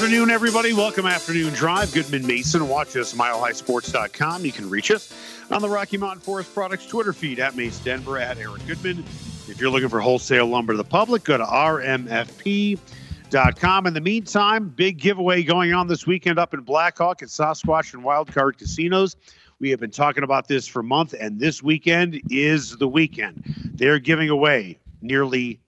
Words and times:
Afternoon, 0.00 0.30
everybody. 0.30 0.72
Welcome 0.72 1.06
Afternoon 1.06 1.52
Drive. 1.54 1.92
Goodman 1.92 2.24
Mason. 2.24 2.68
Watch 2.68 2.94
us 2.94 3.14
milehighsports.com. 3.14 4.44
You 4.44 4.52
can 4.52 4.70
reach 4.70 4.92
us 4.92 5.12
on 5.50 5.60
the 5.60 5.68
Rocky 5.68 5.96
Mountain 5.96 6.20
Forest 6.20 6.54
Products 6.54 6.86
Twitter 6.86 7.12
feed 7.12 7.40
at 7.40 7.56
Mace 7.56 7.80
Denver 7.80 8.16
at 8.16 8.38
Eric 8.38 8.64
Goodman. 8.68 9.00
If 9.48 9.60
you're 9.60 9.70
looking 9.70 9.88
for 9.88 9.98
wholesale 9.98 10.46
lumber 10.46 10.74
to 10.74 10.76
the 10.76 10.84
public, 10.84 11.24
go 11.24 11.36
to 11.36 11.42
rmfp.com. 11.42 12.76
In 13.88 13.94
the 13.94 14.00
meantime, 14.00 14.68
big 14.68 14.98
giveaway 14.98 15.42
going 15.42 15.72
on 15.72 15.88
this 15.88 16.06
weekend 16.06 16.38
up 16.38 16.54
in 16.54 16.60
Blackhawk 16.60 17.20
at 17.24 17.28
Sasquatch 17.28 17.92
and 17.92 18.04
Wildcard 18.04 18.56
Casinos. 18.56 19.16
We 19.58 19.70
have 19.70 19.80
been 19.80 19.90
talking 19.90 20.22
about 20.22 20.46
this 20.46 20.68
for 20.68 20.78
a 20.78 20.84
month, 20.84 21.12
and 21.18 21.40
this 21.40 21.60
weekend 21.60 22.22
is 22.30 22.76
the 22.76 22.86
weekend. 22.86 23.42
They're 23.74 23.98
giving 23.98 24.28
away 24.28 24.78
nearly 25.02 25.58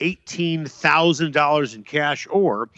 $18,000 0.00 1.74
in 1.74 1.82
cash 1.82 2.26
or 2.30 2.68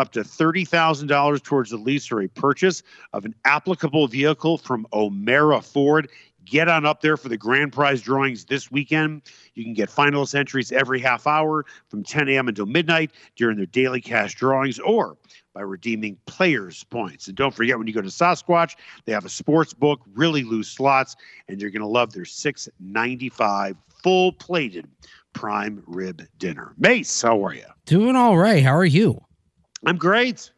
up 0.00 0.12
to 0.12 0.20
$30,000 0.20 1.42
towards 1.42 1.70
the 1.70 1.76
lease 1.76 2.10
or 2.10 2.22
a 2.22 2.28
purchase 2.28 2.82
of 3.12 3.24
an 3.24 3.34
applicable 3.44 4.08
vehicle 4.08 4.58
from 4.58 4.86
O'Meara 4.92 5.60
Ford. 5.60 6.10
Get 6.44 6.68
on 6.68 6.86
up 6.86 7.02
there 7.02 7.16
for 7.16 7.28
the 7.28 7.36
grand 7.36 7.72
prize 7.72 8.00
drawings 8.00 8.46
this 8.46 8.70
weekend. 8.70 9.22
You 9.54 9.62
can 9.62 9.74
get 9.74 9.90
finalist 9.90 10.34
entries 10.34 10.72
every 10.72 10.98
half 10.98 11.26
hour 11.26 11.66
from 11.88 12.02
10 12.02 12.28
a.m. 12.30 12.48
until 12.48 12.66
midnight 12.66 13.12
during 13.36 13.58
their 13.58 13.66
daily 13.66 14.00
cash 14.00 14.34
drawings 14.34 14.78
or 14.80 15.16
by 15.54 15.60
redeeming 15.60 16.16
players' 16.26 16.82
points. 16.84 17.28
And 17.28 17.36
don't 17.36 17.54
forget 17.54 17.76
when 17.78 17.86
you 17.86 17.92
go 17.92 18.00
to 18.00 18.08
Sasquatch, 18.08 18.76
they 19.04 19.12
have 19.12 19.26
a 19.26 19.30
sports 19.30 19.74
book, 19.74 20.00
really 20.14 20.42
loose 20.42 20.68
slots, 20.68 21.14
and 21.48 21.60
you're 21.60 21.70
going 21.70 21.82
to 21.82 21.86
love 21.86 22.12
their 22.12 22.24
695 22.24 23.76
full 24.02 24.32
plated 24.32 24.88
prime 25.32 25.82
rib 25.86 26.22
dinner. 26.38 26.72
Mace, 26.78 27.22
how 27.22 27.44
are 27.44 27.54
you? 27.54 27.66
Doing 27.84 28.16
all 28.16 28.38
right. 28.38 28.62
How 28.62 28.74
are 28.74 28.84
you? 28.84 29.22
I'm 29.86 29.96
great. 29.96 30.50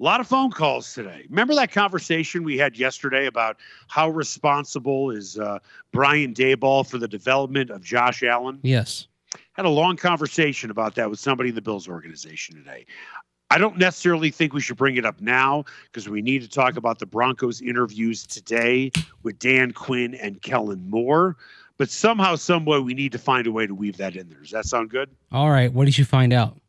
A 0.00 0.02
lot 0.02 0.20
of 0.20 0.26
phone 0.26 0.50
calls 0.50 0.94
today. 0.94 1.26
Remember 1.28 1.54
that 1.54 1.70
conversation 1.70 2.42
we 2.42 2.58
had 2.58 2.76
yesterday 2.76 3.26
about 3.26 3.58
how 3.88 4.08
responsible 4.08 5.10
is 5.10 5.38
uh, 5.38 5.58
Brian 5.92 6.34
Daboll 6.34 6.84
for 6.88 6.98
the 6.98 7.06
development 7.06 7.70
of 7.70 7.82
Josh 7.82 8.22
Allen? 8.22 8.58
Yes. 8.62 9.06
Had 9.52 9.64
a 9.64 9.70
long 9.70 9.96
conversation 9.96 10.70
about 10.70 10.94
that 10.96 11.08
with 11.08 11.20
somebody 11.20 11.50
in 11.50 11.54
the 11.54 11.62
Bills 11.62 11.88
organization 11.88 12.56
today. 12.56 12.86
I 13.50 13.58
don't 13.58 13.76
necessarily 13.76 14.30
think 14.30 14.54
we 14.54 14.62
should 14.62 14.78
bring 14.78 14.96
it 14.96 15.04
up 15.04 15.20
now 15.20 15.64
because 15.84 16.08
we 16.08 16.22
need 16.22 16.40
to 16.40 16.48
talk 16.48 16.78
about 16.78 16.98
the 16.98 17.06
Broncos 17.06 17.60
interviews 17.60 18.26
today 18.26 18.90
with 19.22 19.38
Dan 19.38 19.72
Quinn 19.72 20.14
and 20.14 20.40
Kellen 20.40 20.88
Moore. 20.88 21.36
But 21.76 21.90
somehow, 21.90 22.36
some 22.36 22.64
way, 22.64 22.78
we 22.78 22.94
need 22.94 23.12
to 23.12 23.18
find 23.18 23.46
a 23.46 23.52
way 23.52 23.66
to 23.66 23.74
weave 23.74 23.98
that 23.98 24.16
in 24.16 24.30
there. 24.30 24.40
Does 24.40 24.52
that 24.52 24.64
sound 24.64 24.88
good? 24.88 25.10
All 25.30 25.50
right. 25.50 25.70
What 25.70 25.84
did 25.84 25.98
you 25.98 26.06
find 26.06 26.32
out? 26.32 26.61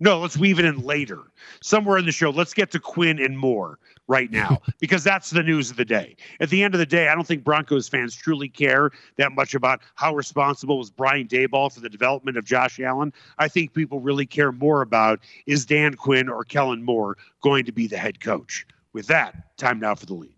No, 0.00 0.20
let's 0.20 0.36
weave 0.36 0.58
it 0.58 0.64
in 0.64 0.82
later. 0.82 1.20
Somewhere 1.62 1.98
in 1.98 2.04
the 2.04 2.12
show, 2.12 2.30
let's 2.30 2.54
get 2.54 2.70
to 2.72 2.80
Quinn 2.80 3.18
and 3.20 3.38
Moore 3.38 3.78
right 4.08 4.30
now 4.30 4.58
because 4.78 5.04
that's 5.04 5.30
the 5.30 5.42
news 5.42 5.70
of 5.70 5.76
the 5.76 5.84
day. 5.84 6.16
At 6.40 6.50
the 6.50 6.62
end 6.62 6.74
of 6.74 6.78
the 6.78 6.86
day, 6.86 7.08
I 7.08 7.14
don't 7.14 7.26
think 7.26 7.44
Broncos 7.44 7.88
fans 7.88 8.14
truly 8.14 8.48
care 8.48 8.90
that 9.16 9.32
much 9.32 9.54
about 9.54 9.80
how 9.94 10.14
responsible 10.14 10.78
was 10.78 10.90
Brian 10.90 11.26
Daboll 11.26 11.72
for 11.72 11.80
the 11.80 11.90
development 11.90 12.36
of 12.36 12.44
Josh 12.44 12.80
Allen. 12.80 13.12
I 13.38 13.48
think 13.48 13.72
people 13.72 14.00
really 14.00 14.26
care 14.26 14.52
more 14.52 14.82
about 14.82 15.20
is 15.46 15.66
Dan 15.66 15.94
Quinn 15.94 16.28
or 16.28 16.44
Kellen 16.44 16.82
Moore 16.82 17.16
going 17.40 17.64
to 17.64 17.72
be 17.72 17.86
the 17.86 17.98
head 17.98 18.20
coach. 18.20 18.66
With 18.92 19.06
that, 19.06 19.56
time 19.56 19.80
now 19.80 19.94
for 19.94 20.06
the 20.06 20.14
lead. 20.14 20.34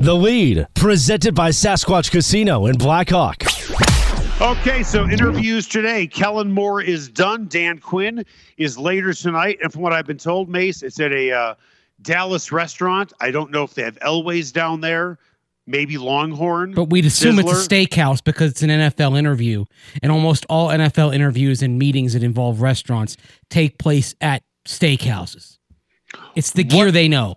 The 0.00 0.14
lead, 0.14 0.66
presented 0.74 1.34
by 1.34 1.50
Sasquatch 1.50 2.10
Casino 2.10 2.66
in 2.66 2.76
Blackhawk. 2.76 3.44
Okay, 4.42 4.82
so 4.82 5.08
interviews 5.08 5.68
today. 5.68 6.04
Kellen 6.04 6.50
Moore 6.50 6.82
is 6.82 7.08
done. 7.08 7.46
Dan 7.46 7.78
Quinn 7.78 8.24
is 8.56 8.76
later 8.76 9.14
tonight. 9.14 9.58
And 9.62 9.72
from 9.72 9.82
what 9.82 9.92
I've 9.92 10.04
been 10.04 10.18
told, 10.18 10.48
Mace, 10.48 10.82
it's 10.82 10.98
at 10.98 11.12
a 11.12 11.30
uh, 11.30 11.54
Dallas 12.02 12.50
restaurant. 12.50 13.12
I 13.20 13.30
don't 13.30 13.52
know 13.52 13.62
if 13.62 13.74
they 13.74 13.82
have 13.82 13.96
Elways 14.00 14.52
down 14.52 14.80
there, 14.80 15.20
maybe 15.68 15.96
Longhorn. 15.96 16.72
But 16.74 16.90
we'd 16.90 17.04
assume 17.06 17.36
Sizzler. 17.36 17.52
it's 17.52 17.66
a 17.66 17.68
steakhouse 17.68 18.22
because 18.22 18.50
it's 18.50 18.62
an 18.62 18.70
NFL 18.70 19.16
interview. 19.16 19.64
And 20.02 20.10
almost 20.10 20.44
all 20.50 20.70
NFL 20.70 21.14
interviews 21.14 21.62
and 21.62 21.78
meetings 21.78 22.14
that 22.14 22.24
involve 22.24 22.62
restaurants 22.62 23.16
take 23.48 23.78
place 23.78 24.12
at 24.20 24.42
steakhouses. 24.66 25.58
It's 26.34 26.50
the 26.50 26.64
gear 26.64 26.86
What- 26.86 26.94
they 26.94 27.06
know. 27.06 27.36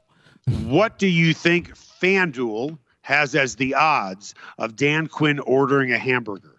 What 0.64 0.98
do 0.98 1.08
you 1.08 1.36
think 1.36 1.78
FanDuel 1.78 2.80
has 3.02 3.36
as 3.36 3.56
the 3.58 3.76
odds 3.76 4.34
of 4.58 4.76
Dan 4.76 5.06
Quinn 5.06 5.38
ordering 5.40 5.92
a 5.92 6.00
hamburger? 6.00 6.55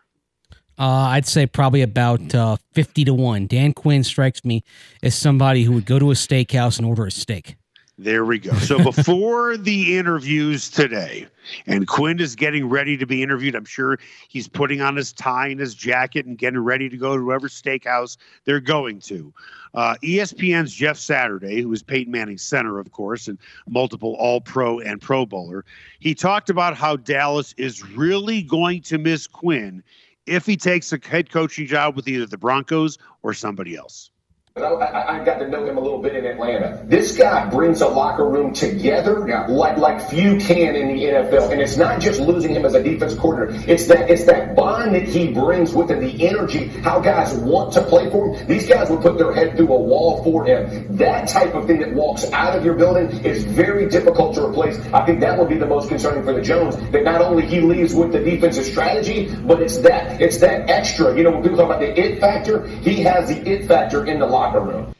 Uh, 0.78 1.08
I'd 1.10 1.26
say 1.26 1.46
probably 1.46 1.82
about 1.82 2.34
uh, 2.34 2.56
50 2.72 3.04
to 3.04 3.14
1. 3.14 3.46
Dan 3.46 3.72
Quinn 3.72 4.04
strikes 4.04 4.44
me 4.44 4.62
as 5.02 5.14
somebody 5.14 5.64
who 5.64 5.72
would 5.72 5.86
go 5.86 5.98
to 5.98 6.10
a 6.10 6.14
steakhouse 6.14 6.78
and 6.78 6.86
order 6.86 7.06
a 7.06 7.10
steak. 7.10 7.56
There 7.98 8.26
we 8.26 8.38
go. 8.38 8.52
So 8.58 8.78
before 8.82 9.56
the 9.56 9.96
interviews 9.96 10.68
today, 10.68 11.26
and 11.66 11.86
Quinn 11.86 12.20
is 12.20 12.36
getting 12.36 12.68
ready 12.68 12.98
to 12.98 13.06
be 13.06 13.22
interviewed, 13.22 13.54
I'm 13.54 13.64
sure 13.64 13.98
he's 14.28 14.48
putting 14.48 14.82
on 14.82 14.96
his 14.96 15.14
tie 15.14 15.48
and 15.48 15.58
his 15.58 15.74
jacket 15.74 16.26
and 16.26 16.36
getting 16.36 16.58
ready 16.58 16.90
to 16.90 16.96
go 16.98 17.16
to 17.16 17.22
whoever 17.22 17.48
steakhouse 17.48 18.18
they're 18.44 18.60
going 18.60 19.00
to. 19.00 19.32
Uh, 19.72 19.94
ESPN's 20.02 20.74
Jeff 20.74 20.98
Saturday, 20.98 21.62
who 21.62 21.72
is 21.72 21.82
Peyton 21.82 22.12
Manning's 22.12 22.42
center, 22.42 22.78
of 22.78 22.92
course, 22.92 23.28
and 23.28 23.38
multiple 23.66 24.14
All 24.18 24.42
Pro 24.42 24.78
and 24.80 25.00
Pro 25.00 25.24
Bowler, 25.24 25.64
he 25.98 26.14
talked 26.14 26.50
about 26.50 26.76
how 26.76 26.96
Dallas 26.96 27.54
is 27.56 27.82
really 27.82 28.42
going 28.42 28.82
to 28.82 28.98
miss 28.98 29.26
Quinn 29.26 29.82
if 30.26 30.44
he 30.46 30.56
takes 30.56 30.92
a 30.92 30.98
head 31.02 31.30
coaching 31.30 31.66
job 31.66 31.96
with 31.96 32.08
either 32.08 32.26
the 32.26 32.38
Broncos 32.38 32.98
or 33.22 33.32
somebody 33.32 33.76
else. 33.76 34.10
I, 34.56 35.18
I, 35.18 35.24
got 35.24 35.38
to 35.40 35.48
know 35.48 35.66
him 35.66 35.76
a 35.76 35.80
little 35.82 36.00
bit 36.00 36.16
in 36.16 36.24
Atlanta. 36.24 36.82
This 36.86 37.14
guy 37.14 37.46
brings 37.50 37.82
a 37.82 37.88
locker 37.88 38.26
room 38.26 38.54
together 38.54 39.28
like 39.50 39.76
like 39.76 40.00
few 40.08 40.38
can 40.38 40.74
in 40.74 40.96
the 40.96 41.04
NFL, 41.04 41.52
and 41.52 41.60
it's 41.60 41.76
not 41.76 42.00
just 42.00 42.20
losing 42.20 42.54
him 42.54 42.64
as 42.64 42.72
a 42.72 42.82
defense 42.82 43.14
coordinator. 43.14 43.70
It's 43.70 43.86
that 43.88 44.08
it's 44.08 44.24
that 44.24 44.56
bond 44.56 44.94
that 44.94 45.02
he 45.02 45.30
brings 45.30 45.74
with 45.74 45.90
him, 45.90 46.00
the 46.00 46.26
energy, 46.26 46.68
how 46.68 47.00
guys 47.00 47.34
want 47.34 47.74
to 47.74 47.82
play 47.82 48.08
for 48.10 48.34
him. 48.34 48.46
These 48.46 48.66
guys 48.66 48.88
would 48.88 49.02
put 49.02 49.18
their 49.18 49.30
head 49.30 49.58
through 49.58 49.74
a 49.74 49.78
wall 49.78 50.24
for 50.24 50.46
him. 50.46 50.96
That 50.96 51.28
type 51.28 51.54
of 51.54 51.66
thing 51.66 51.80
that 51.80 51.92
walks 51.92 52.24
out 52.32 52.56
of 52.56 52.64
your 52.64 52.76
building 52.76 53.10
is 53.26 53.44
very 53.44 53.90
difficult 53.90 54.36
to 54.36 54.46
replace. 54.46 54.78
I 54.94 55.04
think 55.04 55.20
that 55.20 55.38
would 55.38 55.50
be 55.50 55.58
the 55.58 55.66
most 55.66 55.90
concerning 55.90 56.24
for 56.24 56.32
the 56.32 56.40
Jones. 56.40 56.76
That 56.92 57.04
not 57.04 57.20
only 57.20 57.44
he 57.44 57.60
leaves 57.60 57.94
with 57.94 58.10
the 58.10 58.20
defensive 58.20 58.64
strategy, 58.64 59.28
but 59.44 59.60
it's 59.60 59.76
that 59.78 60.18
it's 60.18 60.38
that 60.38 60.70
extra. 60.70 61.14
You 61.14 61.24
know, 61.24 61.32
when 61.32 61.42
people 61.42 61.58
talk 61.58 61.66
about 61.66 61.80
the 61.80 62.00
it 62.00 62.20
factor, 62.20 62.66
he 62.66 63.02
has 63.02 63.28
the 63.28 63.46
it 63.46 63.68
factor 63.68 64.06
in 64.06 64.18
the 64.18 64.24
locker 64.26 64.45
room. 64.54 64.94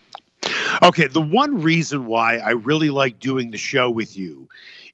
Okay, 0.82 1.06
the 1.06 1.22
one 1.22 1.60
reason 1.62 2.06
why 2.06 2.38
I 2.38 2.50
really 2.50 2.90
like 2.90 3.18
doing 3.18 3.50
the 3.50 3.58
show 3.58 3.90
with 3.90 4.16
you 4.16 4.48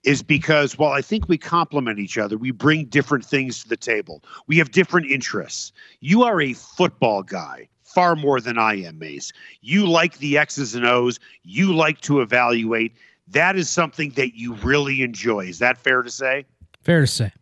is 0.05 0.23
because 0.23 0.79
while 0.79 0.93
I 0.93 1.03
think 1.03 1.29
we 1.29 1.39
complement 1.39 1.99
each 1.99 2.19
other, 2.19 2.37
we 2.37 2.51
bring 2.51 2.87
different 2.87 3.25
things 3.25 3.63
to 3.63 3.69
the 3.69 3.77
table. 3.77 4.23
We 4.47 4.59
have 4.59 4.71
different 4.71 5.11
interests. 5.11 5.73
You 6.01 6.23
are 6.23 6.41
a 6.41 6.53
football 6.55 7.23
guy 7.23 7.69
far 7.83 8.17
more 8.17 8.41
than 8.41 8.59
I 8.59 8.75
am, 8.83 8.99
Mace. 8.99 9.33
You 9.61 9.87
like 9.87 10.19
the 10.19 10.39
X's 10.39 10.75
and 10.75 10.87
O's, 10.87 11.21
you 11.43 11.75
like 11.75 12.01
to 12.03 12.21
evaluate. 12.21 12.97
That 13.29 13.57
is 13.57 13.69
something 13.69 14.11
that 14.11 14.35
you 14.35 14.55
really 14.55 15.03
enjoy. 15.03 15.47
Is 15.47 15.59
that 15.59 15.79
fair 15.79 16.03
to 16.03 16.11
say? 16.11 16.45
Fair 16.83 17.03
to 17.03 17.07
say. 17.07 17.33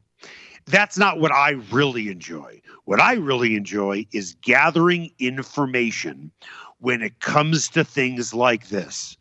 that's 0.66 0.98
not 0.98 1.18
what 1.20 1.32
I 1.32 1.52
really 1.70 2.08
enjoy. 2.08 2.60
What 2.84 3.00
I 3.00 3.14
really 3.14 3.56
enjoy 3.56 4.06
is 4.12 4.34
gathering 4.42 5.10
information 5.18 6.30
when 6.80 7.02
it 7.02 7.20
comes 7.20 7.68
to 7.68 7.84
things 7.84 8.34
like 8.34 8.68
this. 8.68 9.16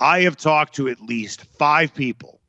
I 0.00 0.22
have 0.22 0.36
talked 0.36 0.74
to 0.76 0.88
at 0.88 1.00
least 1.00 1.44
five 1.44 1.94
people 1.94 2.40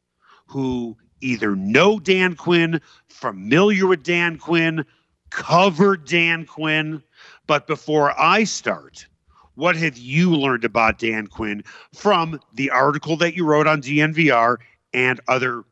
who 0.47 0.97
either 1.21 1.55
know 1.55 1.99
Dan 1.99 2.35
Quinn, 2.35 2.81
familiar 3.07 3.87
with 3.87 4.03
Dan 4.03 4.37
Quinn, 4.37 4.85
covered 5.29 6.05
Dan 6.05 6.45
Quinn. 6.45 7.03
But 7.47 7.67
before 7.67 8.19
I 8.19 8.43
start, 8.45 9.07
what 9.55 9.75
have 9.75 9.97
you 9.97 10.35
learned 10.35 10.65
about 10.65 10.99
Dan 10.99 11.27
Quinn 11.27 11.63
from 11.93 12.39
the 12.53 12.71
article 12.71 13.17
that 13.17 13.35
you 13.35 13.45
wrote 13.45 13.67
on 13.67 13.81
DNVR 13.81 14.57
and 14.93 15.19
other 15.27 15.63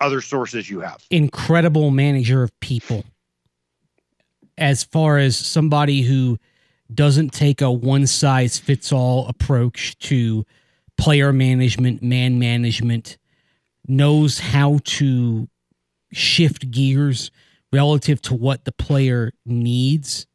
other 0.00 0.20
sources 0.20 0.70
you 0.70 0.80
have? 0.80 1.04
incredible 1.10 1.90
manager 1.90 2.42
of 2.42 2.58
people 2.60 3.04
as 4.56 4.84
far 4.84 5.18
as 5.18 5.36
somebody 5.36 6.02
who 6.02 6.38
doesn't 6.94 7.30
take 7.30 7.60
a 7.60 7.70
one 7.70 8.06
size 8.06 8.58
fits 8.58 8.92
all 8.92 9.26
approach 9.28 9.98
to 9.98 10.44
player 10.96 11.32
management, 11.32 12.02
man 12.02 12.38
management, 12.38 13.18
knows 13.86 14.38
how 14.38 14.80
to 14.84 15.48
shift 16.12 16.70
gears 16.70 17.30
relative 17.72 18.20
to 18.20 18.34
what 18.34 18.64
the 18.64 18.72
player 18.72 19.32
needs, 19.46 20.26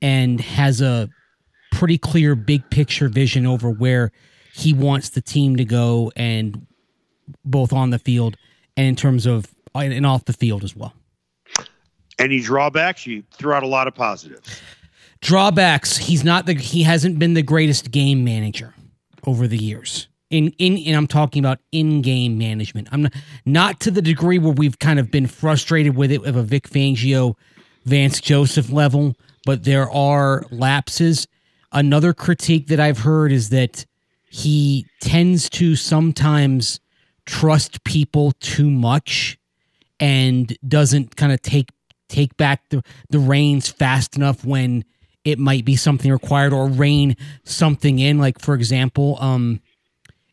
and 0.00 0.40
has 0.40 0.80
a 0.80 1.08
pretty 1.72 1.98
clear 1.98 2.34
big 2.34 2.68
picture 2.70 3.08
vision 3.08 3.46
over 3.46 3.70
where 3.70 4.12
he 4.54 4.72
wants 4.72 5.10
the 5.10 5.20
team 5.20 5.56
to 5.56 5.64
go 5.64 6.10
and 6.16 6.66
both 7.44 7.72
on 7.72 7.90
the 7.90 7.98
field 7.98 8.36
and 8.76 8.86
in 8.86 8.96
terms 8.96 9.26
of 9.26 9.54
and 9.74 10.06
off 10.06 10.24
the 10.24 10.32
field 10.32 10.64
as 10.64 10.74
well. 10.74 10.94
Any 12.18 12.40
drawbacks? 12.40 13.06
You 13.06 13.22
threw 13.32 13.52
out 13.52 13.62
a 13.62 13.68
lot 13.68 13.86
of 13.86 13.94
positives. 13.94 14.60
Drawbacks. 15.20 15.96
He's 15.96 16.24
not 16.24 16.46
the. 16.46 16.54
He 16.54 16.82
hasn't 16.82 17.18
been 17.18 17.34
the 17.34 17.42
greatest 17.42 17.90
game 17.90 18.24
manager 18.24 18.74
over 19.26 19.46
the 19.46 19.56
years. 19.56 20.08
In 20.30 20.50
in 20.58 20.78
and 20.86 20.96
I'm 20.96 21.06
talking 21.06 21.40
about 21.40 21.58
in 21.72 22.02
game 22.02 22.38
management. 22.38 22.88
I'm 22.92 23.02
not, 23.02 23.14
not 23.44 23.80
to 23.80 23.90
the 23.90 24.02
degree 24.02 24.38
where 24.38 24.52
we've 24.52 24.78
kind 24.78 24.98
of 24.98 25.10
been 25.10 25.26
frustrated 25.26 25.96
with 25.96 26.12
it 26.12 26.24
of 26.24 26.36
a 26.36 26.42
Vic 26.42 26.68
Fangio, 26.68 27.34
Vance 27.84 28.20
Joseph 28.20 28.70
level, 28.70 29.16
but 29.44 29.64
there 29.64 29.90
are 29.90 30.44
lapses. 30.50 31.26
Another 31.72 32.12
critique 32.12 32.68
that 32.68 32.80
I've 32.80 32.98
heard 32.98 33.32
is 33.32 33.50
that 33.50 33.84
he 34.30 34.86
tends 35.00 35.48
to 35.50 35.74
sometimes 35.76 36.80
trust 37.26 37.82
people 37.84 38.32
too 38.40 38.70
much 38.70 39.38
and 40.00 40.56
doesn't 40.66 41.16
kind 41.16 41.32
of 41.32 41.42
take 41.42 41.70
take 42.08 42.36
back 42.36 42.62
the, 42.70 42.82
the 43.10 43.18
reins 43.18 43.68
fast 43.68 44.16
enough 44.16 44.44
when 44.44 44.84
it 45.30 45.38
might 45.38 45.64
be 45.64 45.76
something 45.76 46.10
required 46.10 46.52
or 46.52 46.68
rein 46.68 47.16
something 47.44 47.98
in. 47.98 48.18
Like 48.18 48.40
for 48.40 48.54
example, 48.54 49.16
um, 49.20 49.60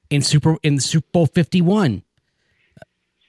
in 0.09 0.21
Super 0.21 0.57
in 0.63 0.79
Super 0.79 1.07
Bowl 1.11 1.25
fifty 1.25 1.61
one, 1.61 2.03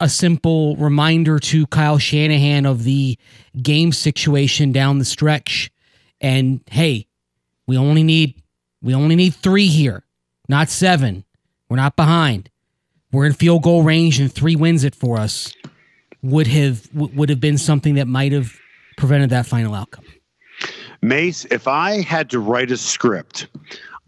a 0.01 0.09
simple 0.09 0.77
reminder 0.77 1.39
to 1.39 1.67
Kyle 1.67 1.99
Shanahan 1.99 2.67
of 2.67 2.85
the 2.85 3.19
game 3.61 3.93
situation 3.93 4.73
down 4.73 4.99
the 4.99 5.05
stretch, 5.05 5.71
and 6.21 6.61
hey, 6.71 7.07
we 7.67 7.77
only 7.77 8.03
need 8.03 8.43
we 8.83 8.95
only 8.95 9.17
need 9.17 9.35
three 9.35 9.67
here, 9.67 10.05
not 10.49 10.69
seven. 10.69 11.25
We're 11.69 11.77
not 11.77 11.97
behind. 11.97 12.51
We're 13.11 13.27
in 13.27 13.33
field 13.33 13.63
goal 13.63 13.83
range, 13.83 14.21
and 14.21 14.33
three 14.33 14.57
wins 14.57 14.85
it 14.85 14.95
for 14.95 15.19
us 15.19 15.53
would 16.23 16.47
have 16.47 16.89
would 16.95 17.29
have 17.29 17.41
been 17.41 17.59
something 17.59 17.95
that 17.95 18.07
might 18.07 18.33
have 18.33 18.53
prevented 18.97 19.31
that 19.31 19.47
final 19.47 19.75
outcome. 19.75 20.05
Mace, 21.03 21.45
if 21.47 21.69
I 21.69 22.03
had 22.03 22.31
to 22.31 22.41
write 22.41 22.71
a 22.71 22.77
script 22.77 23.49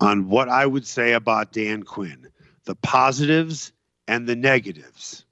on 0.01 0.29
what 0.29 0.49
I 0.49 0.67
would 0.67 0.87
say 0.87 1.13
about 1.13 1.53
Dan 1.53 1.83
Quinn, 1.83 2.29
the 2.65 2.75
positives 2.77 3.73
and 4.07 4.27
the 4.27 4.37
negatives, 4.37 5.25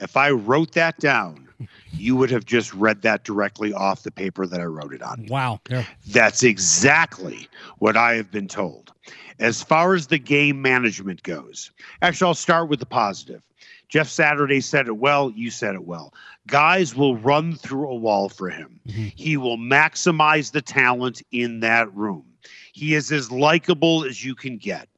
if 0.00 0.16
I 0.16 0.30
wrote 0.30 0.72
that 0.72 0.98
down, 0.98 1.48
you 1.92 2.16
would 2.16 2.30
have 2.30 2.44
just 2.44 2.74
read 2.74 3.02
that 3.02 3.24
directly 3.24 3.72
off 3.72 4.02
the 4.02 4.10
paper 4.10 4.46
that 4.46 4.60
I 4.60 4.64
wrote 4.64 4.92
it 4.92 5.02
on. 5.02 5.26
Wow. 5.28 5.60
Yeah. 5.70 5.84
That's 6.08 6.42
exactly 6.42 7.48
what 7.78 7.96
I 7.96 8.14
have 8.14 8.30
been 8.30 8.48
told. 8.48 8.92
As 9.38 9.62
far 9.62 9.94
as 9.94 10.08
the 10.08 10.18
game 10.18 10.60
management 10.60 11.22
goes, 11.22 11.70
actually, 12.02 12.28
I'll 12.28 12.34
start 12.34 12.68
with 12.68 12.80
the 12.80 12.86
positive. 12.86 13.42
Jeff 13.88 14.08
Saturday 14.08 14.60
said 14.60 14.88
it 14.88 14.96
well. 14.96 15.30
You 15.30 15.50
said 15.50 15.74
it 15.74 15.84
well. 15.84 16.12
Guys 16.46 16.94
will 16.94 17.16
run 17.16 17.54
through 17.54 17.88
a 17.88 17.94
wall 17.94 18.28
for 18.28 18.50
him. 18.50 18.80
Mm-hmm. 18.86 19.08
He 19.14 19.36
will 19.36 19.56
maximize 19.56 20.52
the 20.52 20.62
talent 20.62 21.22
in 21.32 21.60
that 21.60 21.92
room. 21.94 22.24
He 22.72 22.94
is 22.94 23.10
as 23.12 23.30
likable 23.30 24.04
as 24.04 24.24
you 24.24 24.34
can 24.34 24.58
get. 24.58 24.88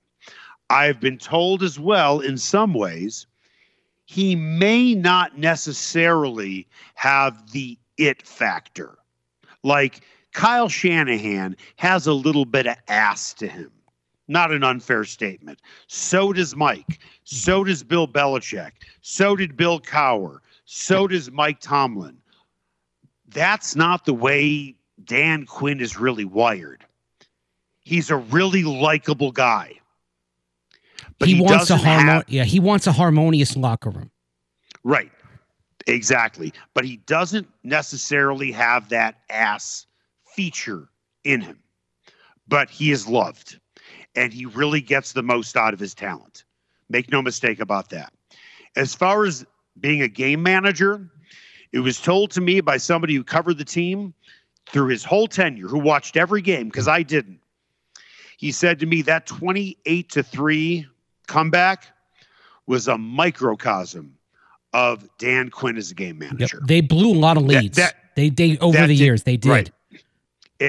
I've 0.71 1.01
been 1.01 1.19
told 1.19 1.63
as 1.63 1.79
well, 1.79 2.21
in 2.21 2.37
some 2.37 2.75
ways, 2.75 3.27
he 4.07 4.35
may 4.35 4.95
not 4.95 5.39
necessarily 5.39 6.67
have 6.95 7.53
the 7.53 7.79
it 7.97 8.27
factor. 8.27 8.99
Like 9.63 10.01
Kyle 10.33 10.69
Shanahan 10.69 11.57
has 11.77 12.07
a 12.07 12.13
little 12.13 12.45
bit 12.45 12.67
of 12.67 12.77
ass 12.89 13.33
to 13.35 13.47
him. 13.47 13.71
Not 14.29 14.53
an 14.53 14.65
unfair 14.65 15.05
statement. 15.05 15.61
So 15.87 16.33
does 16.33 16.57
Mike. 16.57 16.99
So 17.25 17.63
does 17.63 17.83
Bill 17.83 18.09
Belichick. 18.09 18.73
So 19.01 19.37
did 19.37 19.57
Bill 19.57 19.81
Cowher. 19.81 20.39
So 20.67 21.07
does 21.07 21.31
Mike 21.31 21.61
Tomlin. 21.61 22.19
That's 23.29 23.77
not 23.77 24.05
the 24.05 24.13
way 24.13 24.75
Dan 25.05 25.47
Quinn 25.47 25.81
is 25.81 25.99
really 25.99 26.25
wired. 26.25 26.85
He's 27.83 28.11
a 28.11 28.17
really 28.17 28.65
likable 28.65 29.31
guy. 29.31 29.81
But 31.19 31.29
he, 31.29 31.37
he 31.37 31.41
wants 31.41 31.71
a 31.71 31.77
harmo- 31.77 32.01
have, 32.01 32.25
yeah, 32.29 32.45
he 32.45 32.61
wants 32.61 32.87
a 32.87 32.93
harmonious 32.93 33.57
locker 33.57 33.91
room. 33.91 34.11
Right. 34.83 35.11
Exactly. 35.87 36.53
But 36.75 36.85
he 36.85 36.97
doesn't 36.99 37.49
necessarily 37.63 38.51
have 38.51 38.89
that 38.89 39.21
ass 39.31 39.87
feature 40.35 40.89
in 41.23 41.41
him. 41.41 41.61
But 42.49 42.71
he 42.71 42.91
is 42.91 43.07
loved 43.07 43.61
and 44.17 44.33
he 44.33 44.47
really 44.47 44.81
gets 44.81 45.13
the 45.13 45.23
most 45.23 45.57
out 45.57 45.75
of 45.75 45.81
his 45.81 45.95
talent. 45.95 46.45
Make 46.89 47.11
no 47.13 47.23
mistake 47.23 47.61
about 47.61 47.91
that. 47.91 48.13
As 48.75 48.95
far 48.95 49.27
as 49.27 49.47
being 49.81 50.03
a 50.03 50.09
game 50.09 50.43
manager, 50.43 51.11
it 51.73 51.81
was 51.81 52.01
told 52.01 52.31
to 52.33 52.41
me 52.41 52.61
by 52.61 52.77
somebody 52.77 53.15
who 53.15 53.25
covered 53.25 53.59
the 53.59 53.65
team 53.65 54.15
through 54.67 54.89
his 54.89 55.05
whole 55.05 55.29
tenure, 55.29 55.69
who 55.69 55.79
watched 55.79 56.17
every 56.17 56.43
game, 56.43 56.69
because 56.69 56.89
I 56.89 57.03
didn't. 57.03 57.41
He 58.39 58.53
said 58.53 58.79
to 58.81 58.87
me 58.87 59.03
that 59.03 59.27
28 59.27 60.11
to 60.11 60.23
3 60.23 60.87
comeback 61.27 61.87
was 62.67 62.89
a 62.89 62.99
microcosm 62.99 64.17
of 64.73 65.09
Dan 65.19 65.49
Quinn 65.49 65.77
as 65.77 65.91
a 65.91 65.95
game 65.95 66.19
manager. 66.19 66.59
Yep. 66.61 66.69
They 66.69 66.81
blew 66.81 67.13
a 67.13 67.19
lot 67.19 67.37
of 67.37 67.45
leads. 67.45 67.77
That, 67.77 67.95
that 67.95 68.17
they 68.17 68.29
they 68.29 68.59
over 68.59 68.79
the 68.79 68.89
did, 68.89 68.99
years 68.99 69.23
they 69.23 69.37
did. 69.37 69.51
Right. 69.51 69.71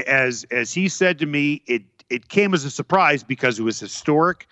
As 0.07 0.45
as 0.51 0.73
he 0.73 0.87
said 0.87 1.19
to 1.19 1.25
me, 1.25 1.61
it 1.65 1.83
it 2.09 2.29
came 2.29 2.53
as 2.53 2.63
a 2.63 2.71
surprise 2.71 3.23
because 3.23 3.59
it 3.59 3.63
was 3.63 3.79
historic, 3.79 4.47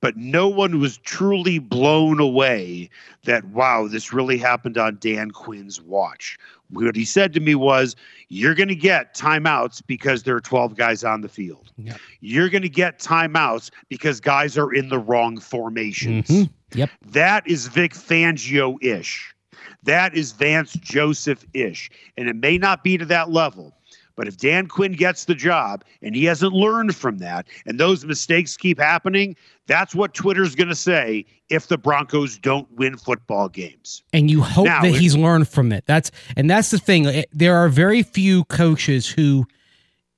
but 0.00 0.16
no 0.16 0.48
one 0.48 0.80
was 0.80 0.98
truly 0.98 1.58
blown 1.58 2.20
away 2.20 2.88
that, 3.24 3.44
wow, 3.46 3.86
this 3.86 4.12
really 4.12 4.38
happened 4.38 4.78
on 4.78 4.98
Dan 5.00 5.30
Quinn's 5.30 5.80
watch. 5.80 6.38
What 6.70 6.96
he 6.96 7.04
said 7.04 7.32
to 7.34 7.40
me 7.40 7.54
was, 7.54 7.96
You're 8.28 8.54
going 8.54 8.68
to 8.68 8.76
get 8.76 9.14
timeouts 9.14 9.82
because 9.86 10.22
there 10.22 10.36
are 10.36 10.40
12 10.40 10.76
guys 10.76 11.04
on 11.04 11.20
the 11.20 11.28
field. 11.28 11.72
Yep. 11.78 11.98
You're 12.20 12.48
going 12.48 12.62
to 12.62 12.68
get 12.68 12.98
timeouts 12.98 13.70
because 13.88 14.20
guys 14.20 14.56
are 14.56 14.72
in 14.72 14.88
the 14.88 14.98
wrong 14.98 15.38
formations. 15.38 16.28
Mm-hmm. 16.28 16.78
Yep. 16.78 16.90
That 17.06 17.46
is 17.48 17.66
Vic 17.66 17.92
Fangio 17.92 18.76
ish. 18.82 19.34
That 19.82 20.14
is 20.14 20.32
Vance 20.32 20.74
Joseph 20.74 21.44
ish. 21.54 21.90
And 22.16 22.28
it 22.28 22.36
may 22.36 22.58
not 22.58 22.84
be 22.84 22.96
to 22.98 23.04
that 23.06 23.30
level, 23.30 23.74
but 24.16 24.28
if 24.28 24.36
Dan 24.36 24.66
Quinn 24.66 24.92
gets 24.92 25.24
the 25.24 25.34
job 25.34 25.84
and 26.02 26.14
he 26.14 26.24
hasn't 26.24 26.52
learned 26.52 26.94
from 26.94 27.18
that, 27.18 27.46
and 27.66 27.80
those 27.80 28.04
mistakes 28.04 28.56
keep 28.56 28.78
happening, 28.78 29.34
that's 29.70 29.94
what 29.94 30.14
Twitter's 30.14 30.56
going 30.56 30.68
to 30.68 30.74
say 30.74 31.24
if 31.48 31.68
the 31.68 31.78
Broncos 31.78 32.38
don't 32.38 32.70
win 32.72 32.96
football 32.96 33.48
games. 33.48 34.02
And 34.12 34.28
you 34.30 34.42
hope 34.42 34.66
now, 34.66 34.82
that 34.82 34.90
he's 34.90 35.16
learned 35.16 35.48
from 35.48 35.70
it. 35.70 35.84
That's 35.86 36.10
and 36.36 36.50
that's 36.50 36.70
the 36.70 36.78
thing. 36.78 37.24
There 37.32 37.56
are 37.56 37.68
very 37.68 38.02
few 38.02 38.44
coaches 38.44 39.08
who 39.08 39.46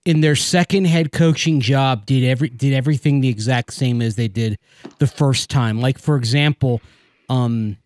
in 0.05 0.23
their 0.23 0.37
second 0.37 0.87
head 0.87 1.13
coaching 1.13 1.61
job 1.61 2.07
did 2.07 2.25
every 2.25 2.49
did 2.49 2.73
everything 2.73 3.21
the 3.21 3.29
exact 3.29 3.75
same 3.75 4.01
as 4.01 4.17
they 4.17 4.29
did 4.29 4.59
the 4.99 5.07
first 5.07 5.51
time. 5.51 5.81
Like 5.81 5.99
for 5.99 6.17
example, 6.17 6.81
um 7.29 7.77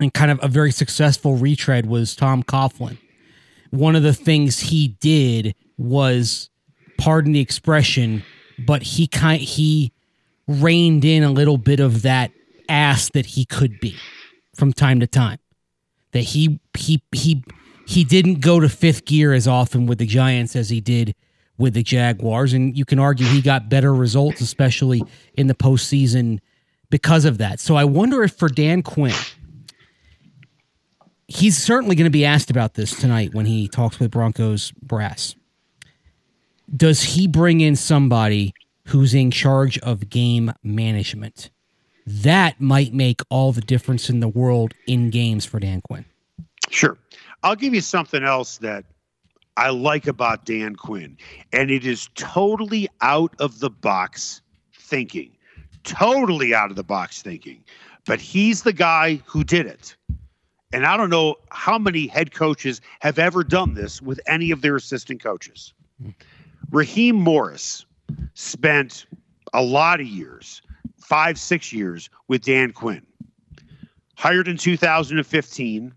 and 0.00 0.14
kind 0.14 0.30
of 0.30 0.38
a 0.44 0.48
very 0.48 0.70
successful 0.70 1.34
retread 1.34 1.86
was 1.86 2.14
Tom 2.14 2.44
Coughlin 2.44 2.98
one 3.70 3.96
of 3.96 4.02
the 4.02 4.14
things 4.14 4.60
he 4.60 4.88
did 5.00 5.54
was, 5.76 6.50
pardon 6.96 7.32
the 7.32 7.40
expression, 7.40 8.24
but 8.58 8.82
he 8.82 9.06
kind 9.06 9.40
he 9.40 9.92
reined 10.48 11.04
in 11.04 11.22
a 11.22 11.30
little 11.30 11.58
bit 11.58 11.78
of 11.78 12.02
that 12.02 12.32
ass 12.68 13.10
that 13.10 13.26
he 13.26 13.44
could 13.44 13.78
be 13.78 13.96
from 14.56 14.72
time 14.72 14.98
to 15.00 15.06
time. 15.06 15.38
That 16.12 16.22
he 16.22 16.58
he 16.76 17.02
he 17.12 17.44
he 17.86 18.02
didn't 18.02 18.40
go 18.40 18.58
to 18.58 18.68
fifth 18.68 19.04
gear 19.04 19.32
as 19.32 19.46
often 19.46 19.86
with 19.86 19.98
the 19.98 20.06
Giants 20.06 20.56
as 20.56 20.70
he 20.70 20.80
did 20.80 21.14
with 21.58 21.74
the 21.74 21.82
Jaguars, 21.82 22.52
and 22.52 22.76
you 22.76 22.84
can 22.84 22.98
argue 22.98 23.26
he 23.26 23.42
got 23.42 23.68
better 23.68 23.92
results, 23.94 24.40
especially 24.40 25.02
in 25.34 25.48
the 25.48 25.54
postseason, 25.54 26.38
because 26.88 27.24
of 27.24 27.38
that. 27.38 27.60
So 27.60 27.74
I 27.76 27.84
wonder 27.84 28.22
if 28.22 28.32
for 28.32 28.48
Dan 28.48 28.82
Quinn, 28.82 29.14
he's 31.26 31.56
certainly 31.56 31.96
going 31.96 32.04
to 32.04 32.10
be 32.10 32.24
asked 32.24 32.50
about 32.50 32.74
this 32.74 32.98
tonight 32.98 33.34
when 33.34 33.46
he 33.46 33.68
talks 33.68 33.98
with 33.98 34.10
Broncos 34.10 34.70
brass. 34.82 35.34
Does 36.74 37.02
he 37.02 37.26
bring 37.26 37.60
in 37.60 37.74
somebody 37.74 38.54
who's 38.88 39.14
in 39.14 39.30
charge 39.30 39.78
of 39.78 40.10
game 40.10 40.52
management? 40.62 41.50
That 42.06 42.60
might 42.60 42.94
make 42.94 43.20
all 43.28 43.52
the 43.52 43.60
difference 43.60 44.08
in 44.08 44.20
the 44.20 44.28
world 44.28 44.72
in 44.86 45.10
games 45.10 45.44
for 45.44 45.60
Dan 45.60 45.82
Quinn. 45.82 46.06
Sure. 46.70 46.96
I'll 47.42 47.56
give 47.56 47.74
you 47.74 47.80
something 47.80 48.24
else 48.24 48.58
that 48.58 48.84
I 49.56 49.70
like 49.70 50.06
about 50.06 50.46
Dan 50.46 50.74
Quinn, 50.74 51.16
and 51.52 51.70
it 51.70 51.84
is 51.84 52.08
totally 52.14 52.88
out 53.00 53.34
of 53.40 53.60
the 53.60 53.70
box 53.70 54.40
thinking, 54.74 55.32
totally 55.84 56.54
out 56.54 56.70
of 56.70 56.76
the 56.76 56.84
box 56.84 57.22
thinking, 57.22 57.64
but 58.06 58.20
he's 58.20 58.62
the 58.62 58.72
guy 58.72 59.20
who 59.26 59.44
did 59.44 59.66
it. 59.66 59.96
And 60.72 60.86
I 60.86 60.96
don't 60.96 61.10
know 61.10 61.36
how 61.50 61.78
many 61.78 62.06
head 62.06 62.32
coaches 62.32 62.80
have 63.00 63.18
ever 63.18 63.42
done 63.42 63.74
this 63.74 64.00
with 64.00 64.20
any 64.26 64.50
of 64.50 64.62
their 64.62 64.76
assistant 64.76 65.22
coaches. 65.22 65.74
Hmm. 66.00 66.10
Raheem 66.70 67.16
Morris 67.16 67.84
spent 68.34 69.06
a 69.52 69.62
lot 69.62 70.00
of 70.00 70.06
years, 70.06 70.62
five, 70.96 71.38
six 71.38 71.72
years 71.72 72.10
with 72.28 72.42
Dan 72.44 72.72
Quinn. 72.72 73.02
Hired 74.16 74.48
in 74.48 74.56
2015, 74.56 75.94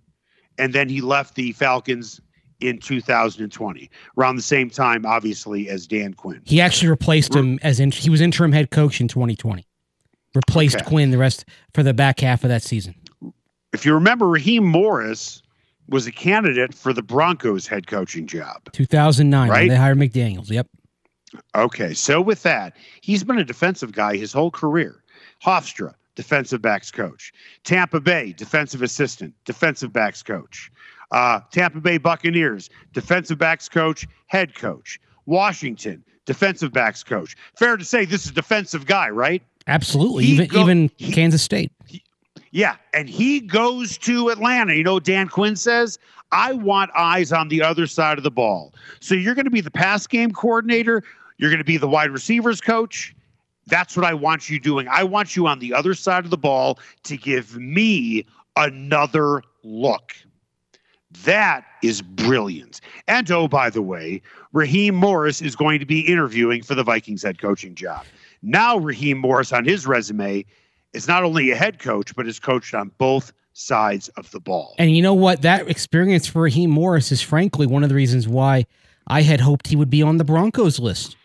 and 0.57 0.73
then 0.73 0.89
he 0.89 1.01
left 1.01 1.35
the 1.35 1.51
Falcons 1.53 2.21
in 2.59 2.77
2020, 2.77 3.89
around 4.17 4.35
the 4.35 4.41
same 4.43 4.69
time, 4.69 5.03
obviously, 5.05 5.67
as 5.67 5.87
Dan 5.87 6.13
Quinn. 6.13 6.41
He 6.45 6.61
actually 6.61 6.89
replaced 6.89 7.33
him 7.33 7.57
as 7.63 7.79
in, 7.79 7.89
he 7.89 8.11
was 8.11 8.21
interim 8.21 8.51
head 8.51 8.69
coach 8.69 9.01
in 9.01 9.07
2020. 9.07 9.65
Replaced 10.35 10.75
Okay. 10.77 10.85
Quinn 10.85 11.09
the 11.11 11.17
rest 11.17 11.45
for 11.73 11.81
the 11.83 11.93
back 11.93 12.19
half 12.19 12.43
of 12.43 12.49
that 12.49 12.61
season. 12.61 12.93
If 13.73 13.85
you 13.85 13.93
remember, 13.95 14.27
Raheem 14.29 14.63
Morris 14.63 15.41
was 15.89 16.05
a 16.07 16.11
candidate 16.11 16.73
for 16.73 16.93
the 16.93 17.01
Broncos 17.01 17.65
head 17.67 17.87
coaching 17.87 18.27
job. 18.27 18.71
2009, 18.71 19.49
when 19.49 19.49
Right. 19.57 19.69
they 19.69 19.75
hired 19.75 19.97
McDaniels. 19.97 20.49
Yep. 20.51 20.67
Okay, 21.55 21.93
so 21.93 22.21
with 22.21 22.43
that, 22.43 22.75
he's 23.01 23.23
been 23.23 23.37
a 23.37 23.43
defensive 23.43 23.91
guy 23.91 24.17
his 24.17 24.33
whole 24.33 24.51
career. 24.51 25.03
Hofstra, 25.43 25.93
defensive 26.15 26.61
backs 26.61 26.91
coach. 26.91 27.33
Tampa 27.63 27.99
Bay, 27.99 28.33
defensive 28.33 28.81
assistant, 28.81 29.33
defensive 29.45 29.93
backs 29.93 30.23
coach. 30.23 30.71
Uh, 31.11 31.41
Tampa 31.51 31.79
Bay 31.81 31.97
Buccaneers, 31.97 32.69
defensive 32.93 33.37
backs 33.37 33.67
coach, 33.67 34.07
head 34.27 34.55
coach. 34.55 34.99
Washington, 35.25 36.03
defensive 36.25 36.73
backs 36.73 37.03
coach. 37.03 37.35
Fair 37.57 37.77
to 37.77 37.85
say 37.85 38.05
this 38.05 38.25
is 38.25 38.31
a 38.31 38.33
defensive 38.33 38.85
guy, 38.85 39.09
right? 39.09 39.41
Absolutely. 39.67 40.25
He 40.25 40.33
even 40.33 40.47
go- 40.47 40.61
even 40.61 40.91
he- 40.97 41.11
Kansas 41.11 41.41
State. 41.41 41.71
Yeah, 42.53 42.75
and 42.93 43.09
he 43.09 43.39
goes 43.39 43.97
to 43.99 44.29
Atlanta. 44.29 44.73
You 44.75 44.83
know, 44.83 44.95
what 44.95 45.05
Dan 45.05 45.29
Quinn 45.29 45.55
says, 45.55 45.97
I 46.33 46.53
want 46.53 46.91
eyes 46.97 47.31
on 47.31 47.47
the 47.47 47.61
other 47.61 47.87
side 47.87 48.17
of 48.17 48.23
the 48.23 48.31
ball. 48.31 48.73
So 48.99 49.15
you're 49.15 49.35
going 49.35 49.45
to 49.45 49.51
be 49.51 49.61
the 49.61 49.71
pass 49.71 50.05
game 50.07 50.31
coordinator. 50.31 51.03
You're 51.41 51.49
going 51.49 51.57
to 51.57 51.65
be 51.65 51.77
the 51.77 51.87
wide 51.87 52.11
receivers 52.11 52.61
coach. 52.61 53.15
That's 53.65 53.97
what 53.97 54.05
I 54.05 54.13
want 54.13 54.47
you 54.49 54.59
doing. 54.59 54.87
I 54.87 55.03
want 55.03 55.35
you 55.35 55.47
on 55.47 55.57
the 55.57 55.73
other 55.73 55.95
side 55.95 56.23
of 56.23 56.29
the 56.29 56.37
ball 56.37 56.77
to 57.03 57.17
give 57.17 57.57
me 57.57 58.25
another 58.55 59.41
look. 59.63 60.13
That 61.23 61.65
is 61.81 62.03
brilliant. 62.03 62.79
And 63.07 63.29
oh, 63.31 63.47
by 63.47 63.71
the 63.71 63.81
way, 63.81 64.21
Raheem 64.53 64.93
Morris 64.93 65.41
is 65.41 65.55
going 65.55 65.79
to 65.79 65.85
be 65.85 66.01
interviewing 66.01 66.61
for 66.61 66.75
the 66.75 66.83
Vikings 66.83 67.23
head 67.23 67.41
coaching 67.41 67.73
job. 67.73 68.05
Now, 68.43 68.77
Raheem 68.77 69.17
Morris 69.17 69.51
on 69.51 69.65
his 69.65 69.87
resume 69.87 70.45
is 70.93 71.07
not 71.07 71.23
only 71.23 71.49
a 71.49 71.55
head 71.55 71.79
coach, 71.79 72.15
but 72.15 72.27
is 72.27 72.39
coached 72.39 72.75
on 72.75 72.91
both 72.99 73.33
sides 73.53 74.09
of 74.09 74.29
the 74.29 74.39
ball. 74.39 74.75
And 74.77 74.95
you 74.95 75.01
know 75.01 75.13
what? 75.15 75.41
That 75.41 75.67
experience 75.67 76.27
for 76.27 76.43
Raheem 76.43 76.69
Morris 76.69 77.11
is 77.11 77.21
frankly 77.21 77.65
one 77.65 77.81
of 77.81 77.89
the 77.89 77.95
reasons 77.95 78.27
why 78.27 78.67
I 79.07 79.23
had 79.23 79.41
hoped 79.41 79.67
he 79.67 79.75
would 79.75 79.89
be 79.89 80.03
on 80.03 80.17
the 80.17 80.23
Broncos 80.23 80.79
list 80.79 81.17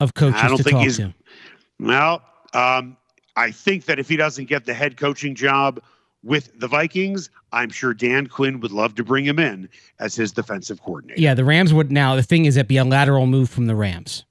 of 0.00 0.14
coaches 0.14 0.40
I 0.42 0.48
don't 0.48 0.58
to 0.58 0.62
think 0.62 0.74
talk 0.76 0.82
he's- 0.82 0.96
to. 0.98 1.14
Well, 1.78 2.22
um, 2.54 2.96
I 3.36 3.50
think 3.50 3.84
that 3.86 3.98
if 3.98 4.08
he 4.08 4.16
doesn't 4.16 4.46
get 4.46 4.64
the 4.64 4.72
head 4.74 4.96
coaching 4.96 5.34
job 5.34 5.80
with 6.22 6.58
the 6.58 6.66
Vikings, 6.66 7.28
I'm 7.52 7.68
sure 7.70 7.92
Dan 7.94 8.26
Quinn 8.26 8.60
would 8.60 8.72
love 8.72 8.94
to 8.96 9.04
bring 9.04 9.24
him 9.24 9.38
in 9.38 9.68
as 10.00 10.14
his 10.14 10.32
defensive 10.32 10.80
coordinator. 10.82 11.20
Yeah, 11.20 11.34
the 11.34 11.44
Rams 11.44 11.74
would 11.74 11.92
now. 11.92 12.16
The 12.16 12.22
thing 12.22 12.46
is, 12.46 12.54
that 12.54 12.66
be 12.66 12.78
a 12.78 12.84
lateral 12.84 13.26
move 13.26 13.50
from 13.50 13.66
the 13.66 13.74
Rams. 13.76 14.24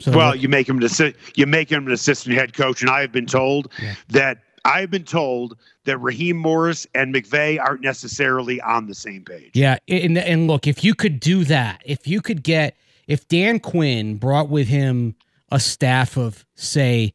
So 0.00 0.10
Well, 0.16 0.34
you 0.34 0.48
make 0.48 0.68
him 0.68 0.82
an 0.82 1.14
you 1.36 1.46
make 1.46 1.70
him 1.70 1.86
an 1.86 1.92
assistant 1.92 2.34
head 2.36 2.54
coach, 2.54 2.82
and 2.82 2.90
I 2.90 3.00
have 3.02 3.12
been 3.12 3.26
told 3.26 3.70
Yeah. 3.80 3.94
that 4.08 4.38
I 4.64 4.80
have 4.80 4.90
been 4.90 5.04
told 5.04 5.56
that 5.84 5.98
Raheem 5.98 6.36
Morris 6.36 6.86
and 6.94 7.14
McVay 7.14 7.60
aren't 7.60 7.82
necessarily 7.82 8.60
on 8.60 8.86
the 8.86 8.94
same 8.94 9.24
page. 9.24 9.50
Yeah, 9.54 9.76
and 9.88 10.18
and 10.18 10.48
look, 10.48 10.66
if 10.66 10.82
you 10.82 10.94
could 10.94 11.20
do 11.20 11.44
that, 11.44 11.82
if 11.86 12.08
you 12.08 12.20
could 12.20 12.42
get 12.42 12.76
if 13.12 13.28
Dan 13.28 13.60
Quinn 13.60 14.16
brought 14.16 14.48
with 14.48 14.68
him 14.68 15.14
a 15.50 15.60
staff 15.60 16.16
of 16.16 16.46
say 16.54 17.12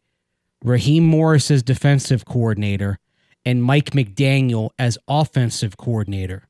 Raheem 0.64 1.04
Morris 1.04 1.50
as 1.50 1.64
defensive 1.64 2.24
coordinator 2.24 3.00
and 3.44 3.64
Mike 3.64 3.90
McDaniel 3.92 4.70
as 4.78 5.00
offensive 5.08 5.76
coordinator, 5.76 6.48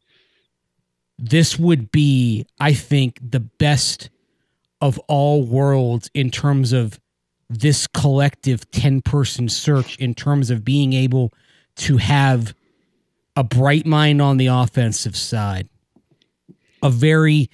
this 1.17 1.57
would 1.57 1.93
be, 1.93 2.45
I 2.59 2.73
think, 2.73 3.19
the 3.21 3.39
best 3.39 4.09
of 4.81 4.99
all 5.07 5.43
worlds 5.43 6.11
in 6.13 6.29
terms 6.29 6.73
of 6.73 6.99
this 7.49 7.87
collective 7.87 8.69
10 8.71 9.01
person 9.01 9.47
search 9.47 9.95
in 9.95 10.13
terms 10.13 10.49
of 10.49 10.65
being 10.65 10.91
able 10.91 11.31
to 11.77 11.95
have 11.95 12.53
a 13.37 13.45
bright 13.45 13.85
mind 13.85 14.21
on 14.21 14.35
the 14.35 14.47
offensive 14.47 15.15
side. 15.15 15.69
A 16.83 16.89
very 16.89 17.49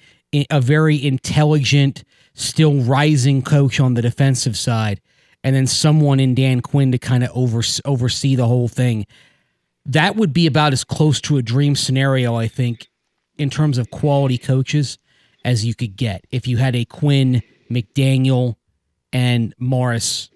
a 0.50 0.60
very 0.60 1.04
intelligent 1.04 2.04
still 2.34 2.82
rising 2.82 3.42
coach 3.42 3.78
on 3.78 3.94
the 3.94 4.02
defensive 4.02 4.56
side 4.56 5.00
and 5.44 5.54
then 5.54 5.66
someone 5.66 6.18
in 6.18 6.34
Dan 6.34 6.60
Quinn 6.60 6.90
to 6.92 6.98
kind 6.98 7.22
of 7.22 7.30
over, 7.34 7.62
oversee 7.84 8.34
the 8.34 8.46
whole 8.46 8.68
thing 8.68 9.06
that 9.86 10.16
would 10.16 10.32
be 10.32 10.46
about 10.46 10.72
as 10.72 10.82
close 10.82 11.20
to 11.20 11.36
a 11.36 11.42
dream 11.42 11.76
scenario 11.76 12.34
I 12.34 12.48
think 12.48 12.88
in 13.38 13.50
terms 13.50 13.78
of 13.78 13.90
quality 13.90 14.38
coaches 14.38 14.98
as 15.44 15.64
you 15.64 15.74
could 15.74 15.96
get 15.96 16.24
if 16.30 16.48
you 16.48 16.56
had 16.56 16.74
a 16.74 16.84
Quinn 16.84 17.42
McDaniel 17.70 18.56
and 19.12 19.54
Morris 19.58 20.30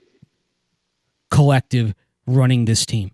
collective 1.31 1.95
running 2.27 2.67
this 2.67 2.87
team 2.87 3.11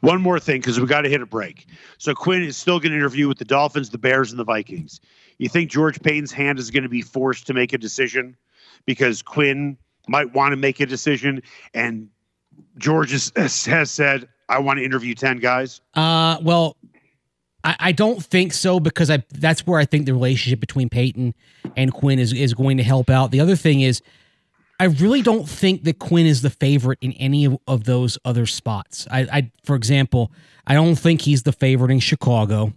One 0.00 0.22
more 0.22 0.38
thing, 0.40 0.60
because 0.60 0.80
we 0.80 0.86
got 0.86 1.02
to 1.02 1.08
hit 1.08 1.20
a 1.20 1.26
break. 1.26 1.66
So 1.98 2.14
Quinn 2.14 2.42
is 2.42 2.56
still 2.56 2.78
going 2.78 2.92
to 2.92 2.96
interview 2.96 3.28
with 3.28 3.38
the 3.38 3.44
Dolphins, 3.44 3.90
the 3.90 3.98
Bears, 3.98 4.30
and 4.30 4.38
the 4.38 4.44
Vikings. 4.44 5.00
You 5.44 5.50
think 5.50 5.70
George 5.70 6.00
Paton's 6.00 6.32
hand 6.32 6.58
is 6.58 6.70
going 6.70 6.84
to 6.84 6.88
be 6.88 7.02
forced 7.02 7.48
to 7.48 7.52
make 7.52 7.74
a 7.74 7.78
decision 7.78 8.34
because 8.86 9.20
Quinn 9.20 9.76
might 10.08 10.32
want 10.32 10.52
to 10.52 10.56
make 10.56 10.80
a 10.80 10.86
decision, 10.86 11.42
and 11.74 12.08
George 12.78 13.12
is, 13.12 13.30
has 13.66 13.90
said, 13.90 14.26
"I 14.48 14.60
want 14.60 14.78
to 14.78 14.84
interview 14.86 15.14
ten 15.14 15.40
guys." 15.40 15.82
Uh, 15.92 16.38
well, 16.40 16.78
I, 17.62 17.76
I 17.78 17.92
don't 17.92 18.24
think 18.24 18.54
so 18.54 18.80
because 18.80 19.10
I 19.10 19.22
that's 19.32 19.66
where 19.66 19.78
I 19.78 19.84
think 19.84 20.06
the 20.06 20.14
relationship 20.14 20.60
between 20.60 20.88
Paton 20.88 21.34
and 21.76 21.92
Quinn 21.92 22.18
is 22.18 22.32
is 22.32 22.54
going 22.54 22.78
to 22.78 22.82
help 22.82 23.10
out. 23.10 23.30
The 23.30 23.40
other 23.40 23.54
thing 23.54 23.82
is, 23.82 24.00
I 24.80 24.84
really 24.84 25.20
don't 25.20 25.46
think 25.46 25.84
that 25.84 25.98
Quinn 25.98 26.24
is 26.24 26.40
the 26.40 26.48
favorite 26.48 27.00
in 27.02 27.12
any 27.12 27.44
of, 27.44 27.58
of 27.68 27.84
those 27.84 28.16
other 28.24 28.46
spots. 28.46 29.06
I, 29.10 29.20
I, 29.30 29.50
for 29.62 29.76
example, 29.76 30.32
I 30.66 30.72
don't 30.72 30.96
think 30.96 31.20
he's 31.20 31.42
the 31.42 31.52
favorite 31.52 31.90
in 31.90 32.00
Chicago. 32.00 32.72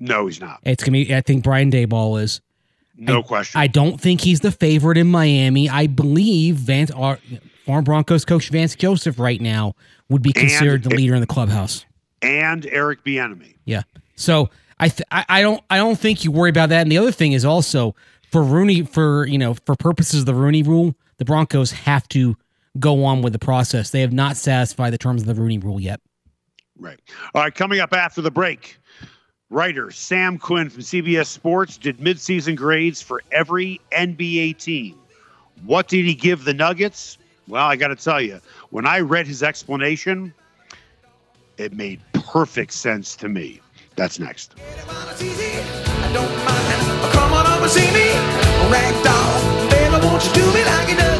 No, 0.00 0.26
he's 0.26 0.40
not. 0.40 0.60
It's 0.64 0.82
gonna 0.82 0.92
be. 0.92 1.14
I 1.14 1.20
think 1.20 1.44
Brian 1.44 1.70
Daboll 1.70 2.20
is. 2.20 2.40
No 2.96 3.22
question. 3.22 3.58
I 3.60 3.66
don't 3.66 3.98
think 4.00 4.20
he's 4.20 4.40
the 4.40 4.52
favorite 4.52 4.98
in 4.98 5.10
Miami. 5.10 5.70
I 5.70 5.86
believe 5.86 6.56
Vance, 6.56 6.90
our, 6.90 7.18
former 7.64 7.80
Broncos 7.82 8.24
coach 8.26 8.50
Vance 8.50 8.74
Joseph, 8.74 9.18
right 9.18 9.40
now 9.40 9.74
would 10.10 10.22
be 10.22 10.32
considered 10.32 10.82
the 10.82 10.90
leader 10.90 11.14
in 11.14 11.20
the 11.20 11.26
clubhouse. 11.26 11.86
and 12.20 12.66
Eric 12.66 13.02
Bieniemy. 13.04 13.54
Yeah. 13.64 13.82
So 14.16 14.50
I, 14.78 14.88
th- 14.88 15.06
I 15.10 15.24
I 15.28 15.42
don't 15.42 15.62
I 15.70 15.76
don't 15.78 15.98
think 15.98 16.24
you 16.24 16.30
worry 16.32 16.50
about 16.50 16.68
that. 16.70 16.82
And 16.82 16.92
the 16.92 16.98
other 16.98 17.12
thing 17.12 17.32
is 17.32 17.44
also 17.44 17.94
for 18.30 18.42
Rooney 18.42 18.82
for 18.82 19.26
you 19.26 19.38
know 19.38 19.54
for 19.64 19.76
purposes 19.76 20.20
of 20.20 20.26
the 20.26 20.34
Rooney 20.34 20.62
Rule, 20.62 20.94
the 21.18 21.24
Broncos 21.24 21.70
have 21.70 22.06
to 22.08 22.36
go 22.78 23.04
on 23.04 23.22
with 23.22 23.32
the 23.32 23.38
process. 23.38 23.90
They 23.90 24.00
have 24.02 24.12
not 24.12 24.36
satisfied 24.36 24.90
the 24.90 24.98
terms 24.98 25.22
of 25.22 25.26
the 25.28 25.34
Rooney 25.34 25.58
Rule 25.58 25.80
yet. 25.80 26.00
Right. 26.78 26.98
All 27.34 27.42
right. 27.42 27.54
Coming 27.54 27.80
up 27.80 27.92
after 27.94 28.20
the 28.20 28.30
break, 28.30 28.78
writer 29.50 29.90
Sam 29.90 30.38
Quinn 30.38 30.70
from 30.70 30.82
CBS 30.82 31.26
Sports 31.26 31.76
did 31.76 31.98
midseason 31.98 32.56
grades 32.56 33.02
for 33.02 33.22
every 33.32 33.80
NBA 33.92 34.58
team. 34.58 34.96
What 35.64 35.88
did 35.88 36.04
he 36.04 36.14
give 36.14 36.44
the 36.44 36.54
Nuggets? 36.54 37.18
Well, 37.48 37.66
I 37.66 37.76
got 37.76 37.88
to 37.88 37.96
tell 37.96 38.20
you, 38.20 38.40
when 38.70 38.86
I 38.86 39.00
read 39.00 39.26
his 39.26 39.42
explanation, 39.42 40.32
it 41.58 41.72
made 41.72 42.00
perfect 42.12 42.72
sense 42.72 43.16
to 43.16 43.28
me. 43.28 43.60
That's 43.96 44.18
next. 44.18 44.54
Ragdoll, 48.70 49.70
baby, 49.70 50.06
won't 50.06 50.24
you 50.24 50.32
do 50.32 50.46
me 50.52 50.64
like 50.64 50.88
you 50.88 51.19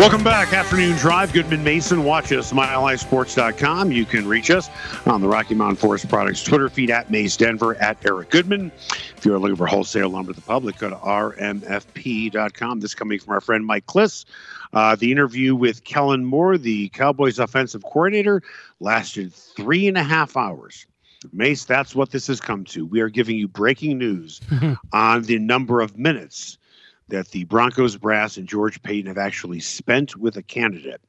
Welcome 0.00 0.24
back. 0.24 0.54
Afternoon 0.54 0.96
Drive. 0.96 1.30
Goodman 1.34 1.62
Mason. 1.62 2.04
Watch 2.04 2.32
us, 2.32 2.54
milehighsports.com. 2.54 3.92
You 3.92 4.06
can 4.06 4.26
reach 4.26 4.50
us 4.50 4.70
on 5.04 5.20
the 5.20 5.28
Rocky 5.28 5.54
Mountain 5.54 5.76
Forest 5.76 6.08
Products 6.08 6.42
Twitter 6.42 6.70
feed 6.70 6.90
at 6.90 7.10
Mace 7.10 7.36
Denver, 7.36 7.74
at 7.74 7.98
Eric 8.06 8.30
Goodman. 8.30 8.72
If 9.18 9.26
you're 9.26 9.38
looking 9.38 9.56
for 9.56 9.66
wholesale 9.66 10.08
lumber 10.08 10.32
to 10.32 10.40
the 10.40 10.46
public, 10.46 10.78
go 10.78 10.88
to 10.88 10.96
rmfp.com. 10.96 12.80
This 12.80 12.94
coming 12.94 13.18
from 13.18 13.34
our 13.34 13.42
friend 13.42 13.66
Mike 13.66 13.84
Klis. 13.84 14.24
Uh, 14.72 14.96
the 14.96 15.12
interview 15.12 15.54
with 15.54 15.84
Kellen 15.84 16.24
Moore, 16.24 16.56
the 16.56 16.88
Cowboys 16.88 17.38
offensive 17.38 17.82
coordinator, 17.82 18.42
lasted 18.80 19.34
three 19.34 19.86
and 19.86 19.98
a 19.98 20.02
half 20.02 20.34
hours. 20.34 20.86
Mace, 21.30 21.66
that's 21.66 21.94
what 21.94 22.10
this 22.10 22.26
has 22.28 22.40
come 22.40 22.64
to. 22.64 22.86
We 22.86 23.00
are 23.00 23.10
giving 23.10 23.36
you 23.36 23.48
breaking 23.48 23.98
news 23.98 24.40
on 24.94 25.24
the 25.24 25.38
number 25.38 25.82
of 25.82 25.98
minutes 25.98 26.56
that 27.10 27.28
the 27.28 27.44
Broncos 27.44 27.96
brass 27.96 28.36
and 28.36 28.48
George 28.48 28.82
Paton 28.82 29.06
have 29.06 29.18
actually 29.18 29.60
spent 29.60 30.16
with 30.16 30.36
a 30.36 30.42
candidate. 30.42 31.00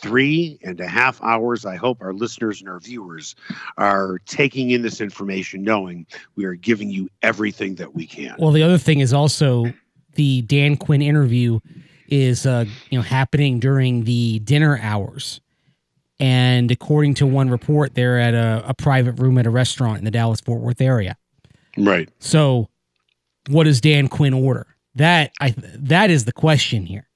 Three 0.00 0.58
and 0.62 0.80
a 0.80 0.86
half 0.86 1.22
hours. 1.22 1.66
I 1.66 1.76
hope 1.76 2.00
our 2.00 2.12
listeners 2.12 2.60
and 2.60 2.68
our 2.68 2.80
viewers 2.80 3.34
are 3.76 4.18
taking 4.26 4.70
in 4.70 4.82
this 4.82 5.00
information, 5.00 5.62
knowing 5.62 6.06
we 6.36 6.44
are 6.44 6.54
giving 6.54 6.90
you 6.90 7.08
everything 7.22 7.74
that 7.76 7.94
we 7.94 8.06
can. 8.06 8.36
Well, 8.38 8.52
the 8.52 8.62
other 8.62 8.78
thing 8.78 9.00
is 9.00 9.12
also 9.12 9.72
the 10.14 10.42
Dan 10.42 10.76
Quinn 10.76 11.02
interview 11.02 11.60
is 12.08 12.46
uh, 12.46 12.64
you 12.90 12.98
know 12.98 13.02
happening 13.02 13.60
during 13.60 14.04
the 14.04 14.38
dinner 14.40 14.78
hours. 14.82 15.40
And 16.20 16.70
according 16.70 17.14
to 17.14 17.26
one 17.26 17.48
report, 17.48 17.94
they're 17.94 18.18
at 18.18 18.34
a, 18.34 18.64
a 18.68 18.74
private 18.74 19.12
room 19.12 19.38
at 19.38 19.46
a 19.46 19.50
restaurant 19.50 19.98
in 19.98 20.04
the 20.04 20.10
Dallas 20.10 20.40
Fort 20.40 20.60
Worth 20.60 20.80
area. 20.80 21.16
Right. 21.76 22.08
So, 22.18 22.68
what 23.48 23.64
does 23.64 23.80
Dan 23.80 24.08
Quinn 24.08 24.34
order? 24.34 24.66
That 24.98 25.32
I 25.40 25.54
that 25.56 26.10
is 26.10 26.24
the 26.24 26.32
question 26.32 26.84
here. 26.84 27.08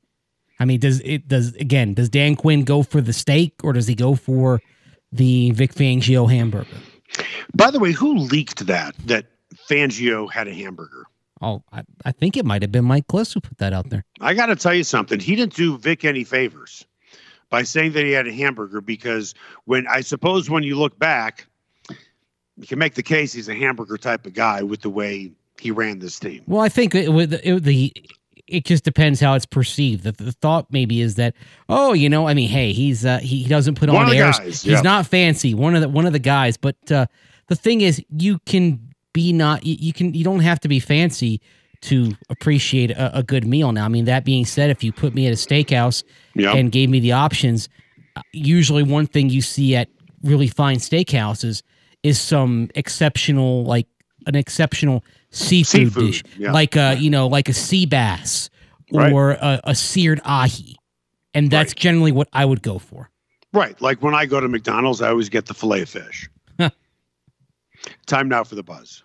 I 0.61 0.65
mean, 0.65 0.79
does 0.79 1.01
it 1.01 1.27
does 1.27 1.55
again? 1.57 1.95
Does 1.95 2.09
Dan 2.09 2.37
Quinn 2.37 2.63
go 2.63 2.85
for 2.85 3.01
the 3.01 3.13
steak 3.13 3.55
or 3.65 3.73
does 3.73 3.89
he 3.89 3.97
go 3.97 4.15
for 4.15 4.61
the 5.11 5.51
Vic 5.51 5.75
Fangio 5.75 6.31
hamburger? 6.31 6.77
By 7.55 7.73
the 7.73 7.81
way, 7.81 7.91
who 7.91 8.15
leaked 8.15 8.67
that? 8.67 8.95
That 9.07 9.27
Fangio 9.69 10.31
had 10.31 10.47
a 10.47 10.55
hamburger. 10.55 11.07
Oh, 11.41 11.65
I, 11.73 11.83
I 12.05 12.13
think 12.13 12.37
it 12.37 12.45
might 12.45 12.63
have 12.63 12.71
been 12.71 12.85
Mike 12.85 13.09
Klis 13.09 13.35
who 13.35 13.41
put 13.41 13.59
that 13.59 13.73
out 13.73 13.91
there. 13.91 14.05
I 14.21 14.33
got 14.33 14.47
to 14.47 14.57
tell 14.57 14.73
you 14.73 14.85
something. 14.85 15.19
He 15.19 15.35
didn't 15.35 15.55
do 15.55 15.77
Vic 15.77 16.05
any 16.05 16.23
favors 16.23 16.87
by 17.51 17.65
saying 17.65 17.93
that 17.93 18.05
he 18.05 18.13
had 18.13 18.29
a 18.29 18.33
hamburger 18.33 18.81
because 18.81 19.35
when 19.65 19.89
I 19.89 20.03
suppose 20.03 20.49
when 20.49 20.63
you 20.63 20.79
look 20.79 20.97
back, 21.01 21.47
you 22.57 22.67
can 22.69 22.79
make 22.79 22.95
the 22.95 23.03
case 23.03 23.33
he's 23.33 23.49
a 23.49 23.55
hamburger 23.57 23.97
type 23.97 24.25
of 24.25 24.35
guy 24.35 24.63
with 24.63 24.83
the 24.83 24.91
way 24.91 25.33
he 25.61 25.71
ran 25.71 25.99
this 25.99 26.19
team. 26.19 26.43
Well, 26.47 26.61
I 26.61 26.69
think 26.69 26.95
it, 26.95 27.09
with 27.13 27.33
it, 27.35 27.63
the 27.63 27.93
it 28.49 28.65
just 28.65 28.85
depends 28.85 29.21
how 29.21 29.35
it's 29.35 29.47
perceived. 29.47 30.03
The, 30.05 30.13
the 30.13 30.33
thought 30.33 30.67
maybe 30.71 31.01
is 31.01 31.15
that 31.17 31.35
oh, 31.69 31.93
you 31.93 32.09
know, 32.09 32.27
I 32.29 32.35
mean, 32.35 32.49
hey, 32.49 32.73
he's 32.73 33.05
uh, 33.07 33.19
he, 33.19 33.43
he 33.43 33.49
doesn't 33.49 33.77
put 33.77 33.89
One 33.91 34.07
on 34.09 34.15
airs. 34.15 34.39
guys, 34.39 34.63
He's 34.63 34.67
yeah. 34.73 34.81
not 34.83 35.07
fancy. 35.07 35.55
One 35.55 35.75
of 35.75 35.81
the 35.81 35.89
one 35.89 36.07
of 36.07 36.13
the 36.13 36.19
guys, 36.19 36.57
but 36.57 36.77
uh, 36.91 37.07
the 37.49 37.57
thing 37.57 37.81
is, 37.81 38.03
you 38.17 38.39
can 38.47 38.81
be 39.13 39.33
not 39.33 39.65
you, 39.65 39.77
you 39.79 39.93
can 39.93 40.15
you 40.15 40.25
don't 40.25 40.41
have 40.41 40.59
to 40.61 40.69
be 40.69 40.81
fancy 40.81 41.41
to 41.83 42.13
appreciate 42.31 42.91
a, 42.93 43.19
a 43.19 43.23
good 43.23 43.45
meal. 43.47 43.73
Now, 43.73 43.85
I 43.85 43.89
mean, 43.89 44.05
that 44.05 44.25
being 44.25 44.45
said, 44.45 44.71
if 44.71 44.85
you 44.85 44.93
put 44.93 45.15
me 45.15 45.27
at 45.27 45.33
a 45.33 45.37
steakhouse 45.37 46.05
Yeah. 46.35 46.55
and 46.55 46.71
gave 46.71 46.89
me 46.89 47.01
the 47.01 47.13
options, 47.13 47.69
usually 48.33 48.83
one 48.85 49.07
thing 49.07 49.31
you 49.31 49.43
see 49.43 49.75
at 49.75 49.89
really 50.23 50.47
fine 50.47 50.77
steakhouses 50.77 51.63
is 52.05 52.21
some 52.21 52.71
exceptional, 52.77 53.65
like 53.65 53.89
an 54.27 54.37
exceptional 54.37 55.03
seafood, 55.33 55.67
Seafood, 55.93 56.07
dish, 56.07 56.23
yeah. 56.39 56.53
like 56.53 56.77
a 56.77 56.97
you 56.97 57.11
know, 57.11 57.27
like 57.27 57.49
a 57.49 57.53
sea 57.53 57.85
bass 57.87 58.49
Right. 58.93 59.13
or 59.13 59.33
a, 59.33 59.61
a 59.65 59.75
seared 59.75 60.21
ahi, 60.25 60.77
and 61.35 61.51
that's 61.51 61.71
Right. 61.71 61.77
generally 61.77 62.13
what 62.13 62.29
I 62.33 62.45
would 62.45 62.63
go 62.63 62.79
for. 62.79 63.11
Right. 63.55 63.79
Like 63.81 64.03
when 64.03 64.15
I 64.15 64.27
go 64.27 64.39
to 64.41 64.49
McDonald's, 64.49 65.01
I 65.03 65.09
always 65.09 65.29
get 65.31 65.47
the 65.47 65.55
filet 65.55 65.83
of 65.83 65.89
fish. 65.89 66.29
Time 68.07 68.29
now 68.29 68.45
for 68.45 68.55
the 68.55 68.63
buzz. 68.63 69.03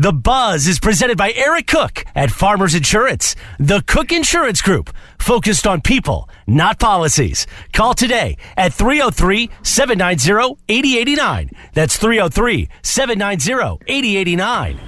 The 0.00 0.12
Buzz 0.12 0.68
is 0.68 0.78
presented 0.78 1.18
by 1.18 1.32
Eric 1.32 1.66
Cook 1.66 2.04
at 2.14 2.30
Farmers 2.30 2.76
Insurance, 2.76 3.34
the 3.58 3.82
Cook 3.84 4.12
Insurance 4.12 4.62
Group, 4.62 4.90
focused 5.18 5.66
on 5.66 5.80
people, 5.80 6.28
not 6.46 6.78
policies. 6.78 7.48
Call 7.72 7.94
today 7.94 8.36
at 8.56 8.72
303 8.72 9.50
790 9.64 10.62
8089. 10.68 11.50
That's 11.74 11.96
303 11.96 12.68
790 12.80 13.84
8089. 13.88 14.78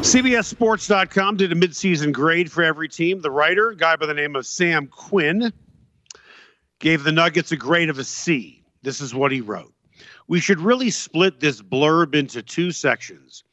CBSSports.com 0.00 1.36
did 1.36 1.52
a 1.52 1.54
midseason 1.54 2.10
grade 2.10 2.50
for 2.50 2.64
every 2.64 2.88
team. 2.88 3.20
The 3.20 3.30
writer, 3.30 3.68
a 3.68 3.76
guy 3.76 3.96
by 3.96 4.06
the 4.06 4.14
name 4.14 4.36
of 4.36 4.46
Sam 4.46 4.86
Quinn, 4.86 5.52
gave 6.78 7.04
the 7.04 7.12
Nuggets 7.12 7.52
a 7.52 7.58
grade 7.58 7.90
of 7.90 7.98
a 7.98 8.04
C. 8.04 8.64
This 8.80 9.02
is 9.02 9.14
what 9.14 9.32
he 9.32 9.42
wrote. 9.42 9.74
We 10.28 10.40
should 10.40 10.60
really 10.60 10.88
split 10.88 11.40
this 11.40 11.60
blurb 11.60 12.14
into 12.14 12.42
two 12.42 12.72
sections. 12.72 13.44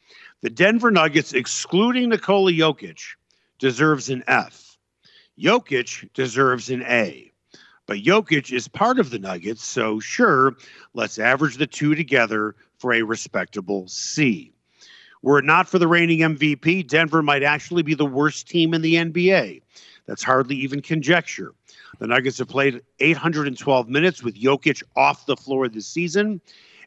The 0.42 0.50
Denver 0.52 0.92
Nuggets, 0.92 1.34
excluding 1.34 2.10
Nikola 2.10 2.52
Jokic, 2.52 3.02
deserves 3.58 4.10
an 4.10 4.24
F. 4.28 4.78
Jokic 5.40 6.14
deserves 6.14 6.70
an 6.70 6.84
A. 6.84 7.32
But 7.88 8.04
Jokic 8.04 8.54
is 8.54 8.68
part 8.68 9.00
of 9.00 9.10
the 9.10 9.18
Nuggets, 9.18 9.66
so 9.66 10.00
sure, 10.00 10.56
let's 10.94 11.18
average 11.18 11.58
the 11.58 11.66
two 11.66 11.96
together 11.96 12.56
for 12.78 12.94
a 12.94 13.02
respectable 13.02 13.88
C. 13.88 14.54
Were 15.24 15.40
it 15.40 15.46
not 15.46 15.68
for 15.68 15.80
the 15.80 15.88
reigning 15.88 16.20
MVP, 16.20 16.86
Denver 16.86 17.24
might 17.24 17.42
actually 17.42 17.82
be 17.82 17.96
the 17.96 18.06
worst 18.06 18.48
team 18.48 18.76
in 18.76 18.84
the 18.84 18.94
NBA. 18.94 19.64
That's 20.06 20.24
hardly 20.24 20.56
even 20.58 20.84
conjecture. 20.84 21.56
The 21.98 22.08
Nuggets 22.08 22.38
have 22.38 22.48
played 22.48 22.84
812 23.00 23.90
minutes 23.90 24.22
with 24.22 24.40
Jokic 24.40 24.84
off 24.96 25.26
the 25.26 25.36
floor 25.36 25.68
this 25.68 25.88
season, 25.88 26.42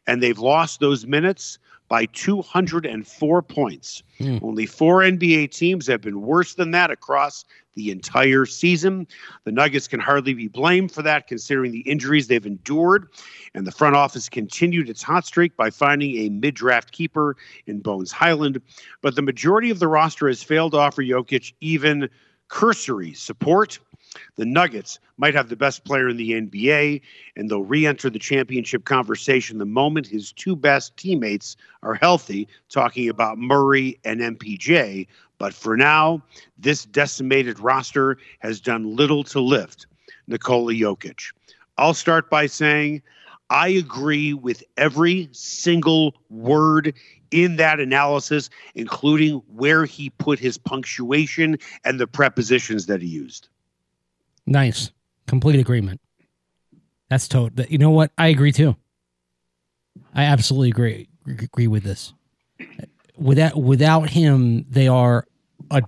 and 0.07 0.23
they've 0.23 0.39
lost 0.39 0.79
those 0.79 1.05
minutes 1.05 1.59
by 1.91 2.05
204 2.05 3.41
points. 3.41 4.01
Hmm. 4.17 4.37
Only 4.41 4.65
four 4.65 4.99
NBA 5.01 5.51
teams 5.51 5.87
have 5.87 5.99
been 5.99 6.21
worse 6.21 6.53
than 6.53 6.71
that 6.71 6.89
across 6.89 7.43
the 7.73 7.91
entire 7.91 8.45
season. 8.45 9.05
The 9.43 9.51
Nuggets 9.51 9.89
can 9.89 9.99
hardly 9.99 10.33
be 10.33 10.47
blamed 10.47 10.93
for 10.93 11.01
that, 11.01 11.27
considering 11.27 11.73
the 11.73 11.81
injuries 11.81 12.27
they've 12.27 12.45
endured. 12.45 13.09
And 13.53 13.67
the 13.67 13.73
front 13.73 13.97
office 13.97 14.29
continued 14.29 14.87
its 14.87 15.03
hot 15.03 15.25
streak 15.25 15.57
by 15.57 15.69
finding 15.69 16.15
a 16.15 16.29
mid 16.29 16.55
draft 16.55 16.93
keeper 16.93 17.35
in 17.67 17.81
Bones 17.81 18.13
Hyland. 18.13 18.61
But 19.01 19.17
the 19.17 19.21
majority 19.21 19.69
of 19.69 19.79
the 19.79 19.89
roster 19.89 20.29
has 20.29 20.41
failed 20.41 20.71
to 20.71 20.77
offer 20.77 21.03
Jokic 21.03 21.51
even 21.59 22.09
cursory 22.47 23.11
support. 23.11 23.79
The 24.35 24.45
Nuggets 24.45 24.99
might 25.17 25.35
have 25.35 25.49
the 25.49 25.55
best 25.55 25.85
player 25.85 26.09
in 26.09 26.17
the 26.17 26.31
NBA, 26.31 27.01
and 27.35 27.49
they'll 27.49 27.63
re 27.63 27.85
enter 27.85 28.09
the 28.09 28.19
championship 28.19 28.85
conversation 28.85 29.57
the 29.57 29.65
moment 29.65 30.07
his 30.07 30.31
two 30.31 30.55
best 30.55 30.97
teammates 30.97 31.55
are 31.83 31.93
healthy, 31.93 32.47
talking 32.69 33.07
about 33.09 33.37
Murray 33.37 33.99
and 34.03 34.19
MPJ. 34.19 35.07
But 35.37 35.53
for 35.53 35.77
now, 35.77 36.21
this 36.57 36.85
decimated 36.85 37.59
roster 37.59 38.17
has 38.39 38.59
done 38.59 38.95
little 38.95 39.23
to 39.25 39.39
lift 39.39 39.87
Nikola 40.27 40.73
Jokic. 40.73 41.33
I'll 41.77 41.93
start 41.93 42.29
by 42.29 42.47
saying 42.47 43.01
I 43.49 43.67
agree 43.67 44.33
with 44.33 44.63
every 44.77 45.29
single 45.31 46.15
word 46.29 46.93
in 47.31 47.55
that 47.57 47.79
analysis, 47.79 48.49
including 48.75 49.41
where 49.53 49.85
he 49.85 50.09
put 50.09 50.39
his 50.39 50.57
punctuation 50.57 51.57
and 51.83 51.99
the 51.99 52.07
prepositions 52.07 52.85
that 52.85 53.01
he 53.01 53.07
used. 53.07 53.49
Nice, 54.51 54.91
complete 55.27 55.59
agreement. 55.59 56.01
That's 57.09 57.27
total. 57.29 57.65
You 57.69 57.77
know 57.77 57.91
what? 57.91 58.11
I 58.17 58.27
agree 58.27 58.51
too. 58.51 58.75
I 60.13 60.23
absolutely 60.25 60.69
agree 60.69 61.07
agree 61.25 61.67
with 61.67 61.83
this. 61.83 62.13
Without 63.17 63.55
without 63.55 64.09
him, 64.09 64.65
they 64.69 64.89
are 64.89 65.25
a 65.69 65.81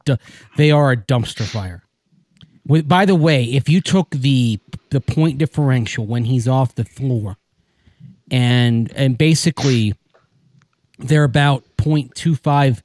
they 0.55 0.71
are 0.71 0.91
a 0.91 0.97
dumpster 0.97 1.43
fire. 1.45 1.83
With, 2.65 2.87
by 2.87 3.05
the 3.05 3.15
way, 3.15 3.43
if 3.43 3.67
you 3.67 3.81
took 3.81 4.11
the 4.11 4.59
the 4.91 5.01
point 5.01 5.39
differential 5.39 6.05
when 6.05 6.23
he's 6.23 6.47
off 6.47 6.75
the 6.75 6.85
floor, 6.85 7.35
and 8.31 8.91
and 8.95 9.17
basically 9.17 9.93
they're 10.99 11.25
about 11.25 11.65
0.25 11.77 12.81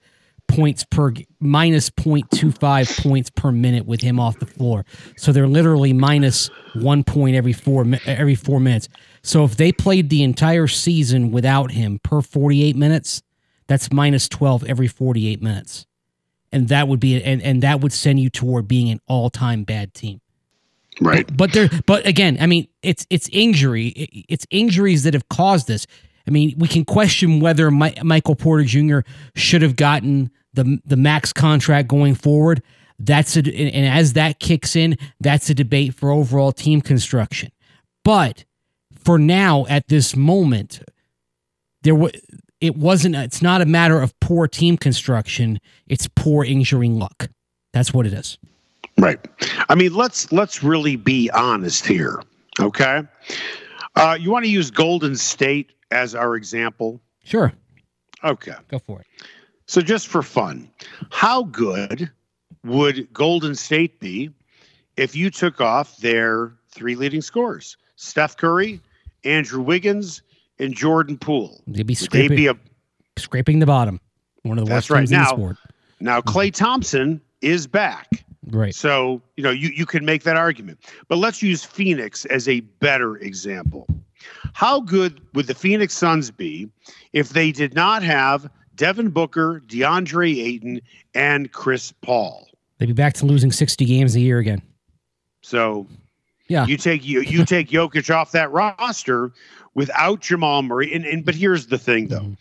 points 0.59 0.85
per 0.91 1.13
minus 1.39 1.89
0.25 1.91 3.03
points 3.03 3.31
per 3.31 3.53
minute 3.53 3.87
with 3.87 4.01
him 4.01 4.19
off 4.19 4.39
the 4.41 4.47
floor. 4.47 4.85
So 5.17 5.31
they're 5.31 5.47
literally 5.47 5.93
minus 5.93 6.49
1 6.75 7.05
point 7.05 7.37
every 7.37 7.53
4 7.53 7.87
every 8.07 8.35
4 8.35 8.59
minutes. 8.59 8.89
So 9.23 9.45
if 9.45 9.57
they 9.57 9.71
played 9.71 10.11
the 10.11 10.23
entire 10.25 10.67
season 10.67 11.31
without 11.31 11.71
him 11.71 12.01
per 12.03 12.21
48 12.23 12.75
minutes, 12.77 13.23
that's 13.69 13.93
minus 13.93 14.29
12 14.29 14.65
every 14.65 14.89
48 14.89 15.41
minutes. 15.41 15.87
And 16.51 16.69
that 16.69 16.89
would 16.89 16.99
be 16.99 17.23
and, 17.23 17.41
and 17.43 17.63
that 17.63 17.81
would 17.81 17.93
send 17.93 18.19
you 18.19 18.31
toward 18.31 18.67
being 18.67 18.91
an 18.91 19.01
all-time 19.07 19.63
bad 19.65 19.95
team. 19.95 20.21
Right. 21.01 21.25
But 21.37 21.53
there, 21.53 21.69
but 21.87 22.05
again, 22.07 22.37
I 22.41 22.47
mean, 22.47 22.67
it's 22.83 23.07
it's 23.11 23.29
injury, 23.33 23.89
it- 23.89 24.25
it's 24.29 24.47
injuries 24.51 25.05
that 25.05 25.15
have 25.15 25.29
caused 25.29 25.69
this. 25.69 25.87
I 26.29 26.31
mean, 26.31 26.55
we 26.59 26.69
can 26.69 26.85
question 26.85 27.41
whether 27.41 27.71
Mi- 27.71 27.95
Michael 28.03 28.37
Porter 28.37 28.65
Jr. 28.65 28.99
should 29.35 29.63
have 29.63 29.77
gotten 29.77 30.31
the 30.53 30.79
the 30.85 30.97
max 30.97 31.33
contract 31.33 31.89
going 31.89 32.15
forward. 32.15 32.63
That's 32.99 33.37
a, 33.37 33.41
and 33.41 33.87
as 33.87 34.13
that 34.13 34.39
kicks 34.39 34.77
in, 34.77 34.99
that's 35.21 35.49
a 35.49 35.55
debate 35.55 35.95
for 35.95 36.11
overall 36.11 36.53
team 36.53 36.83
construction. 36.83 37.51
But 38.05 38.45
for 38.93 39.19
now, 39.19 39.65
at 39.69 39.89
this 39.89 40.15
moment, 40.15 40.83
there 41.83 41.95
was 41.95 42.13
it 42.61 42.77
wasn't. 42.77 43.15
It's 43.17 43.41
not 43.41 43.63
a 43.63 43.67
matter 43.67 44.01
of 44.01 44.19
poor 44.21 44.47
team 44.47 44.77
construction. 44.77 45.61
It's 45.87 46.09
poor 46.15 46.45
injury 46.45 46.91
luck. 46.91 47.31
That's 47.73 47.95
what 47.95 48.05
it 48.05 48.13
is. 48.13 48.37
Right. 48.99 49.19
I 49.71 49.75
mean, 49.75 49.95
let's 49.95 50.31
let's 50.31 50.63
really 50.63 50.97
be 50.97 51.31
honest 51.31 51.87
here. 51.87 52.21
Okay. 52.61 53.03
Uh, 53.97 54.19
you 54.21 54.31
want 54.31 54.45
to 54.45 54.51
use 54.51 54.71
Golden 54.71 55.17
State 55.17 55.73
as 55.91 56.15
our 56.15 56.37
example? 56.37 57.01
Sure, 57.25 57.53
Okay. 58.25 58.53
go 58.69 58.79
for 58.79 59.01
it. 59.01 59.07
So 59.67 59.81
just 59.81 60.09
for 60.09 60.23
fun, 60.23 60.71
how 61.11 61.45
good 61.45 62.11
would 62.65 63.13
Golden 63.13 63.55
State 63.55 64.01
be 64.01 64.31
if 64.97 65.15
you 65.15 65.31
took 65.31 65.61
off 65.61 65.97
their 65.99 66.53
three 66.71 66.95
leading 66.95 67.21
scorers? 67.21 67.77
Steph 67.97 68.37
Curry, 68.37 68.81
Andrew 69.25 69.61
Wiggins, 69.63 70.23
and 70.59 70.75
Jordan 70.75 71.19
Poole. 71.19 71.61
They'd 71.67 71.87
be 71.87 71.95
scraping, 71.95 72.37
be 72.37 72.47
a 72.47 72.57
scraping 73.19 73.59
the 73.59 73.67
bottom. 73.67 74.01
One 74.43 74.59
of 74.59 74.67
the 74.67 74.73
worst 74.73 74.89
teams 74.89 74.95
right. 74.95 75.05
in 75.05 75.11
the 75.11 75.17
Now- 75.19 75.27
sport. 75.29 75.57
now 76.01 76.21
mm-hmm. 76.21 76.37
Klay 76.39 76.53
Thompson 76.53 77.21
is 77.43 77.67
back. 77.67 78.25
Right. 78.51 78.75
So, 78.75 79.21
you 79.37 79.43
know, 79.45 79.51
you, 79.51 79.69
you 79.69 79.85
can 79.85 80.05
make 80.07 80.23
that 80.23 80.37
argument. 80.37 80.79
But 81.09 81.19
let's 81.19 81.43
use 81.43 81.63
Phoenix 81.65 82.25
as 82.25 82.49
a 82.49 82.61
better 82.61 83.17
example. 83.19 83.87
How 84.55 84.81
good 84.81 85.21
would 85.35 85.47
the 85.47 85.55
Phoenix 85.55 85.95
Suns 85.95 86.31
be 86.31 86.69
if 87.13 87.31
they 87.31 87.53
did 87.53 87.75
not 87.75 88.03
have 88.03 88.49
Devin 88.75 89.11
Booker, 89.11 89.63
DeAndre 89.67 90.37
Ayton, 90.45 90.81
and 91.15 91.53
Chris 91.53 91.93
Paul? 92.03 92.47
They'd 92.79 92.87
be 92.87 92.93
back 92.93 93.15
to 93.15 93.27
losing 93.27 93.51
60 93.53 93.85
games 93.85 94.15
a 94.15 94.21
year 94.21 94.39
again. 94.39 94.63
So 95.43 95.87
Yeah. 96.49 96.67
you 96.67 96.77
take 96.77 97.05
you 97.05 97.21
you 97.23 97.45
take 97.45 97.69
Jokic 97.71 98.15
off 98.15 98.33
that 98.33 98.51
roster 98.53 99.33
without 99.75 100.21
Jamal 100.21 100.63
Murray. 100.63 100.95
And, 100.95 101.05
and 101.05 101.25
but 101.25 101.35
here's 101.35 101.67
the 101.67 101.79
thing 101.79 102.09
though. 102.09 102.21
Mhm. 102.21 102.37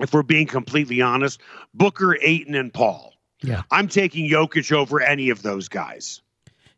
If 0.00 0.12
we're 0.12 0.22
being 0.22 0.46
completely 0.46 1.00
honest, 1.00 1.40
Booker, 1.74 2.16
Ayton, 2.20 2.54
and 2.56 2.72
Paul. 2.72 3.12
Yeah. 3.42 3.62
I'm 3.70 3.86
taking 3.88 4.28
Jokic 4.28 4.72
over 4.72 5.00
any 5.00 5.30
of 5.30 5.42
those 5.42 5.68
guys. 5.68 6.20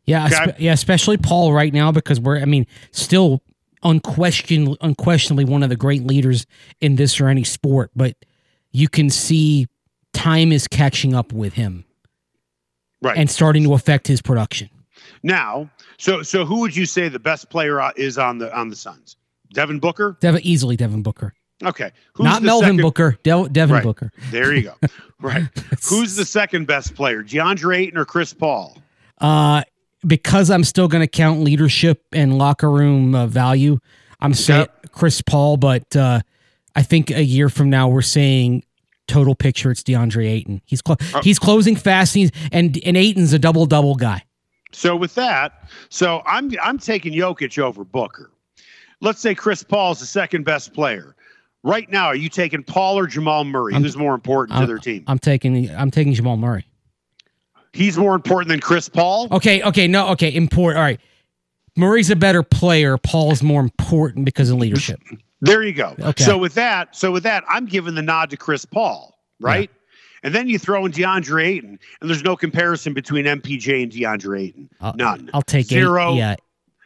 Yeah, 0.05 0.25
Okay. 0.27 0.55
yeah, 0.59 0.71
especially 0.73 1.17
Paul 1.17 1.51
right 1.51 1.73
now 1.73 1.91
because 1.91 2.19
we're 2.19 2.39
I 2.39 2.45
mean, 2.45 2.65
still 2.91 3.41
unquestioned 3.83 4.77
unquestionably 4.81 5.45
one 5.45 5.63
of 5.63 5.69
the 5.69 5.75
great 5.75 6.03
leaders 6.05 6.45
in 6.81 6.95
this 6.95 7.19
or 7.21 7.27
any 7.27 7.43
sport, 7.43 7.91
but 7.95 8.15
you 8.71 8.87
can 8.87 9.09
see 9.09 9.67
time 10.13 10.51
is 10.51 10.67
catching 10.67 11.13
up 11.13 11.31
with 11.31 11.53
him 11.53 11.85
Right. 13.01 13.17
and 13.17 13.29
starting 13.29 13.63
to 13.63 13.73
affect 13.73 14.07
his 14.07 14.21
production. 14.21 14.69
Now, 15.23 15.69
so 15.97 16.23
so 16.23 16.45
who 16.45 16.59
would 16.61 16.75
you 16.75 16.85
say 16.85 17.07
the 17.09 17.19
best 17.19 17.49
player 17.49 17.79
uh, 17.79 17.91
is 17.95 18.17
on 18.17 18.37
the 18.39 18.55
on 18.57 18.69
the 18.69 18.75
Suns? 18.75 19.15
Devin 19.53 19.79
Booker. 19.79 20.17
Devin 20.19 20.41
easily 20.43 20.75
Devin 20.75 21.03
Booker. 21.03 21.33
Okay, 21.63 21.91
Who's 22.13 22.23
Not 22.25 22.43
Melvin 22.43 22.67
second- 22.69 22.81
Booker, 22.81 23.17
De- 23.23 23.49
Devin 23.49 23.73
Right. 23.75 23.83
Booker. 23.83 24.11
There 24.29 24.53
you 24.53 24.63
go. 24.63 24.75
right. 25.21 25.43
Who's 25.89 26.15
the 26.15 26.25
second 26.25 26.65
best 26.67 26.93
player? 26.93 27.23
DeAndre 27.23 27.77
Ayton 27.77 27.97
or 27.97 28.05
Chris 28.05 28.31
Paul? 28.33 28.77
Uh 29.19 29.63
because 30.05 30.49
I'm 30.49 30.63
still 30.63 30.87
going 30.87 31.01
to 31.01 31.07
count 31.07 31.41
leadership 31.41 32.03
and 32.11 32.37
locker 32.37 32.69
room 32.69 33.15
uh, 33.15 33.27
value, 33.27 33.79
I'm 34.19 34.33
saying 34.33 34.67
Chris 34.91 35.21
Paul, 35.21 35.57
but 35.57 35.95
uh, 35.95 36.21
I 36.75 36.83
think 36.83 37.11
a 37.11 37.23
year 37.23 37.49
from 37.49 37.69
now 37.69 37.87
we're 37.87 38.01
saying 38.01 38.63
total 39.07 39.35
picture 39.35 39.71
it's 39.71 39.83
DeAndre 39.83 40.27
Ayton. 40.29 40.61
He's 40.65 40.81
clo- 40.81 40.97
Uh, 41.13 41.21
he's 41.23 41.39
closing 41.39 41.75
fast 41.75 42.15
and, 42.15 42.21
he's, 42.23 42.31
and 42.51 42.79
and 42.85 42.97
Ayton's 42.97 43.31
a 43.33 43.39
double 43.39 43.65
double 43.65 43.95
guy. 43.95 44.23
So 44.73 44.95
with 44.95 45.15
that, 45.15 45.69
so 45.89 46.21
I'm 46.25 46.51
I'm 46.61 46.77
taking 46.77 47.13
Jokic 47.13 47.57
over 47.57 47.83
Booker. 47.83 48.31
Let's 48.99 49.21
say 49.21 49.33
Chris 49.35 49.63
Paul's 49.63 49.99
the 49.99 50.05
second 50.05 50.43
best 50.43 50.73
player. 50.73 51.15
Right 51.63 51.89
now, 51.89 52.07
are 52.07 52.15
you 52.15 52.29
taking 52.29 52.63
Paul 52.63 52.97
or 52.99 53.07
Jamal 53.07 53.43
Murray? 53.43 53.73
I'm- 53.73 53.83
Who's 53.83 53.95
more 53.97 54.13
important 54.15 54.59
to 54.59 54.65
their 54.67 54.77
team? 54.77 55.03
I'm 55.07 55.19
taking 55.19 55.69
I'm 55.75 55.89
taking 55.91 56.13
Jamal 56.13 56.37
Murray. 56.37 56.65
He's 57.77 57.95
more 57.95 58.15
important 58.15 58.49
than 58.49 58.59
Chris 58.59 58.89
Paul. 58.89 59.27
Okay, 59.31 59.61
okay, 59.61 59.87
no, 59.87 60.09
okay, 60.09 60.33
important. 60.33 60.79
All 60.79 60.83
right. 60.83 60.99
Murray's 61.75 62.09
a 62.09 62.15
better 62.15 62.41
player. 62.41 62.97
Paul's 62.97 63.43
more 63.43 63.61
important 63.61 64.25
because 64.25 64.49
of 64.49 64.57
leadership. 64.57 64.99
There 65.41 65.61
you 65.61 65.73
go. 65.73 65.95
Okay. 65.99 66.23
So 66.23 66.39
with 66.39 66.55
that, 66.55 66.95
so 66.95 67.11
with 67.11 67.21
that, 67.21 67.43
I'm 67.47 67.67
giving 67.67 67.93
the 67.93 68.01
nod 68.01 68.31
to 68.31 68.37
Chris 68.37 68.65
Paul, 68.65 69.15
right? 69.39 69.69
And 70.23 70.33
then 70.33 70.49
you 70.49 70.57
throw 70.57 70.87
in 70.87 70.91
DeAndre 70.91 71.45
Ayton, 71.45 71.77
and 72.01 72.09
there's 72.09 72.23
no 72.23 72.35
comparison 72.35 72.95
between 72.95 73.25
MPJ 73.25 73.83
and 73.83 73.91
DeAndre 73.91 74.47
Ayton. 74.47 74.69
I'll, 74.81 74.95
None. 74.95 75.29
I'll 75.35 75.43
take 75.43 75.67
Zero. 75.67 76.13
Eight, 76.13 76.17
yeah, 76.17 76.35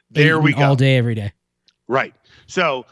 There 0.10 0.34
Ayton 0.34 0.44
we 0.44 0.54
go. 0.54 0.64
All 0.64 0.76
day, 0.76 0.98
every 0.98 1.16
day, 1.16 1.32
Right. 1.88 2.14
So 2.48 2.86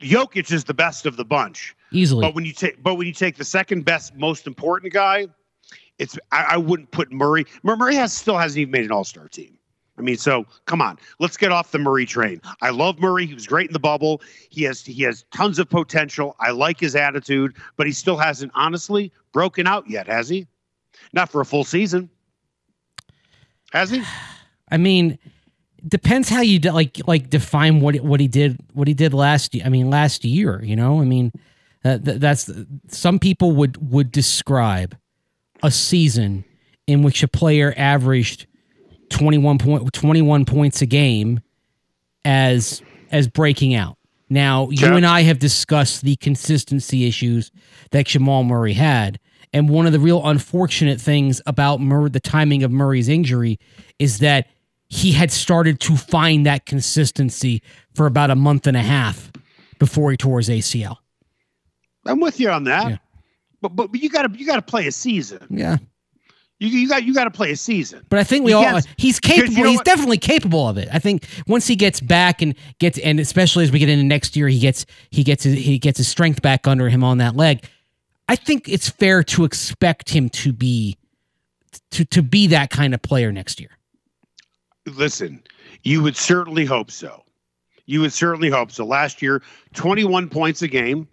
Jokic 0.00 0.52
is 0.52 0.62
the 0.62 0.74
best 0.74 1.06
of 1.06 1.16
the 1.16 1.24
bunch. 1.24 1.74
easily. 1.90 2.20
But 2.20 2.36
when 2.36 2.44
you 2.44 2.52
take 2.52 2.80
but 2.84 2.94
when 2.94 3.08
you 3.08 3.12
take 3.12 3.34
the 3.36 3.44
second 3.44 3.84
best, 3.84 4.14
most 4.14 4.46
important 4.46 4.92
guy, 4.92 5.26
it's 5.98 6.18
I, 6.32 6.46
I 6.50 6.56
wouldn't 6.56 6.90
put 6.90 7.12
Murray. 7.12 7.46
Murray 7.62 7.94
has 7.96 8.12
still 8.12 8.36
hasn't 8.36 8.58
even 8.58 8.72
made 8.72 8.84
an 8.84 8.92
All 8.92 9.04
Star 9.04 9.28
team. 9.28 9.56
I 9.98 10.02
mean, 10.02 10.18
so 10.18 10.44
come 10.66 10.82
on, 10.82 10.98
let's 11.20 11.36
get 11.36 11.52
off 11.52 11.70
the 11.70 11.78
Murray 11.78 12.04
train. 12.04 12.40
I 12.60 12.70
love 12.70 12.98
Murray. 12.98 13.26
He 13.26 13.34
was 13.34 13.46
great 13.46 13.68
in 13.68 13.72
the 13.72 13.78
bubble. 13.78 14.20
He 14.50 14.62
has 14.64 14.84
he 14.84 15.02
has 15.04 15.24
tons 15.34 15.58
of 15.58 15.70
potential. 15.70 16.36
I 16.38 16.50
like 16.50 16.78
his 16.78 16.94
attitude, 16.94 17.56
but 17.76 17.86
he 17.86 17.92
still 17.92 18.16
hasn't 18.16 18.52
honestly 18.54 19.12
broken 19.32 19.66
out 19.66 19.88
yet, 19.88 20.06
has 20.06 20.28
he? 20.28 20.46
Not 21.12 21.30
for 21.30 21.40
a 21.40 21.46
full 21.46 21.64
season. 21.64 22.10
Has 23.72 23.90
he? 23.90 24.02
I 24.70 24.78
mean, 24.78 25.18
depends 25.86 26.28
how 26.28 26.40
you 26.40 26.58
de- 26.58 26.72
like 26.72 26.98
like 27.06 27.30
define 27.30 27.80
what 27.80 27.96
what 28.00 28.20
he 28.20 28.28
did 28.28 28.58
what 28.74 28.88
he 28.88 28.94
did 28.94 29.14
last 29.14 29.54
year. 29.54 29.64
I 29.64 29.70
mean, 29.70 29.88
last 29.88 30.24
year, 30.24 30.62
you 30.62 30.76
know. 30.76 31.00
I 31.00 31.04
mean, 31.04 31.32
uh, 31.84 31.98
th- 31.98 32.18
that's 32.18 32.50
some 32.88 33.18
people 33.18 33.52
would 33.52 33.92
would 33.92 34.12
describe 34.12 34.96
a 35.62 35.70
season 35.70 36.44
in 36.86 37.02
which 37.02 37.22
a 37.22 37.28
player 37.28 37.74
averaged 37.76 38.46
21 39.10 39.58
point 39.58 39.92
21 39.92 40.44
points 40.44 40.82
a 40.82 40.86
game 40.86 41.40
as 42.24 42.82
as 43.10 43.28
breaking 43.28 43.74
out. 43.74 43.96
Now, 44.28 44.68
you 44.70 44.84
Okay. 44.86 44.96
and 44.96 45.06
I 45.06 45.22
have 45.22 45.38
discussed 45.38 46.02
the 46.02 46.16
consistency 46.16 47.06
issues 47.06 47.52
that 47.92 48.06
Jamal 48.06 48.42
Murray 48.42 48.72
had. 48.72 49.20
And 49.52 49.68
one 49.68 49.86
of 49.86 49.92
the 49.92 50.00
real 50.00 50.26
unfortunate 50.26 51.00
things 51.00 51.40
about 51.46 51.80
Murray, 51.80 52.10
the 52.10 52.18
timing 52.20 52.64
of 52.64 52.72
Murray's 52.72 53.08
injury 53.08 53.58
is 54.00 54.18
that 54.18 54.48
he 54.88 55.12
had 55.12 55.30
started 55.30 55.78
to 55.80 55.96
find 55.96 56.44
that 56.46 56.66
consistency 56.66 57.62
for 57.94 58.06
about 58.06 58.30
a 58.30 58.34
month 58.34 58.66
and 58.66 58.76
a 58.76 58.82
half 58.82 59.30
before 59.78 60.10
he 60.10 60.16
tore 60.16 60.38
his 60.38 60.48
ACL. 60.48 60.96
I'm 62.04 62.18
with 62.20 62.40
you 62.40 62.50
on 62.50 62.64
that. 62.64 62.88
Yeah. 62.90 62.96
But, 63.68 63.76
but 63.76 63.92
but 63.92 64.00
you 64.02 64.08
got 64.08 64.22
to 64.32 64.38
you 64.38 64.46
got 64.46 64.56
to 64.56 64.62
play 64.62 64.86
a 64.86 64.92
season. 64.92 65.46
Yeah. 65.50 65.76
You 66.58 66.68
you 66.68 66.88
got 66.88 67.04
you 67.04 67.12
got 67.12 67.24
to 67.24 67.30
play 67.30 67.50
a 67.50 67.56
season. 67.56 68.04
But 68.08 68.18
I 68.18 68.24
think 68.24 68.44
we 68.44 68.52
You 68.52 68.56
all 68.58 68.64
can't- 68.64 68.86
he's 68.96 69.20
because 69.20 69.36
you 69.36 69.42
capable. 69.44 69.62
know 69.64 69.68
he's 69.70 69.76
what? 69.78 69.84
definitely 69.84 70.18
capable 70.18 70.68
of 70.68 70.78
it. 70.78 70.88
I 70.92 70.98
think 70.98 71.26
once 71.46 71.66
he 71.66 71.76
gets 71.76 72.00
back 72.00 72.40
and 72.40 72.54
gets 72.78 72.98
and 72.98 73.20
especially 73.20 73.64
as 73.64 73.72
we 73.72 73.78
get 73.78 73.88
into 73.90 74.04
next 74.04 74.36
year, 74.36 74.48
he 74.48 74.58
gets 74.58 74.86
he 75.10 75.22
gets 75.22 75.44
his, 75.44 75.54
he 75.54 75.78
gets 75.78 75.98
his 75.98 76.08
strength 76.08 76.40
back 76.42 76.66
under 76.66 76.88
him 76.88 77.04
on 77.04 77.18
that 77.18 77.36
leg. 77.36 77.64
I 78.28 78.36
think 78.36 78.68
it's 78.68 78.88
fair 78.88 79.22
to 79.24 79.44
expect 79.44 80.08
him 80.10 80.28
to 80.30 80.52
be 80.52 80.96
to 81.90 82.04
to 82.06 82.22
be 82.22 82.46
that 82.48 82.70
kind 82.70 82.94
of 82.94 83.02
player 83.02 83.30
next 83.32 83.60
year. 83.60 83.70
Listen, 84.86 85.42
you 85.82 86.02
would 86.02 86.16
certainly 86.16 86.64
hope 86.64 86.90
so. 86.90 87.22
You 87.86 88.00
would 88.00 88.12
certainly 88.12 88.50
hope 88.50 88.70
so. 88.72 88.84
Last 88.84 89.20
year, 89.20 89.42
21 89.74 90.28
points 90.28 90.62
a 90.62 90.68
game. 90.68 91.06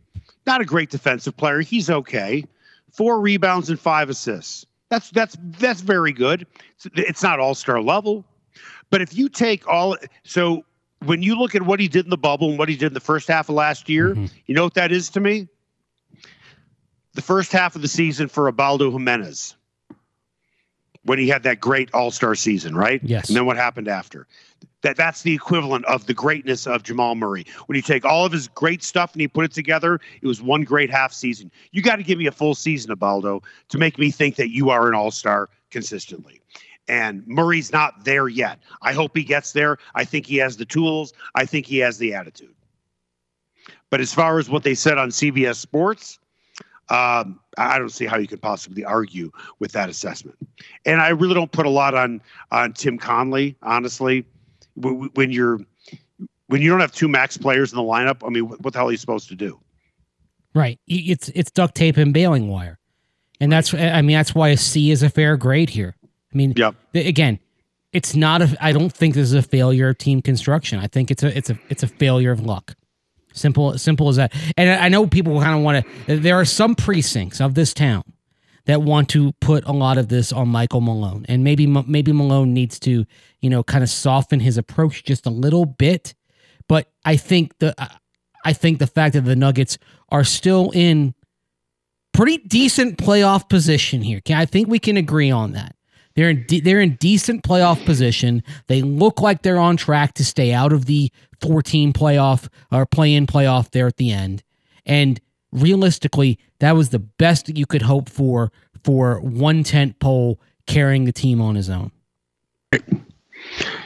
Not 0.46 0.62
a 0.62 0.66
great 0.66 0.90
defensive 0.90 1.36
player. 1.38 1.62
He's 1.62 1.90
okay. 1.90 2.46
Four 2.92 3.20
rebounds 3.22 3.70
and 3.70 3.80
five 3.80 4.10
assists. 4.10 4.66
That's 4.90 5.10
that's 5.10 5.36
that's 5.58 5.82
very 5.82 6.12
good. 6.12 6.46
It's, 6.96 7.24
not 7.24 7.40
all 7.40 7.56
star 7.56 7.82
level, 7.82 8.24
but 8.92 9.02
if 9.02 9.16
you 9.18 9.30
take 9.30 9.68
all 9.68 9.98
so 10.24 10.66
when 11.04 11.24
you 11.24 11.36
look 11.38 11.56
at 11.56 11.64
what 11.64 11.80
he 11.80 11.88
did 11.88 12.06
in 12.06 12.10
the 12.10 12.18
bubble 12.18 12.50
and 12.50 12.60
what 12.60 12.70
he 12.70 12.76
did 12.76 12.88
in 12.88 12.94
the 12.94 13.00
first 13.00 13.28
half 13.28 13.50
of 13.50 13.56
last 13.56 13.90
year, 13.90 14.14
Mhm. 14.16 14.32
you 14.46 14.54
know 14.54 14.64
what 14.64 14.76
that 14.76 14.92
is 14.92 15.10
to 15.10 15.20
me? 15.20 15.48
The 17.14 17.22
first 17.22 17.52
half 17.52 17.76
of 17.76 17.82
the 17.82 17.88
season 17.88 18.28
for 18.28 18.48
Ubaldo 18.48 18.92
Jimenez 18.92 19.56
when 21.04 21.20
he 21.20 21.28
had 21.28 21.44
that 21.44 21.60
great 21.60 21.92
All 21.94 22.12
Star 22.12 22.36
season, 22.36 22.76
right? 22.76 23.02
Yes. 23.04 23.28
And 23.30 23.36
then 23.36 23.46
what 23.46 23.58
happened 23.58 23.88
after? 23.88 24.28
That 24.84 24.98
that's 24.98 25.22
the 25.22 25.34
equivalent 25.34 25.86
of 25.86 26.06
the 26.06 26.14
greatness 26.14 26.68
of 26.68 26.84
Jamal 26.84 27.16
Murray. 27.16 27.46
When 27.66 27.76
you 27.76 27.82
take 27.82 28.06
all 28.06 28.26
of 28.26 28.32
his 28.32 28.48
great 28.50 28.84
stuff 28.84 29.14
and 29.14 29.22
you 29.22 29.30
put 29.30 29.46
it 29.46 29.54
together, 29.54 30.00
it 30.22 30.28
was 30.28 30.42
one 30.42 30.64
great 30.64 30.92
half 30.92 31.14
season. 31.14 31.52
You 31.72 31.82
got 31.82 31.96
to 31.96 32.04
give 32.04 32.18
me 32.18 32.28
a 32.28 32.32
full 32.32 32.54
season, 32.54 32.92
Ubaldo, 32.92 33.42
to 33.70 33.78
make 33.78 33.98
me 33.98 34.12
think 34.12 34.36
that 34.36 34.50
you 34.50 34.70
are 34.70 34.88
an 34.88 34.94
All 34.94 35.12
Star 35.12 35.50
consistently. 35.72 36.42
And 36.88 37.26
Murray's 37.28 37.72
not 37.72 38.04
there 38.04 38.28
yet. 38.28 38.60
I 38.82 38.94
hope 38.94 39.16
he 39.16 39.24
gets 39.24 39.54
there. 39.54 39.78
I 39.96 40.04
think 40.04 40.26
he 40.26 40.38
has 40.38 40.58
the 40.58 40.66
tools. 40.66 41.14
I 41.34 41.46
think 41.46 41.66
he 41.66 41.78
has 41.78 41.98
the 41.98 42.14
attitude. 42.14 42.54
But 43.90 44.02
as 44.02 44.14
far 44.14 44.40
as 44.40 44.50
what 44.50 44.64
they 44.64 44.76
said 44.76 44.98
on 44.98 45.10
CBS 45.10 45.56
Sports, 45.56 46.20
um, 46.90 47.40
I 47.58 47.80
don't 47.80 47.90
see 47.90 48.06
how 48.06 48.18
you 48.18 48.28
could 48.28 48.42
possibly 48.42 48.84
argue 48.84 49.32
with 49.60 49.72
that 49.74 49.88
assessment. 49.88 50.38
And 50.86 51.00
I 51.00 51.10
really 51.10 51.34
don't 51.34 51.52
put 51.52 51.66
a 51.66 51.70
lot 51.70 51.94
on 51.94 52.22
on 52.52 52.74
Tim 52.74 52.98
Connelly, 52.98 53.56
honestly. 53.62 54.26
When 54.76 55.32
you're 55.32 55.60
when 56.48 56.62
you 56.62 56.70
don't 56.70 56.80
have 56.80 56.92
two 56.92 57.08
max 57.08 57.38
players 57.38 57.72
in 57.72 57.78
the 57.78 57.84
lineup, 57.84 58.26
I 58.26 58.30
mean, 58.30 58.48
what 58.48 58.74
the 58.74 58.80
hell 58.80 58.90
are 58.90 58.92
you 58.92 58.98
supposed 58.98 59.30
to 59.30 59.36
do? 59.36 59.60
Right. 60.54 60.80
It's 60.88 61.30
it's 61.30 61.52
duct 61.52 61.76
tape 61.76 61.98
and 61.98 62.14
baling 62.14 62.48
wire, 62.48 62.80
and 63.40 63.52
that's 63.52 63.74
I 63.74 64.02
mean 64.02 64.16
that's 64.16 64.36
why 64.36 64.50
a 64.50 64.58
C 64.58 64.92
is 64.92 65.04
a 65.04 65.10
fair 65.10 65.38
grade 65.38 65.70
here. 65.70 65.96
I 66.04 66.38
mean, 66.38 66.54
yep. 66.56 66.76
again, 66.94 67.40
it's 67.92 68.16
not 68.16 68.42
a. 68.42 68.58
I 68.60 68.72
don't 68.72 68.92
think 68.92 69.14
this 69.16 69.28
is 69.28 69.34
a 69.34 69.42
failure 69.42 69.90
of 69.90 69.98
team 69.98 70.22
construction. 70.22 70.80
I 70.80 70.88
think 70.88 71.12
it's 71.12 71.24
a 71.24 71.36
it's 71.36 71.50
a 71.50 71.60
it's 71.70 71.84
a 71.84 71.88
failure 71.88 72.32
of 72.32 72.42
luck. 72.42 72.76
Simple 73.34 73.78
simple 73.78 74.10
as 74.10 74.18
that. 74.18 74.34
And 74.58 74.70
I 74.70 74.90
know 74.90 75.08
people 75.08 75.40
kind 75.42 75.58
of 75.58 75.64
want 75.64 75.86
to. 76.08 76.20
There 76.20 76.36
are 76.36 76.46
some 76.46 76.76
precincts 76.76 77.42
of 77.42 77.56
this 77.56 77.74
town 77.74 78.04
that 78.66 78.82
want 78.82 79.10
to 79.10 79.34
put 79.34 79.66
a 79.66 79.72
lot 79.72 79.98
of 79.98 80.08
this 80.08 80.32
on 80.32 80.48
Michael 80.48 80.82
Malone, 80.82 81.26
and 81.28 81.44
maybe 81.44 81.68
maybe 81.68 82.12
Malone 82.12 82.54
needs 82.54 82.80
to 82.80 83.06
you 83.42 83.50
know 83.50 83.64
kind 83.64 83.84
of 83.84 83.90
soften 83.90 84.40
his 84.40 84.58
approach 84.58 85.04
just 85.04 85.26
a 85.26 85.32
little 85.32 85.66
bit. 85.66 86.14
But 86.68 86.92
I 87.04 87.18
think 87.18 87.58
the 87.60 87.76
I 88.46 88.54
think 88.54 88.80
the 88.80 88.88
fact 88.88 89.14
that 89.14 89.26
the 89.26 89.36
Nuggets 89.36 89.78
are 90.10 90.24
still 90.24 90.72
in 90.74 91.14
pretty 92.14 92.38
decent 92.38 92.98
playoff 92.98 93.50
position 93.50 94.02
here. 94.02 94.22
I 94.30 94.46
think 94.46 94.68
we 94.68 94.80
can 94.80 94.98
agree 94.98 95.32
on 95.32 95.54
that. 95.54 95.76
They're 96.16 96.30
in 96.30 96.46
de- 96.46 96.60
they're 96.60 96.82
in 96.82 96.96
decent 96.96 97.44
playoff 97.44 97.84
position. 97.86 98.44
They 98.68 98.82
look 98.82 99.20
like 99.20 99.42
they're 99.42 99.58
on 99.58 99.78
track 99.78 100.14
to 100.16 100.26
stay 100.26 100.54
out 100.54 100.72
of 100.72 100.86
the 100.86 101.12
14 101.42 101.92
playoff 101.92 102.48
or 102.72 102.86
play 102.86 103.14
in 103.14 103.26
playoff 103.26 103.72
there 103.72 103.88
at 103.88 103.98
the 103.98 104.12
end. 104.12 104.44
And 104.86 105.20
realistically, 105.54 106.38
that 106.60 106.76
was 106.76 106.90
the 106.90 107.00
best 107.00 107.50
you 107.56 107.66
could 107.66 107.84
hope 107.84 108.10
for 108.10 108.52
for 108.84 109.22
one 109.22 109.64
tent 109.64 110.00
pole 110.00 110.40
carrying 110.68 111.06
the 111.06 111.14
team 111.14 111.40
on 111.40 111.56
his 111.56 111.70
own. 111.70 111.92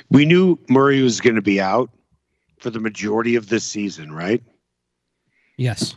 We 0.10 0.25
knew 0.25 0.58
Murray 0.69 1.01
was 1.01 1.21
going 1.21 1.36
to 1.36 1.41
be 1.41 1.60
out 1.60 1.89
for 2.60 2.69
the 2.69 2.80
majority 2.80 3.36
of 3.36 3.49
this 3.49 3.63
season, 3.63 4.12
right? 4.12 4.41
Yes. 5.58 5.93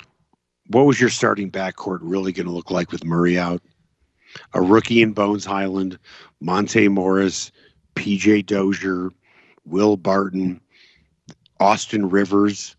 What 0.69 0.87
was 0.87 1.01
your 1.01 1.11
starting 1.11 1.51
backcourt 1.51 2.01
really 2.03 2.33
going 2.33 2.47
to 2.47 2.53
look 2.53 2.71
like 2.71 2.93
with 2.93 3.05
Murray 3.05 3.39
out? 3.39 3.63
a 4.55 4.61
rookie 4.61 5.03
in 5.03 5.13
Bones 5.13 5.45
Hyland, 5.45 5.99
Monte 6.41 6.89
Morris, 6.89 7.51
PJ 7.95 8.47
Dozier, 8.47 9.11
Will 9.65 9.97
Barton, 9.97 10.61
Austin 11.59 12.09
Rivers. 12.09 12.77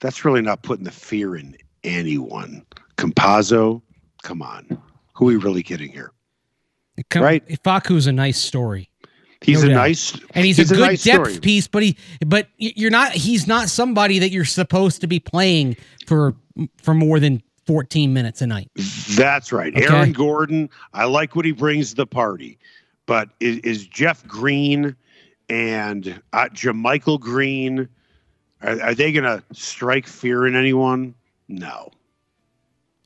That's 0.00 0.24
really 0.24 0.42
not 0.42 0.62
putting 0.62 0.84
the 0.84 0.90
fear 0.90 1.36
in 1.36 1.56
anyone. 1.84 2.64
Campazzo, 2.96 3.82
come 4.22 4.42
on. 4.42 4.66
Who 5.14 5.26
are 5.26 5.28
we 5.28 5.36
really 5.36 5.62
kidding 5.62 5.90
here? 5.90 6.12
Come, 7.08 7.22
right? 7.22 7.46
Facu's 7.62 8.06
a 8.06 8.12
nice 8.12 8.38
story. 8.38 8.90
He's 9.42 9.62
no 9.62 9.68
a 9.68 9.70
doubt. 9.70 9.76
nice 9.76 10.14
and 10.34 10.44
he's, 10.44 10.58
he's 10.58 10.70
a 10.70 10.74
good 10.74 10.80
nice 10.82 11.02
depth 11.02 11.26
story. 11.26 11.40
piece, 11.40 11.66
but 11.66 11.82
he 11.82 11.96
but 12.26 12.48
you're 12.58 12.90
not 12.90 13.12
he's 13.12 13.46
not 13.46 13.70
somebody 13.70 14.18
that 14.18 14.30
you're 14.30 14.44
supposed 14.44 15.00
to 15.00 15.06
be 15.06 15.18
playing 15.18 15.76
for 16.06 16.34
for 16.82 16.92
more 16.92 17.18
than 17.18 17.42
14 17.66 18.12
minutes 18.12 18.42
a 18.42 18.46
night. 18.46 18.70
That's 19.10 19.52
right. 19.52 19.74
Okay. 19.74 19.86
Aaron 19.86 20.12
Gordon, 20.12 20.68
I 20.92 21.04
like 21.04 21.36
what 21.36 21.44
he 21.44 21.52
brings 21.52 21.90
to 21.90 21.96
the 21.96 22.06
party. 22.06 22.58
But 23.06 23.30
is, 23.40 23.58
is 23.58 23.86
Jeff 23.86 24.26
Green 24.26 24.96
and 25.48 26.20
uh, 26.32 26.48
JaMychal 26.52 27.20
Green, 27.20 27.88
are, 28.62 28.80
are 28.82 28.94
they 28.94 29.12
going 29.12 29.24
to 29.24 29.42
strike 29.52 30.06
fear 30.06 30.46
in 30.46 30.56
anyone? 30.56 31.14
No. 31.50 31.90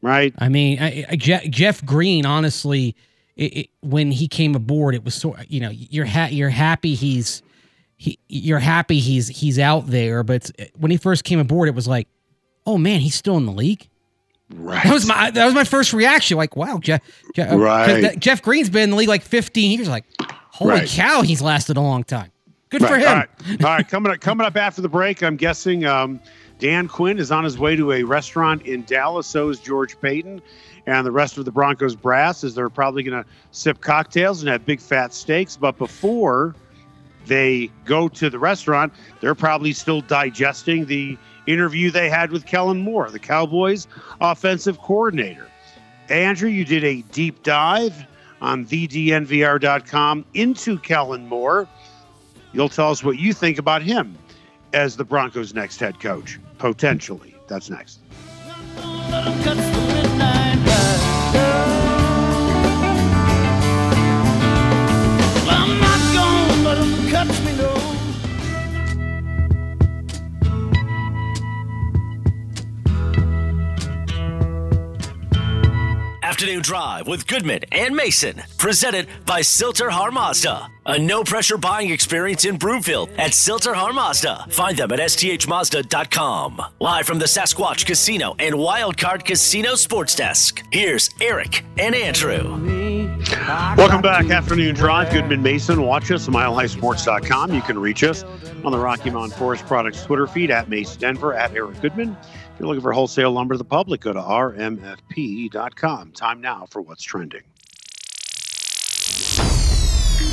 Right? 0.03 0.35
I 0.39 0.51
mean, 0.51 0.79
I, 0.81 1.07
I, 1.09 1.17
Jeff 1.17 1.85
Green, 1.85 2.27
honestly, 2.27 2.95
it, 3.37 3.57
it, 3.57 3.71
when 3.81 4.11
he 4.11 4.29
came 4.29 4.55
aboard, 4.55 4.95
it 4.95 5.03
was 5.03 5.15
so, 5.15 5.35
you 5.49 5.61
know, 5.61 5.71
you're, 5.71 6.05
ha- 6.05 6.29
you're 6.31 6.51
happy 6.51 6.95
he's. 6.95 7.43
He, 7.97 8.19
you're 8.29 8.59
happy 8.59 8.99
he's 8.99 9.29
he's 9.29 9.57
out 9.57 9.87
there, 9.87 10.25
but 10.25 10.51
when 10.77 10.91
he 10.91 10.97
first 10.97 11.23
came 11.23 11.39
aboard, 11.39 11.69
it 11.69 11.77
was 11.77 11.87
like, 11.87 12.09
oh 12.67 12.77
man, 12.77 12.99
he's 12.99 13.15
still 13.15 13.37
in 13.37 13.47
the 13.47 13.53
league. 13.53 13.89
Right. 14.53 14.83
That 14.83 14.93
was 14.93 15.07
my 15.07 15.31
that 15.31 15.45
was 15.45 15.55
my 15.55 15.63
first 15.63 15.93
reaction. 15.93 16.37
Like, 16.37 16.57
wow, 16.57 16.79
Jeff. 16.79 17.01
Jeff 17.35 17.53
uh, 17.53 17.57
right. 17.57 18.19
Jeff 18.19 18.43
Green's 18.43 18.69
been 18.69 18.83
in 18.83 18.91
the 18.91 18.97
league 18.97 19.09
like 19.09 19.23
15 19.23 19.71
years. 19.71 19.89
Like, 19.89 20.05
holy 20.51 20.73
right. 20.73 20.89
cow, 20.89 21.23
he's 21.23 21.41
lasted 21.41 21.77
a 21.77 21.81
long 21.81 22.03
time. 22.03 22.33
Good 22.69 22.83
right. 22.83 22.91
for 22.91 22.99
him. 22.99 23.09
All 23.09 23.15
right. 23.15 23.29
All 23.65 23.71
right. 23.71 23.89
Coming 23.89 24.13
up, 24.13 24.21
coming 24.21 24.45
up 24.45 24.57
after 24.57 24.83
the 24.83 24.89
break, 24.89 25.23
I'm 25.23 25.37
guessing 25.37 25.85
um, 25.85 26.21
Dan 26.59 26.89
Quinn 26.89 27.19
is 27.19 27.31
on 27.31 27.45
his 27.45 27.59
way 27.59 27.77
to 27.77 27.93
a 27.93 28.03
restaurant 28.05 28.63
in 28.63 28.83
Dallas. 28.85 29.27
So 29.27 29.49
is 29.49 29.59
George 29.59 30.01
Paton. 30.01 30.41
And 30.87 31.07
the 31.07 31.13
rest 31.13 31.39
of 31.39 31.45
the 31.45 31.53
Broncos 31.53 31.97
brass 31.97 32.45
is 32.45 32.55
they're 32.55 32.69
probably 32.69 33.03
going 33.03 33.23
to 33.23 33.29
sip 33.51 33.81
cocktails 33.81 34.41
and 34.41 34.49
have 34.51 34.67
big 34.67 34.81
fat 34.81 35.15
steaks. 35.15 35.57
But 35.57 35.79
before 35.79 36.55
they 37.27 37.71
go 37.85 38.09
to 38.09 38.29
the 38.29 38.39
restaurant, 38.39 38.93
they're 39.21 39.35
probably 39.35 39.73
still 39.73 40.03
digesting 40.03 40.85
the 40.87 41.17
interview 41.47 41.91
they 41.91 42.09
had 42.09 42.31
with 42.31 42.47
Kellen 42.47 42.81
Moore, 42.81 43.11
the 43.11 43.19
Cowboys 43.19 43.87
offensive 44.21 44.79
coordinator. 44.79 45.49
Andrew, 46.09 46.51
you 46.51 46.65
did 46.65 46.85
a 46.85 47.03
deep 47.13 47.43
dive 47.43 48.07
on 48.43 48.67
thednvr.com 48.67 50.25
into 50.35 50.79
Kellen 50.79 51.27
Moore. 51.27 51.67
You'll 52.53 52.69
tell 52.69 52.91
us 52.91 53.03
what 53.03 53.19
you 53.19 53.33
think 53.33 53.59
about 53.59 53.83
him 53.83 54.19
as 54.75 54.97
the 54.97 55.05
Broncos' 55.05 55.55
next 55.55 55.79
head 55.79 55.99
coach, 56.01 56.39
potentially. 56.59 57.35
That's 57.47 57.71
next. 57.71 58.01
Afternoon 76.23 76.63
Drive 76.63 77.07
with 77.07 77.29
Goodman 77.29 77.61
and 77.71 77.95
Mason, 77.95 78.43
presented 78.59 79.07
by 79.25 79.41
Sill-TerHar 79.41 80.13
Mazda. 80.13 80.69
A 80.87 80.99
no 80.99 81.25
pressure 81.25 81.57
buying 81.57 81.91
experience 81.91 82.45
in 82.45 82.57
Broomfield 82.57 83.09
at 83.17 83.33
Sill-TerHar 83.33 83.95
Mazda. 83.95 84.47
Find 84.51 84.77
them 84.77 84.93
at 84.93 84.99
sthmazda.com. 84.99 86.63
Live 86.79 87.07
from 87.07 87.19
the 87.19 87.25
Sasquatch 87.25 87.87
Casino 87.87 88.37
and 88.39 88.55
Wildcard 88.55 89.25
Casino 89.25 89.77
Sports 89.77 90.15
Desk, 90.15 90.63
here's 90.71 91.09
Eric 91.21 91.65
and 91.79 91.95
Andrew. 91.95 93.15
Welcome 93.77 94.03
back, 94.03 94.31
Afternoon 94.31 94.75
Drive. 94.75 95.13
Goodman 95.13 95.43
Mason. 95.43 95.83
Watch 95.83 96.11
us 96.11 96.29
at 96.29 96.35
milehighsports.com. 96.35 97.55
You 97.55 97.63
can 97.63 97.79
reach 97.79 98.05
us 98.05 98.23
on 98.65 98.73
the 98.73 98.79
Rocky 98.79 99.11
Mountain 99.11 99.39
Forest 99.39 99.67
Products 99.67 100.05
Twitter 100.05 100.27
feed 100.27 100.51
at 100.51 100.69
Mace 100.69 100.97
Denver, 100.97 101.33
at 101.35 101.55
Eric 101.55 101.81
Goodman. 101.81 102.17
If 102.23 102.61
you're 102.61 102.69
looking 102.69 102.83
for 102.83 102.93
wholesale 102.93 103.33
lumber 103.33 103.55
to 103.55 103.59
the 103.59 103.65
public, 103.65 104.03
go 104.03 104.13
to 104.13 104.21
rmfp.com. 104.21 106.13
Time 106.13 106.41
now 106.41 106.67
for 106.71 106.83
What's 106.83 107.03
Trending. 107.03 107.43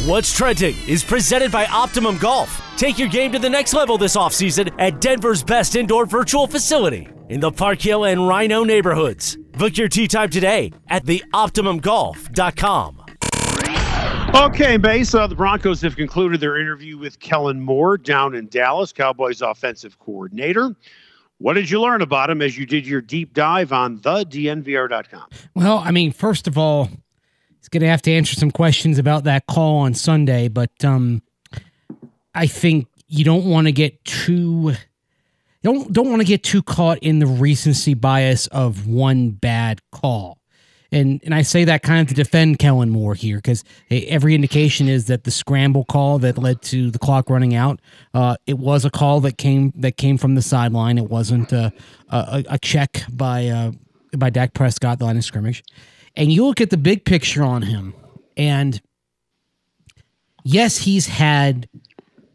What's 0.05 0.35
Trending 0.35 0.75
is 0.87 1.03
presented 1.03 1.51
by 1.51 1.67
Optimum 1.67 2.17
Golf. 2.17 2.59
Take 2.75 2.97
your 2.97 3.07
game 3.07 3.31
to 3.33 3.39
the 3.39 3.51
next 3.51 3.73
level 3.73 3.99
this 3.99 4.15
offseason 4.15 4.73
at 4.79 4.99
Denver's 4.99 5.43
best 5.43 5.75
indoor 5.75 6.07
virtual 6.07 6.47
facility 6.47 7.07
in 7.29 7.39
the 7.39 7.51
Park 7.51 7.79
Hill 7.79 8.05
and 8.05 8.21
RiNo 8.21 8.65
neighborhoods. 8.65 9.37
Book 9.59 9.77
your 9.77 9.89
tee 9.89 10.07
time 10.07 10.31
today 10.31 10.71
at 10.87 11.05
theoptimumgolf.com. 11.05 13.05
Okay, 14.33 14.77
base. 14.77 15.13
Uh, 15.13 15.27
the 15.27 15.35
Broncos 15.35 15.81
have 15.81 15.95
concluded 15.95 16.41
their 16.41 16.59
interview 16.59 16.97
with 16.97 17.19
Kellen 17.19 17.61
Moore 17.61 17.99
down 17.99 18.33
in 18.33 18.47
Dallas, 18.47 18.91
Cowboys 18.91 19.43
offensive 19.43 19.99
coordinator. 19.99 20.75
What 21.37 21.53
did 21.53 21.69
you 21.69 21.79
learn 21.79 22.01
about 22.01 22.31
him 22.31 22.41
as 22.41 22.57
you 22.57 22.65
did 22.65 22.87
your 22.87 23.01
deep 23.01 23.35
dive 23.35 23.71
on 23.71 23.97
the 23.97 24.25
DNVR.com? 24.25 25.27
Well, 25.53 25.77
I 25.77 25.91
mean, 25.91 26.11
first 26.11 26.47
of 26.47 26.57
all, 26.57 26.85
he's 26.85 26.97
going 27.71 27.81
to 27.81 27.87
have 27.87 28.01
to 28.03 28.11
answer 28.11 28.35
some 28.35 28.51
questions 28.51 28.97
about 28.97 29.23
that 29.23 29.47
call 29.47 29.77
on 29.79 29.93
Sunday, 29.93 30.47
but 30.47 30.71
um, 30.83 31.21
I 32.35 32.47
think 32.47 32.87
you 33.07 33.23
don't 33.23 33.45
want 33.45 33.67
to 33.67 33.71
get 33.71 34.03
too 34.05 34.73
don't 35.63 35.93
don't 35.93 36.09
want 36.09 36.21
to 36.21 36.27
get 36.27 36.43
too 36.43 36.63
caught 36.63 36.97
in 36.99 37.19
the 37.19 37.27
recency 37.27 37.93
bias 37.93 38.47
of 38.47 38.87
one 38.87 39.29
bad 39.29 39.79
call 39.91 40.41
and 40.91 41.21
and 41.23 41.33
I 41.33 41.41
say 41.41 41.63
that 41.65 41.83
kind 41.83 42.01
of 42.01 42.07
to 42.07 42.13
defend 42.13 42.59
Kellen 42.59 42.89
Moore 42.89 43.15
here 43.15 43.37
because 43.37 43.63
every 43.89 44.35
indication 44.35 44.89
is 44.89 45.05
that 45.07 45.23
the 45.23 45.31
scramble 45.31 45.85
call 45.85 46.19
that 46.19 46.37
led 46.37 46.61
to 46.63 46.91
the 46.91 46.99
clock 46.99 47.29
running 47.29 47.55
out, 47.55 47.79
uh, 48.13 48.35
it 48.45 48.59
was 48.59 48.83
a 48.83 48.89
call 48.89 49.21
that 49.21 49.37
came 49.37 49.71
that 49.77 49.97
came 49.97 50.17
from 50.17 50.35
the 50.35 50.41
sideline. 50.41 50.97
It 50.97 51.09
wasn't 51.09 51.51
a 51.53 51.71
a, 52.09 52.43
a 52.49 52.59
check 52.59 53.03
by 53.11 53.47
uh, 53.47 53.71
by 54.17 54.29
Dak 54.29 54.53
Prescott, 54.53 54.99
the 54.99 55.05
line 55.05 55.17
of 55.17 55.23
scrimmage. 55.23 55.63
And 56.15 56.31
you 56.31 56.45
look 56.45 56.59
at 56.61 56.69
the 56.69 56.77
big 56.77 57.05
picture 57.05 57.43
on 57.43 57.61
him, 57.61 57.93
and 58.35 58.81
yes, 60.43 60.77
he's 60.77 61.07
had 61.07 61.69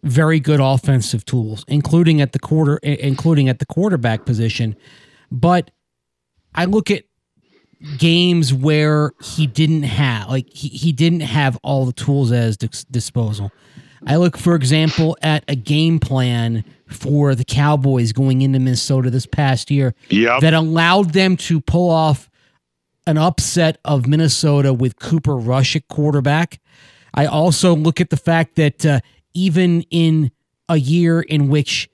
very 0.03 0.41
good 0.41 0.61
offensive 0.61 1.25
tools, 1.25 1.65
including 1.69 2.21
at 2.21 2.33
the 2.33 2.39
quarter, 2.39 2.77
including 2.79 3.49
at 3.49 3.59
the 3.59 3.67
quarterback 3.67 4.25
position. 4.25 4.77
But 5.31 5.71
I 6.55 6.65
look 6.65 6.91
at 6.91 7.05
games 7.99 8.55
where 8.55 9.13
he 9.23 9.47
didn't 9.47 9.83
have 9.83 10.29
like 10.31 10.49
he, 10.51 10.69
he 10.69 10.93
didn't 10.93 11.21
have 11.21 11.59
all 11.63 11.85
the 11.85 11.93
tools 11.93 12.33
at 12.33 12.45
his 12.45 12.57
dis- 12.57 12.85
disposal. 12.85 13.51
I 14.07 14.17
look, 14.17 14.37
for 14.37 14.55
example, 14.55 15.17
at 15.21 15.45
a 15.49 15.57
game 15.57 15.99
plan 15.99 16.65
for 16.87 17.35
the 17.35 17.45
Cowboys 17.45 18.13
going 18.13 18.41
into 18.43 18.59
Minnesota 18.61 19.11
this 19.11 19.27
past 19.27 19.71
year 19.71 19.95
Yep. 20.11 20.41
that 20.43 20.55
allowed 20.55 21.13
them 21.13 21.37
to 21.39 21.61
pull 21.61 21.91
off 21.91 22.31
an 23.07 23.19
upset 23.19 23.79
of 23.85 24.07
Minnesota 24.07 24.73
with 24.73 24.99
Cooper 24.99 25.37
Rush 25.37 25.77
at 25.77 25.89
quarterback. 25.89 26.61
I 27.15 27.27
also 27.27 27.75
look 27.75 28.01
at 28.01 28.11
the 28.11 28.17
fact 28.17 28.57
that 28.57 28.85
uh, 28.85 29.01
even 29.35 29.83
in 29.91 30.31
a 30.69 30.77
year 30.77 31.21
in 31.21 31.49
which 31.49 31.89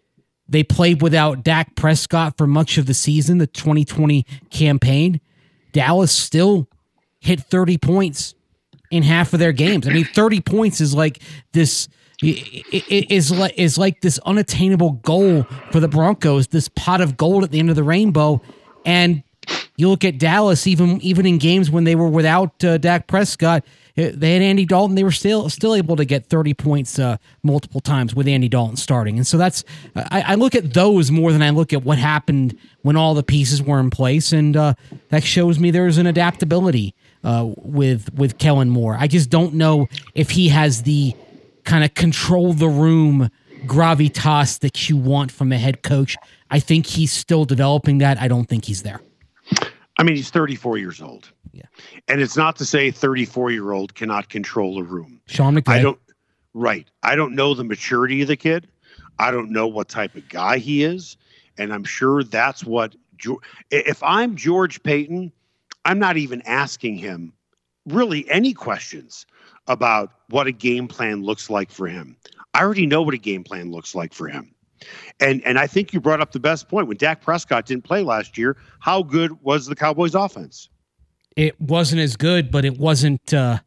they 0.48 0.62
played 0.62 1.02
without 1.02 1.44
Dak 1.44 1.74
Prescott 1.76 2.36
for 2.36 2.46
much 2.46 2.78
of 2.78 2.86
the 2.86 2.94
season, 2.94 3.38
the 3.38 3.46
2020 3.46 4.26
campaign, 4.50 5.20
Dallas 5.72 6.12
still 6.12 6.68
hit 7.20 7.40
30 7.40 7.78
points 7.78 8.34
in 8.90 9.02
half 9.02 9.32
of 9.32 9.38
their 9.38 9.52
games. 9.52 9.88
I 9.88 9.92
mean, 9.92 10.04
30 10.04 10.40
points 10.40 10.80
is 10.80 10.94
like 10.94 11.20
this 11.52 11.88
is 12.22 13.32
like 13.32 13.54
is 13.56 13.78
like 13.78 14.00
this 14.00 14.18
unattainable 14.20 14.92
goal 15.02 15.44
for 15.70 15.80
the 15.80 15.88
Broncos, 15.88 16.48
this 16.48 16.68
pot 16.68 17.00
of 17.00 17.16
gold 17.16 17.44
at 17.44 17.50
the 17.50 17.58
end 17.58 17.70
of 17.70 17.76
the 17.76 17.82
rainbow. 17.82 18.40
And 18.84 19.22
you 19.76 19.88
look 19.88 20.04
at 20.04 20.18
Dallas, 20.18 20.66
even 20.66 21.00
even 21.00 21.26
in 21.26 21.38
games 21.38 21.70
when 21.70 21.84
they 21.84 21.94
were 21.94 22.08
without 22.08 22.62
uh, 22.62 22.78
Dak 22.78 23.06
Prescott, 23.06 23.64
eh, 23.96 24.12
they 24.14 24.34
had 24.34 24.42
Andy 24.42 24.64
Dalton. 24.64 24.94
They 24.94 25.04
were 25.04 25.10
still 25.10 25.48
still 25.48 25.74
able 25.74 25.96
to 25.96 26.04
get 26.04 26.26
30 26.26 26.54
points 26.54 26.98
uh, 26.98 27.16
multiple 27.42 27.80
times 27.80 28.14
with 28.14 28.28
Andy 28.28 28.48
Dalton 28.48 28.76
starting. 28.76 29.16
And 29.16 29.26
so 29.26 29.38
that's 29.38 29.64
I, 29.96 30.24
I 30.28 30.34
look 30.34 30.54
at 30.54 30.74
those 30.74 31.10
more 31.10 31.32
than 31.32 31.42
I 31.42 31.50
look 31.50 31.72
at 31.72 31.82
what 31.84 31.98
happened 31.98 32.56
when 32.82 32.96
all 32.96 33.14
the 33.14 33.22
pieces 33.22 33.62
were 33.62 33.80
in 33.80 33.90
place, 33.90 34.32
and 34.32 34.56
uh, 34.56 34.74
that 35.08 35.24
shows 35.24 35.58
me 35.58 35.70
there's 35.70 35.98
an 35.98 36.06
adaptability 36.06 36.94
uh, 37.24 37.48
with 37.56 38.12
with 38.14 38.38
Kellen 38.38 38.70
Moore. 38.70 38.96
I 38.98 39.06
just 39.06 39.30
don't 39.30 39.54
know 39.54 39.88
if 40.14 40.30
he 40.30 40.48
has 40.50 40.82
the 40.82 41.14
kind 41.64 41.82
of 41.82 41.94
control 41.94 42.52
the 42.52 42.68
room 42.68 43.30
gravitas 43.64 44.58
that 44.58 44.88
you 44.88 44.96
want 44.96 45.30
from 45.30 45.50
a 45.52 45.58
head 45.58 45.82
coach. 45.82 46.16
I 46.50 46.58
think 46.58 46.86
he's 46.86 47.12
still 47.12 47.44
developing 47.44 47.98
that. 47.98 48.20
I 48.20 48.28
don't 48.28 48.48
think 48.48 48.66
he's 48.66 48.82
there. 48.82 49.00
I 49.98 50.02
mean, 50.02 50.16
he's 50.16 50.30
34 50.30 50.78
years 50.78 51.02
old. 51.02 51.30
Yeah. 51.52 51.66
And 52.08 52.20
it's 52.20 52.36
not 52.36 52.56
to 52.56 52.64
say 52.64 52.90
34 52.90 53.50
year 53.50 53.72
old 53.72 53.94
cannot 53.94 54.28
control 54.28 54.78
a 54.78 54.82
room. 54.82 55.20
Sean 55.26 55.54
McVay. 55.54 55.68
I 55.68 55.82
don't, 55.82 55.98
right. 56.54 56.88
I 57.02 57.14
don't 57.14 57.34
know 57.34 57.54
the 57.54 57.64
maturity 57.64 58.22
of 58.22 58.28
the 58.28 58.36
kid. 58.36 58.68
I 59.18 59.30
don't 59.30 59.50
know 59.50 59.66
what 59.66 59.88
type 59.88 60.14
of 60.14 60.28
guy 60.28 60.58
he 60.58 60.82
is. 60.82 61.16
And 61.58 61.72
I'm 61.72 61.84
sure 61.84 62.24
that's 62.24 62.64
what, 62.64 62.96
if 63.70 64.02
I'm 64.02 64.36
George 64.36 64.82
Paton, 64.82 65.30
I'm 65.84 65.98
not 65.98 66.16
even 66.16 66.42
asking 66.42 66.96
him 66.96 67.32
really 67.86 68.28
any 68.30 68.54
questions 68.54 69.26
about 69.66 70.12
what 70.28 70.46
a 70.46 70.52
game 70.52 70.88
plan 70.88 71.22
looks 71.22 71.50
like 71.50 71.70
for 71.70 71.86
him. 71.86 72.16
I 72.54 72.62
already 72.62 72.86
know 72.86 73.02
what 73.02 73.14
a 73.14 73.18
game 73.18 73.44
plan 73.44 73.70
looks 73.70 73.94
like 73.94 74.12
for 74.12 74.28
him. 74.28 74.54
And 75.20 75.42
and 75.44 75.58
I 75.58 75.66
think 75.66 75.92
you 75.92 76.00
brought 76.00 76.20
up 76.20 76.32
the 76.32 76.40
best 76.40 76.68
point. 76.68 76.88
When 76.88 76.96
Dak 76.96 77.22
Prescott 77.22 77.66
didn't 77.66 77.84
play 77.84 78.02
last 78.02 78.36
year, 78.36 78.56
how 78.80 79.02
good 79.02 79.40
was 79.42 79.66
the 79.66 79.74
Cowboys 79.74 80.14
offense? 80.14 80.68
it 81.36 81.60
wasn't 81.60 82.00
as 82.00 82.16
good, 82.16 82.50
but 82.50 82.64
it 82.64 82.78
wasn't. 82.78 83.32
Uh, 83.32 83.58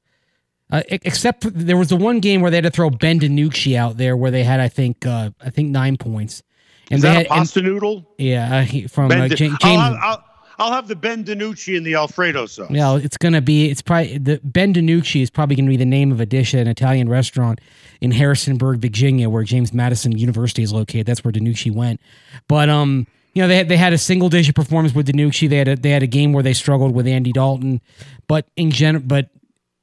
uh, 0.71 0.81
except 0.89 1.43
for, 1.43 1.51
there 1.51 1.77
was 1.77 1.89
the 1.89 1.95
one 1.95 2.19
game 2.19 2.41
where 2.41 2.49
they 2.49 2.57
had 2.57 2.63
to 2.63 2.71
throw 2.71 2.89
Ben 2.89 3.19
DiNucci 3.19 3.75
out 3.75 3.97
there, 3.97 4.17
where 4.17 4.31
they 4.31 4.43
had 4.43 4.59
I 4.59 4.67
think 4.67 5.05
uh, 5.05 5.29
I 5.41 5.49
think 5.49 5.69
nine 5.69 5.97
points, 5.97 6.41
and 6.89 6.97
Is 6.97 7.03
they 7.03 7.09
that 7.09 7.15
had 7.17 7.25
a 7.27 7.29
pasta 7.29 7.61
noodle? 7.61 8.13
yeah 8.17 8.65
uh, 8.67 8.87
from 8.87 9.09
Ben 9.09 9.21
uh, 9.31 9.35
James. 9.35 9.57
I'll, 9.63 9.95
I'll, 10.01 10.24
I'll 10.57 10.71
have 10.71 10.87
the 10.87 10.95
Ben 10.95 11.23
DiNucci 11.23 11.75
and 11.75 11.85
the 11.85 11.95
Alfredo 11.95 12.45
sauce. 12.45 12.69
No, 12.69 12.95
it's 12.95 13.17
gonna 13.17 13.41
be. 13.41 13.69
It's 13.69 13.81
probably 13.81 14.17
the 14.17 14.39
Ben 14.43 14.73
DiNucci 14.73 15.21
is 15.21 15.29
probably 15.29 15.55
gonna 15.55 15.69
be 15.69 15.77
the 15.77 15.85
name 15.85 16.11
of 16.11 16.19
a 16.19 16.25
dish 16.25 16.53
at 16.53 16.61
an 16.61 16.67
Italian 16.67 17.09
restaurant 17.09 17.59
in 18.01 18.11
Harrisonburg, 18.11 18.79
Virginia, 18.79 19.29
where 19.29 19.43
James 19.43 19.73
Madison 19.73 20.17
University 20.17 20.63
is 20.63 20.71
located. 20.71 21.05
That's 21.05 21.23
where 21.23 21.31
DiNucci 21.31 21.73
went. 21.73 21.99
But 22.47 22.69
um, 22.69 23.07
you 23.33 23.41
know, 23.41 23.47
they 23.47 23.57
had, 23.57 23.69
they 23.69 23.77
had 23.77 23.93
a 23.93 23.97
single 23.97 24.29
digit 24.29 24.55
performance 24.55 24.95
with 24.95 25.07
DiNucci. 25.07 25.49
They 25.49 25.57
had 25.57 25.67
a, 25.67 25.75
they 25.75 25.89
had 25.89 26.03
a 26.03 26.07
game 26.07 26.31
where 26.31 26.43
they 26.43 26.53
struggled 26.53 26.93
with 26.93 27.05
Andy 27.05 27.33
Dalton, 27.33 27.81
but 28.27 28.47
in 28.55 28.71
gen 28.71 28.99
but 28.99 29.29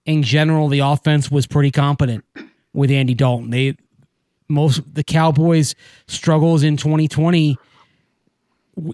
in 0.07 0.23
general, 0.23 0.69
the 0.69 0.81
offense 0.81 1.31
was 1.31 1.47
pretty 1.47 1.71
competent 1.71 2.25
with 2.73 2.91
Andy 2.91 3.15
Dalton. 3.15 3.51
They 3.51 3.77
most 4.49 4.95
the 4.95 5.05
Cowboys 5.05 5.75
struggles 6.07 6.63
in 6.63 6.77
2020 6.77 7.59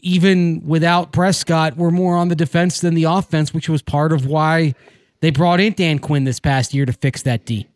even 0.03 0.63
without 0.67 1.13
Prescott, 1.13 1.77
were 1.77 1.91
more 1.91 2.17
on 2.17 2.29
the 2.29 2.35
defense 2.37 2.81
than 2.81 2.95
the 2.95 3.05
offense, 3.05 3.55
which 3.55 3.69
was 3.69 3.83
part 3.83 4.13
of 4.13 4.27
why 4.27 4.75
they 5.21 5.31
brought 5.31 5.61
in 5.61 5.73
Dan 5.73 5.99
Quinn 5.99 6.25
this 6.25 6.41
past 6.41 6.75
year 6.75 6.85
to 6.87 6.93
fix 6.93 7.23
that 7.23 7.45
D. 7.45 7.67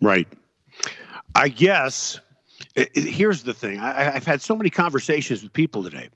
Right. 0.00 0.28
I 1.34 1.48
guess 1.48 2.18
i- 2.76 2.88
i- 2.96 3.00
here's 3.00 3.42
the 3.42 3.54
thing. 3.54 3.78
I, 3.78 4.14
I've 4.14 4.24
had 4.26 4.40
so 4.40 4.56
many 4.56 4.70
conversations 4.70 5.42
with 5.42 5.52
people 5.52 5.82
today 5.82 6.08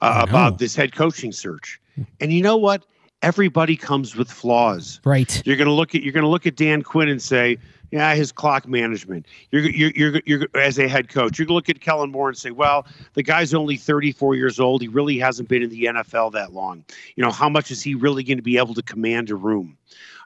uh, 0.00 0.24
about 0.28 0.58
this 0.58 0.74
head 0.76 0.94
coaching 0.94 1.32
search, 1.32 1.80
and 2.20 2.32
you 2.32 2.42
know 2.42 2.56
what? 2.56 2.84
Everybody 3.22 3.76
comes 3.76 4.14
with 4.14 4.30
flaws. 4.30 5.00
Right. 5.04 5.42
You're 5.46 5.56
going 5.56 5.68
to 5.68 5.72
look 5.74 5.94
at 5.94 6.02
you're 6.02 6.12
going 6.12 6.24
to 6.24 6.28
look 6.30 6.46
at 6.46 6.54
Dan 6.56 6.82
Quinn 6.82 7.08
and 7.08 7.20
say, 7.20 7.56
yeah, 7.96 8.14
his 8.14 8.30
clock 8.32 8.68
management. 8.68 9.26
You're 9.50 9.62
you're 9.62 9.90
you're, 9.96 10.20
you're 10.26 10.46
as 10.54 10.78
a 10.78 10.86
head 10.88 11.08
coach. 11.08 11.38
You're 11.38 11.46
going 11.46 11.54
to 11.54 11.54
look 11.54 11.68
at 11.68 11.80
Kellen 11.80 12.10
Moore 12.10 12.28
and 12.28 12.36
say, 12.38 12.50
well, 12.50 12.86
the 13.14 13.22
guy's 13.22 13.54
only 13.54 13.76
34 13.76 14.34
years 14.34 14.60
old. 14.60 14.82
He 14.82 14.88
really 14.88 15.18
hasn't 15.18 15.48
been 15.48 15.62
in 15.62 15.70
the 15.70 15.84
NFL 15.84 16.32
that 16.32 16.52
long. 16.52 16.84
You 17.16 17.24
know, 17.24 17.30
how 17.30 17.48
much 17.48 17.70
is 17.70 17.82
he 17.82 17.94
really 17.94 18.22
going 18.22 18.38
to 18.38 18.42
be 18.42 18.58
able 18.58 18.74
to 18.74 18.82
command 18.82 19.30
a 19.30 19.34
room? 19.36 19.76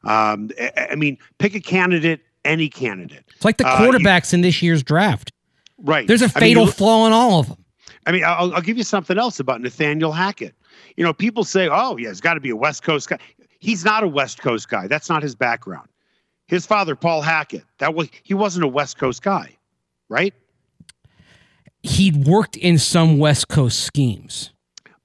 Um, 0.05 0.51
I, 0.61 0.89
I 0.93 0.95
mean, 0.97 1.19
pick 1.39 1.55
a 1.55 1.61
candidate, 1.61 2.21
any 2.45 2.69
candidate. 2.69 3.25
It's 3.37 3.45
like 3.45 3.57
the 3.59 3.67
Uh, 3.69 3.83
you- 3.85 3.93
quarterbacks 3.93 4.33
in 4.35 4.41
this 4.41 4.63
year's 4.63 4.83
draft. 4.83 5.33
Right. 5.79 6.07
There's 6.07 6.23
a 6.23 6.27
mean, 6.27 6.31
fatal 6.33 6.65
you- 6.67 6.73
flaw 6.73 7.07
in 7.07 7.13
all 7.13 7.41
of 7.41 7.49
them. 7.49 7.59
I 8.07 8.13
mean, 8.13 8.25
I'll, 8.25 8.55
I'll 8.55 8.63
give 8.63 8.79
you 8.79 8.83
something 8.85 9.19
else 9.19 9.41
about 9.41 9.61
Nathaniel 9.61 10.11
Hackett. 10.13 10.55
You 10.97 11.05
know, 11.05 11.13
people 11.13 11.45
say, 11.45 11.69
"Oh, 11.71 11.97
yeah, 11.99 12.09
he's 12.09 12.21
got 12.21 12.35
to 12.35 12.41
be 12.41 12.51
a 12.51 12.57
West 12.57 12.83
Coast 12.83 13.09
guy." 13.09 13.19
He's 13.61 13.85
not 13.85 14.03
a 14.03 14.09
West 14.09 14.41
Coast 14.41 14.71
guy. 14.71 14.87
That's 14.87 15.11
not 15.11 15.23
his 15.23 15.35
background. 15.35 15.87
His 16.51 16.67
father, 16.67 16.97
Paul 16.97 17.23
Hackett, 17.23 17.63
that 17.79 17.95
was 17.95 18.09
he 18.25 18.35
wasn't 18.35 18.65
a 18.65 18.69
West 18.69 18.99
Coast 18.99 19.23
guy, 19.23 19.57
right? 20.09 20.35
He'd 21.85 22.27
worked 22.27 22.57
in 22.57 22.77
some 22.77 23.19
West 23.19 23.47
Coast 23.47 23.85
schemes. 23.85 24.51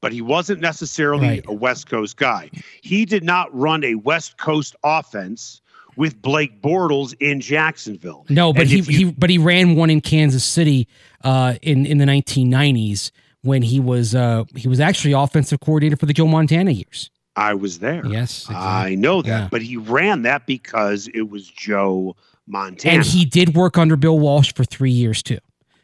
But 0.02 0.12
he 0.12 0.22
wasn't 0.22 0.60
necessarily 0.60 1.28
Right. 1.28 1.46
a 1.48 1.54
West 1.54 1.88
Coast 1.88 2.18
guy. 2.18 2.50
He 2.82 3.06
did 3.06 3.24
not 3.24 3.56
run 3.56 3.84
a 3.84 3.94
West 3.94 4.40
Coast 4.40 4.76
offense 4.84 5.62
with 5.96 6.20
Blake 6.20 6.64
Bortles 6.64 7.16
in 7.20 7.40
Jacksonville. 7.42 8.26
No, 8.28 8.52
but 8.52 8.66
he, 8.66 8.78
you, 8.78 8.84
he, 8.84 9.06
but 9.06 9.30
he 9.30 9.38
ran 9.38 9.76
one 9.76 9.92
in 9.92 10.02
Kansas 10.02 10.44
City 10.44 10.88
uh, 11.24 11.56
in 11.62 11.86
in 11.86 12.00
the 12.00 12.06
1990s 12.06 13.12
when 13.44 13.62
he 13.62 13.80
was 13.80 14.16
uh, 14.16 14.46
he 14.56 14.68
was 14.68 14.80
actually 14.80 15.14
offensive 15.14 15.60
coordinator 15.60 15.96
for 15.96 16.08
the 16.08 16.14
Joe 16.14 16.26
Montana 16.26 16.72
years. 16.72 17.12
I 17.36 17.54
was 17.54 17.80
there. 17.80 18.06
Yes, 18.06 18.46
I 18.50 18.96
know 18.96 19.22
that. 19.22 19.28
Yeah. 19.30 19.48
But 19.52 19.62
he 19.62 19.78
ran 19.78 20.22
that 20.24 20.46
because 20.46 21.10
it 21.14 21.30
was 21.30 21.48
Joe 21.48 22.16
Montana. 22.48 22.98
and 22.98 23.06
he 23.06 23.26
did 23.26 23.56
work 23.56 23.78
under 23.78 23.96
Bill 23.96 24.18
Walsh 24.20 24.54
for 24.54 24.64
three 24.64 24.92
years 24.92 25.22
too. 25.24 25.40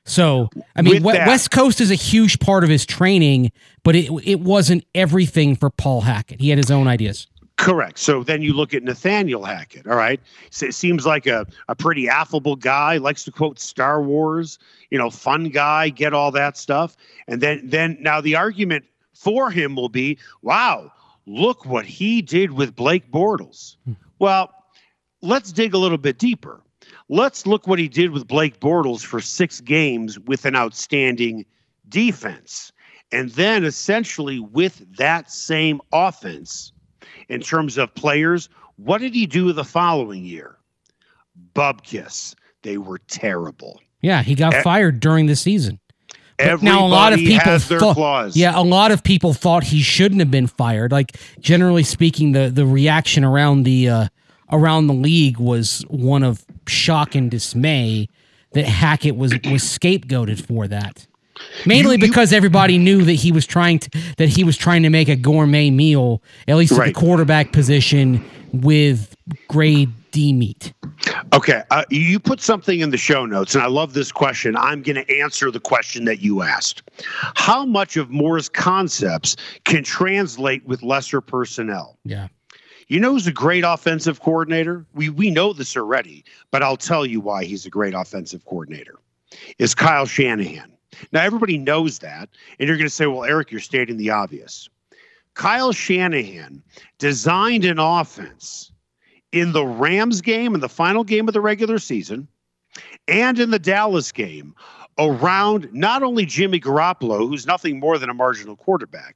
So 0.06 0.50
I 0.76 0.82
mean, 0.82 1.04
that- 1.04 1.28
West 1.28 1.52
Coast 1.52 1.80
is 1.82 1.92
a 1.92 1.96
huge 1.96 2.40
part 2.40 2.64
of 2.64 2.70
his 2.70 2.86
training, 2.86 3.52
but 3.84 3.96
it 3.96 4.10
it 4.24 4.40
wasn't 4.40 4.86
everything 4.96 5.56
for 5.56 5.70
Paul 5.70 6.02
Hackett. 6.02 6.40
He 6.42 6.50
had 6.50 6.58
his 6.58 6.72
own 6.72 6.88
ideas. 6.88 7.28
Correct. 7.58 8.00
So 8.00 8.24
then 8.24 8.42
you 8.42 8.54
look 8.54 8.74
at 8.74 8.82
Nathaniel 8.82 9.44
Hackett. 9.44 9.86
All 9.86 9.96
right. 9.96 10.20
So 10.50 10.66
it 10.66 10.74
seems 10.74 11.06
like 11.06 11.28
a, 11.28 11.46
a 11.68 11.76
pretty 11.76 12.10
affable 12.10 12.56
guy, 12.56 12.98
likes 12.98 13.24
to 13.26 13.32
quote 13.32 13.60
Star 13.60 14.02
Wars, 14.02 14.58
you 14.90 14.98
know, 14.98 15.12
fun 15.12 15.50
guy, 15.50 15.90
get 15.90 16.12
all 16.12 16.32
that 16.32 16.58
stuff. 16.58 16.98
And 17.28 17.40
then 17.40 17.62
then 17.64 17.98
now 18.00 18.20
the 18.20 18.36
argument 18.36 18.86
for 19.14 19.52
him 19.52 19.76
will 19.76 19.90
be, 19.90 20.18
wow, 20.42 20.92
look 21.26 21.66
what 21.66 21.86
he 21.86 22.22
did 22.22 22.52
with 22.54 22.76
Blake 22.76 23.12
Bortles. 23.12 23.76
Well, 24.20 24.52
let's 25.22 25.52
dig 25.52 25.74
a 25.74 25.78
little 25.78 25.98
bit 25.98 26.18
deeper. 26.18 26.62
Let's 27.10 27.46
look 27.46 27.68
what 27.68 27.80
he 27.80 27.88
did 27.88 28.12
with 28.12 28.28
Blake 28.28 28.60
Bortles 28.60 29.04
for 29.06 29.20
six 29.20 29.62
games 29.62 30.18
with 30.20 30.46
an 30.46 30.56
outstanding 30.56 31.46
defense. 31.90 32.72
And 33.12 33.30
then 33.32 33.66
essentially 33.66 34.40
with 34.40 34.86
that 34.98 35.30
same 35.30 35.82
offense, 35.92 36.72
in 37.28 37.42
terms 37.42 37.78
of 37.78 37.94
players, 37.96 38.48
what 38.78 39.00
did 39.02 39.14
he 39.14 39.26
do 39.26 39.52
the 39.52 39.66
following 39.66 40.24
year? 40.24 40.58
Bubkiss. 41.54 42.36
They 42.64 42.78
were 42.78 43.00
terrible. 43.08 43.82
Yeah, 44.02 44.24
he 44.24 44.34
got 44.36 44.54
Eh, 44.54 44.62
fired 44.64 45.00
during 45.00 45.26
the 45.26 45.36
season. 45.36 45.80
Everybody 46.42 46.66
now 46.66 46.86
a 46.86 46.88
lot 46.88 47.14
of 47.14 47.20
people 47.20 47.40
has 47.40 47.68
their 47.68 47.80
thought, 47.80 47.96
flaws. 47.96 48.36
yeah, 48.36 48.58
a 48.60 48.64
lot 48.64 48.92
of 48.92 49.04
people 49.04 49.34
thought 49.34 49.64
he 49.66 49.82
shouldn't 49.82 50.20
have 50.20 50.32
been 50.32 50.48
fired. 50.48 50.92
Like 50.92 51.18
generally 51.40 51.84
speaking, 51.84 52.32
the 52.34 52.50
the 52.50 52.66
reaction 52.66 53.24
around 53.24 53.64
the 53.64 53.90
uh, 53.90 54.08
around 54.52 54.88
the 54.88 54.94
league 54.94 55.38
was 55.38 55.84
one 55.90 56.24
of 56.24 56.46
shock 56.68 57.16
and 57.16 57.30
dismay 57.32 58.10
that 58.54 58.66
Hackett 58.66 59.16
was 59.16 59.32
was 59.46 59.64
scapegoated 59.64 60.46
for 60.46 60.68
that. 60.68 61.08
Mainly 61.66 61.96
You- 61.96 62.02
you- 62.02 62.08
because 62.08 62.34
everybody 62.34 62.78
knew 62.78 63.04
that 63.04 63.14
he 63.14 63.32
was 63.32 63.46
trying 63.48 63.80
to 63.80 63.90
that 64.18 64.30
he 64.30 64.44
was 64.44 64.58
trying 64.58 64.84
to 64.84 64.90
make 64.90 65.10
a 65.10 65.16
gourmet 65.16 65.70
meal, 65.72 66.22
at 66.48 66.56
least 66.58 66.74
at 66.74 66.86
the 66.86 66.94
quarterback 66.94 67.52
position, 67.52 68.24
with 68.52 69.16
grade 69.48 69.92
D 70.12 70.34
meat. 70.34 70.74
Okay, 71.34 71.64
uh, 71.72 71.86
you 71.90 72.20
put 72.20 72.42
something 72.42 72.82
in 72.82 72.90
the 72.90 72.98
show 72.98 73.26
notes, 73.26 73.56
and 73.56 73.64
I 73.64 73.68
love 73.68 73.94
this 73.94 74.12
question. 74.12 74.56
I'm 74.58 74.82
going 74.82 74.98
to 74.98 75.20
answer 75.20 75.50
the 75.50 75.60
question 75.60 76.06
that 76.06 76.20
you 76.22 76.42
asked. 76.42 76.84
How 77.36 77.66
much 77.66 77.96
of 77.98 78.10
Moore's 78.10 78.50
concepts 78.50 79.38
can 79.64 79.84
translate 79.84 80.66
with 80.66 80.84
lesser 80.84 81.22
personnel? 81.22 81.98
Yeah. 82.04 82.28
You 82.88 83.00
know 83.00 83.14
who's 83.14 83.28
a 83.28 83.32
great 83.32 83.64
offensive 83.66 84.20
coordinator? 84.20 84.86
We 84.94 85.08
we 85.08 85.32
know 85.32 85.54
this 85.54 85.78
already, 85.78 86.26
but 86.52 86.62
I'll 86.62 86.76
tell 86.76 87.06
you 87.06 87.22
why 87.22 87.46
he's 87.46 87.66
a 87.66 87.70
great 87.70 87.94
offensive 87.94 88.44
coordinator. 88.44 88.96
Is 89.58 89.74
Kyle 89.74 90.06
Shanahan. 90.06 90.74
Now 91.14 91.24
everybody 91.24 91.58
knows 91.58 92.00
that, 92.00 92.28
and 92.60 92.68
you're 92.68 92.78
going 92.78 92.90
to 92.90 92.94
say, 92.94 93.08
"Well, 93.08 93.24
Eric, 93.24 93.50
you're 93.50 93.62
stating 93.62 93.96
the 93.96 94.10
obvious." 94.10 94.70
Kyle 95.34 95.72
Shanahan 95.72 96.62
designed 96.98 97.66
an 97.66 97.80
offense 97.80 98.72
in 99.32 99.54
the 99.54 99.66
Rams 99.66 100.22
game 100.22 100.54
in 100.54 100.62
the 100.62 100.70
final 100.70 101.04
game 101.04 101.28
of 101.28 101.34
the 101.34 101.42
regular 101.42 101.80
season 101.80 102.28
and 103.08 103.40
in 103.40 103.52
the 103.52 103.60
Dallas 103.60 104.12
game 104.12 104.54
around 105.00 105.70
not 105.74 106.04
only 106.04 106.26
Jimmy 106.26 106.60
Garoppolo, 106.60 107.20
who's 107.28 107.48
nothing 107.48 107.80
more 107.80 107.98
than 107.98 108.10
a 108.10 108.14
marginal 108.14 108.56
quarterback, 108.56 109.16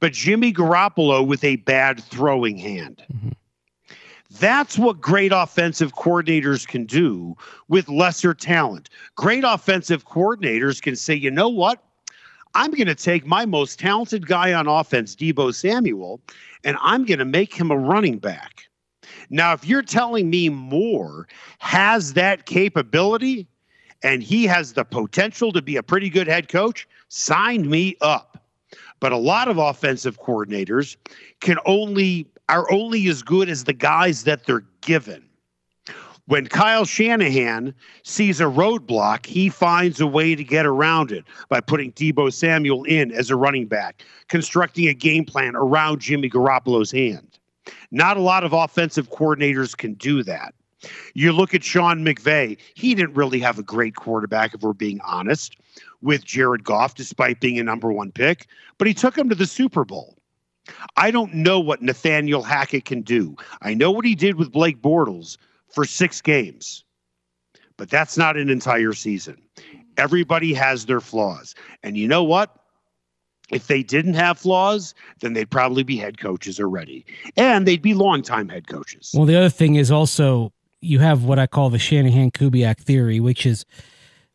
but 0.00 0.12
Jimmy 0.12 0.52
Garoppolo 0.52 1.26
with 1.26 1.44
a 1.44 1.56
bad 1.56 2.02
throwing 2.02 2.56
hand. 2.56 3.04
Mm-hmm. 3.12 3.28
That's 4.40 4.78
what 4.78 5.00
great 5.00 5.30
offensive 5.32 5.94
coordinators 5.94 6.66
can 6.66 6.86
do 6.86 7.36
with 7.68 7.88
lesser 7.88 8.32
talent. 8.32 8.88
Great 9.14 9.44
offensive 9.44 10.06
coordinators 10.06 10.80
can 10.80 10.96
say, 10.96 11.14
you 11.14 11.30
know 11.30 11.50
what? 11.50 11.84
I'm 12.54 12.70
going 12.72 12.86
to 12.86 12.94
take 12.94 13.26
my 13.26 13.46
most 13.46 13.78
talented 13.78 14.26
guy 14.26 14.52
on 14.52 14.66
offense, 14.66 15.16
Deebo 15.16 15.54
Samuel, 15.54 16.20
and 16.64 16.76
I'm 16.80 17.04
going 17.04 17.18
to 17.18 17.24
make 17.24 17.54
him 17.54 17.70
a 17.70 17.76
running 17.76 18.18
back. 18.18 18.68
Now, 19.30 19.52
if 19.52 19.66
you're 19.66 19.82
telling 19.82 20.28
me 20.28 20.48
Moore 20.48 21.26
has 21.58 22.12
that 22.14 22.46
capability 22.46 23.46
and 24.02 24.22
he 24.22 24.44
has 24.44 24.74
the 24.74 24.84
potential 24.84 25.52
to 25.52 25.62
be 25.62 25.76
a 25.76 25.82
pretty 25.82 26.10
good 26.10 26.26
head 26.26 26.48
coach, 26.48 26.86
sign 27.08 27.70
me 27.70 27.96
up. 28.00 28.44
But 29.00 29.12
a 29.12 29.16
lot 29.16 29.48
of 29.48 29.58
offensive 29.58 30.20
coordinators 30.20 30.96
can 31.40 31.58
only 31.66 32.26
are 32.48 32.70
only 32.70 33.08
as 33.08 33.22
good 33.22 33.48
as 33.48 33.64
the 33.64 33.72
guys 33.72 34.24
that 34.24 34.44
they're 34.44 34.64
given. 34.82 35.24
When 36.26 36.46
Kyle 36.46 36.84
Shanahan 36.84 37.74
sees 38.04 38.40
a 38.40 38.44
roadblock, 38.44 39.26
he 39.26 39.48
finds 39.48 40.00
a 40.00 40.06
way 40.06 40.36
to 40.36 40.44
get 40.44 40.64
around 40.64 41.10
it 41.10 41.24
by 41.48 41.60
putting 41.60 41.90
Deebo 41.92 42.32
Samuel 42.32 42.84
in 42.84 43.10
as 43.10 43.28
a 43.28 43.36
running 43.36 43.66
back, 43.66 44.04
constructing 44.28 44.86
a 44.86 44.94
game 44.94 45.24
plan 45.24 45.56
around 45.56 46.00
Jimmy 46.00 46.30
Garoppolo's 46.30 46.92
hand. 46.92 47.40
Not 47.90 48.16
a 48.16 48.20
lot 48.20 48.44
of 48.44 48.52
offensive 48.52 49.10
coordinators 49.10 49.76
can 49.76 49.94
do 49.94 50.22
that. 50.22 50.54
You 51.14 51.32
look 51.32 51.54
at 51.54 51.64
Sean 51.64 52.04
McVay, 52.04 52.56
he 52.74 52.94
didn't 52.94 53.14
really 53.14 53.40
have 53.40 53.58
a 53.58 53.62
great 53.62 53.96
quarterback, 53.96 54.54
if 54.54 54.62
we're 54.62 54.72
being 54.72 55.00
honest, 55.00 55.56
with 56.02 56.24
Jared 56.24 56.64
Goff, 56.64 56.94
despite 56.94 57.40
being 57.40 57.58
a 57.58 57.64
number 57.64 57.92
one 57.92 58.12
pick, 58.12 58.46
but 58.78 58.86
he 58.86 58.94
took 58.94 59.18
him 59.18 59.28
to 59.28 59.34
the 59.34 59.46
Super 59.46 59.84
Bowl. 59.84 60.16
I 60.96 61.10
don't 61.10 61.34
know 61.34 61.58
what 61.58 61.82
Nathaniel 61.82 62.42
Hackett 62.42 62.84
can 62.84 63.02
do. 63.02 63.36
I 63.62 63.74
know 63.74 63.90
what 63.90 64.04
he 64.04 64.14
did 64.14 64.36
with 64.36 64.52
Blake 64.52 64.80
Bortles 64.80 65.36
for 65.72 65.84
six 65.84 66.20
games, 66.20 66.84
but 67.76 67.90
that's 67.90 68.16
not 68.16 68.36
an 68.36 68.50
entire 68.50 68.92
season. 68.92 69.40
Everybody 69.96 70.54
has 70.54 70.86
their 70.86 71.00
flaws. 71.00 71.54
And 71.82 71.96
you 71.96 72.08
know 72.08 72.24
what? 72.24 72.56
If 73.50 73.66
they 73.66 73.82
didn't 73.82 74.14
have 74.14 74.38
flaws, 74.38 74.94
then 75.20 75.34
they'd 75.34 75.50
probably 75.50 75.82
be 75.82 75.96
head 75.96 76.18
coaches 76.18 76.58
already. 76.58 77.04
And 77.36 77.66
they'd 77.66 77.82
be 77.82 77.92
longtime 77.92 78.48
head 78.48 78.66
coaches. 78.66 79.10
Well, 79.14 79.26
the 79.26 79.36
other 79.36 79.50
thing 79.50 79.74
is 79.74 79.90
also 79.90 80.52
you 80.80 80.98
have 80.98 81.24
what 81.24 81.38
I 81.38 81.46
call 81.46 81.70
the 81.70 81.78
Shanahan 81.78 82.30
Kubiak 82.30 82.78
theory, 82.78 83.20
which 83.20 83.46
is 83.46 83.64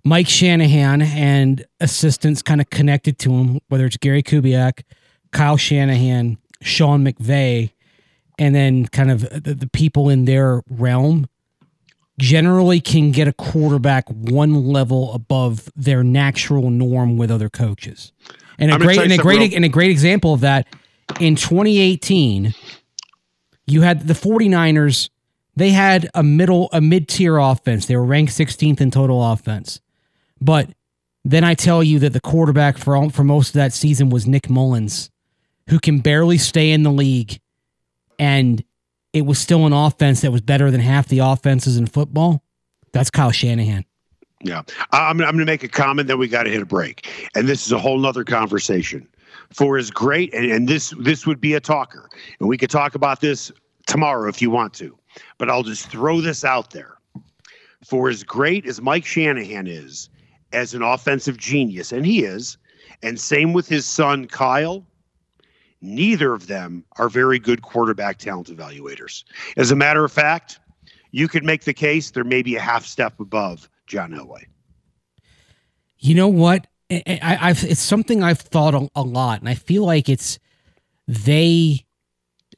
Mike 0.03 0.27
Shanahan 0.27 1.01
and 1.01 1.65
assistants 1.79 2.41
kind 2.41 2.61
of 2.61 2.69
connected 2.69 3.19
to 3.19 3.31
him, 3.31 3.59
whether 3.67 3.85
it's 3.85 3.97
Gary 3.97 4.23
Kubiak, 4.23 4.83
Kyle 5.31 5.57
Shanahan, 5.57 6.37
Sean 6.61 7.05
McVay, 7.05 7.71
and 8.37 8.53
then 8.53 8.87
kind 8.87 9.11
of 9.11 9.21
the, 9.21 9.53
the 9.53 9.67
people 9.67 10.09
in 10.09 10.25
their 10.25 10.61
realm 10.69 11.27
generally 12.19 12.79
can 12.79 13.11
get 13.11 13.27
a 13.27 13.33
quarterback 13.33 14.07
one 14.09 14.65
level 14.65 15.13
above 15.13 15.69
their 15.75 16.03
natural 16.03 16.69
norm 16.69 17.17
with 17.17 17.29
other 17.29 17.49
coaches. 17.49 18.11
And 18.57 18.71
a 18.71 18.75
I'm 18.75 18.81
great 18.81 18.99
and 18.99 19.11
a 19.11 19.17
great 19.17 19.39
real- 19.39 19.55
and 19.55 19.65
a 19.65 19.69
great 19.69 19.91
example 19.91 20.33
of 20.33 20.41
that 20.41 20.67
in 21.19 21.35
2018 21.35 22.53
you 23.65 23.81
had 23.81 24.07
the 24.07 24.13
49ers 24.13 25.09
they 25.55 25.71
had 25.71 26.09
a 26.13 26.23
middle 26.23 26.69
a 26.73 26.81
mid-tier 26.81 27.37
offense 27.37 27.85
they 27.85 27.95
were 27.95 28.05
ranked 28.05 28.33
16th 28.33 28.81
in 28.81 28.91
total 28.91 29.23
offense 29.23 29.79
but 30.41 30.69
then 31.23 31.43
i 31.43 31.53
tell 31.53 31.81
you 31.81 31.97
that 31.99 32.13
the 32.13 32.19
quarterback 32.19 32.77
for 32.77 32.95
all, 32.95 33.09
for 33.09 33.23
most 33.23 33.49
of 33.49 33.53
that 33.53 33.73
season 33.73 34.09
was 34.09 34.27
nick 34.27 34.49
mullens 34.49 35.09
who 35.69 35.79
can 35.79 35.99
barely 35.99 36.37
stay 36.37 36.71
in 36.71 36.83
the 36.83 36.91
league 36.91 37.39
and 38.19 38.63
it 39.13 39.25
was 39.25 39.39
still 39.39 39.65
an 39.65 39.73
offense 39.73 40.21
that 40.21 40.31
was 40.31 40.41
better 40.41 40.69
than 40.71 40.81
half 40.81 41.07
the 41.07 41.19
offenses 41.19 41.77
in 41.77 41.85
football 41.85 42.43
that's 42.91 43.09
kyle 43.09 43.31
shanahan 43.31 43.83
Yeah. 44.43 44.61
I'm, 44.91 45.19
I'm 45.19 45.35
going 45.35 45.39
to 45.39 45.45
make 45.45 45.63
a 45.63 45.67
comment, 45.67 46.07
then 46.07 46.19
we 46.19 46.27
got 46.27 46.43
to 46.43 46.51
hit 46.51 46.61
a 46.61 46.65
break. 46.65 47.09
And 47.35 47.47
this 47.47 47.65
is 47.65 47.71
a 47.71 47.79
whole 47.79 47.97
nother 47.97 48.23
conversation. 48.23 49.07
For 49.51 49.77
as 49.77 49.89
great, 49.89 50.33
and, 50.33 50.51
and 50.51 50.67
this 50.67 50.93
this 50.99 51.25
would 51.25 51.39
be 51.39 51.53
a 51.53 51.59
talker, 51.59 52.09
and 52.39 52.49
we 52.49 52.57
could 52.57 52.69
talk 52.69 52.95
about 52.95 53.21
this 53.21 53.51
tomorrow 53.85 54.27
if 54.27 54.41
you 54.41 54.51
want 54.51 54.73
to, 54.75 54.97
but 55.37 55.49
I'll 55.49 55.63
just 55.63 55.89
throw 55.89 56.19
this 56.21 56.43
out 56.43 56.71
there. 56.71 56.97
For 57.85 58.09
as 58.09 58.23
great 58.23 58.65
as 58.65 58.81
Mike 58.81 59.05
Shanahan 59.05 59.67
is 59.67 60.09
as 60.51 60.73
an 60.73 60.81
offensive 60.81 61.37
genius, 61.37 61.93
and 61.93 62.05
he 62.05 62.25
is, 62.25 62.57
and 63.01 63.17
same 63.17 63.53
with 63.53 63.67
his 63.69 63.85
son 63.85 64.25
Kyle, 64.27 64.85
neither 65.81 66.33
of 66.33 66.47
them 66.47 66.83
are 66.97 67.09
very 67.09 67.39
good 67.39 67.61
quarterback 67.61 68.17
talent 68.17 68.47
evaluators. 68.47 69.23
As 69.57 69.71
a 69.71 69.75
matter 69.75 70.03
of 70.03 70.11
fact, 70.11 70.59
you 71.11 71.27
could 71.27 71.43
make 71.43 71.63
the 71.63 71.73
case 71.73 72.11
they're 72.11 72.23
maybe 72.23 72.55
a 72.55 72.61
half 72.61 72.85
step 72.85 73.19
above 73.19 73.69
John 73.85 74.11
Elway. 74.11 74.43
You 75.99 76.15
know 76.15 76.27
what? 76.27 76.67
I, 76.91 77.03
I, 77.21 77.37
I've 77.49 77.63
it's 77.63 77.81
something 77.81 78.23
I've 78.23 78.39
thought 78.39 78.73
a, 78.75 78.89
a 78.95 79.01
lot, 79.01 79.39
and 79.39 79.49
I 79.49 79.55
feel 79.55 79.85
like 79.85 80.09
it's 80.09 80.39
they 81.07 81.85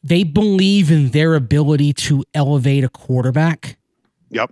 they 0.03 0.23
believe 0.23 0.91
in 0.91 1.09
their 1.09 1.35
ability 1.35 1.93
to 1.93 2.23
elevate 2.33 2.83
a 2.83 2.89
quarterback, 2.89 3.77
Yep. 4.29 4.51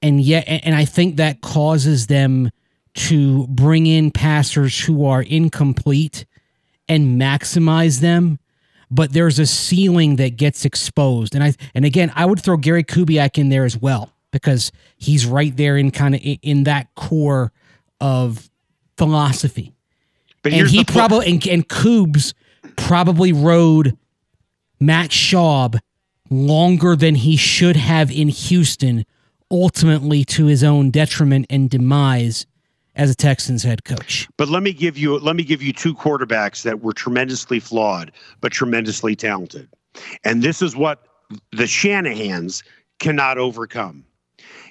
and 0.00 0.20
yet, 0.20 0.44
and 0.48 0.74
I 0.74 0.84
think 0.84 1.16
that 1.16 1.40
causes 1.40 2.06
them 2.06 2.50
to 2.94 3.46
bring 3.48 3.86
in 3.86 4.10
passers 4.10 4.78
who 4.78 5.04
are 5.04 5.22
incomplete 5.22 6.24
and 6.88 7.20
maximize 7.20 8.00
them. 8.00 8.38
But 8.90 9.12
there's 9.12 9.38
a 9.38 9.46
ceiling 9.46 10.16
that 10.16 10.36
gets 10.36 10.64
exposed, 10.64 11.34
and 11.34 11.44
I 11.44 11.52
and 11.74 11.84
again, 11.84 12.10
I 12.14 12.24
would 12.24 12.40
throw 12.40 12.56
Gary 12.56 12.84
Kubiak 12.84 13.36
in 13.36 13.50
there 13.50 13.66
as 13.66 13.76
well 13.76 14.12
because 14.30 14.72
he's 14.96 15.26
right 15.26 15.54
there 15.56 15.76
in 15.76 15.90
kind 15.90 16.14
of 16.14 16.20
in, 16.22 16.64
that 16.64 16.94
core 16.94 17.52
of 18.00 18.48
philosophy. 18.96 19.74
But 20.42 20.52
and 20.52 20.68
he 20.68 20.84
probably 20.84 21.30
and, 21.30 21.46
and 21.46 21.68
Coobs 21.68 22.32
probably 22.76 23.32
rode 23.32 23.96
Matt 24.80 25.10
Schaub 25.10 25.78
longer 26.30 26.96
than 26.96 27.14
he 27.14 27.36
should 27.36 27.76
have 27.76 28.10
in 28.10 28.28
Houston, 28.28 29.04
ultimately 29.50 30.24
to 30.24 30.46
his 30.46 30.62
own 30.64 30.90
detriment 30.90 31.46
and 31.50 31.68
demise 31.68 32.46
as 32.98 33.10
a 33.10 33.14
Texans 33.14 33.62
head 33.62 33.84
coach. 33.84 34.28
But 34.36 34.48
let 34.48 34.62
me 34.62 34.72
give 34.72 34.98
you 34.98 35.18
let 35.18 35.36
me 35.36 35.44
give 35.44 35.62
you 35.62 35.72
two 35.72 35.94
quarterbacks 35.94 36.62
that 36.64 36.82
were 36.82 36.92
tremendously 36.92 37.60
flawed 37.60 38.12
but 38.40 38.52
tremendously 38.52 39.16
talented. 39.16 39.68
And 40.24 40.42
this 40.42 40.60
is 40.60 40.76
what 40.76 41.06
the 41.52 41.64
Shanahans 41.64 42.62
cannot 42.98 43.38
overcome. 43.38 44.04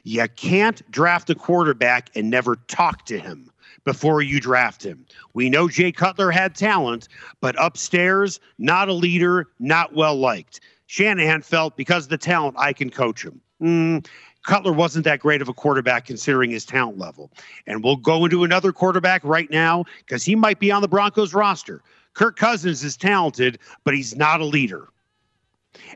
You 0.04 0.28
can't 0.36 0.90
draft 0.92 1.30
a 1.30 1.36
quarterback 1.36 2.10
and 2.16 2.30
never 2.30 2.58
talk 2.68 3.06
to 3.08 3.20
him 3.20 3.50
before 3.84 4.22
you 4.22 4.40
draft 4.40 4.84
him. 4.84 5.06
We 5.34 5.50
know 5.50 5.68
Jay 5.68 5.92
Cutler 5.92 6.32
had 6.32 6.56
talent, 6.56 7.08
but 7.42 7.56
upstairs, 7.58 8.40
not 8.58 8.90
a 8.90 8.94
leader, 8.94 9.48
not 9.60 9.94
well 9.94 10.16
liked. 10.16 10.60
Shanahan 10.88 11.42
felt 11.42 11.76
because 11.76 12.06
of 12.06 12.10
the 12.10 12.18
talent, 12.18 12.56
I 12.58 12.74
can 12.74 12.90
coach 12.90 13.24
him. 13.24 13.42
Mm, 13.62 14.08
Cutler 14.48 14.72
wasn't 14.72 15.04
that 15.04 15.20
great 15.20 15.42
of 15.42 15.50
a 15.50 15.54
quarterback 15.54 16.06
considering 16.06 16.50
his 16.50 16.66
talent 16.66 16.98
level. 16.98 17.30
And 17.68 17.84
we'll 17.84 17.98
go 17.98 18.24
into 18.24 18.46
another 18.46 18.72
quarterback 18.72 19.22
right 19.24 19.52
now 19.52 19.84
because 20.00 20.24
he 20.24 20.36
might 20.36 20.60
be 20.60 20.72
on 20.72 20.82
the 20.82 20.88
Broncos 20.88 21.34
roster. 21.34 21.84
Kirk 22.14 22.38
Cousins 22.38 22.82
is 22.84 22.96
talented, 22.96 23.60
but 23.84 23.94
he's 23.94 24.16
not 24.16 24.40
a 24.40 24.46
leader. 24.46 24.88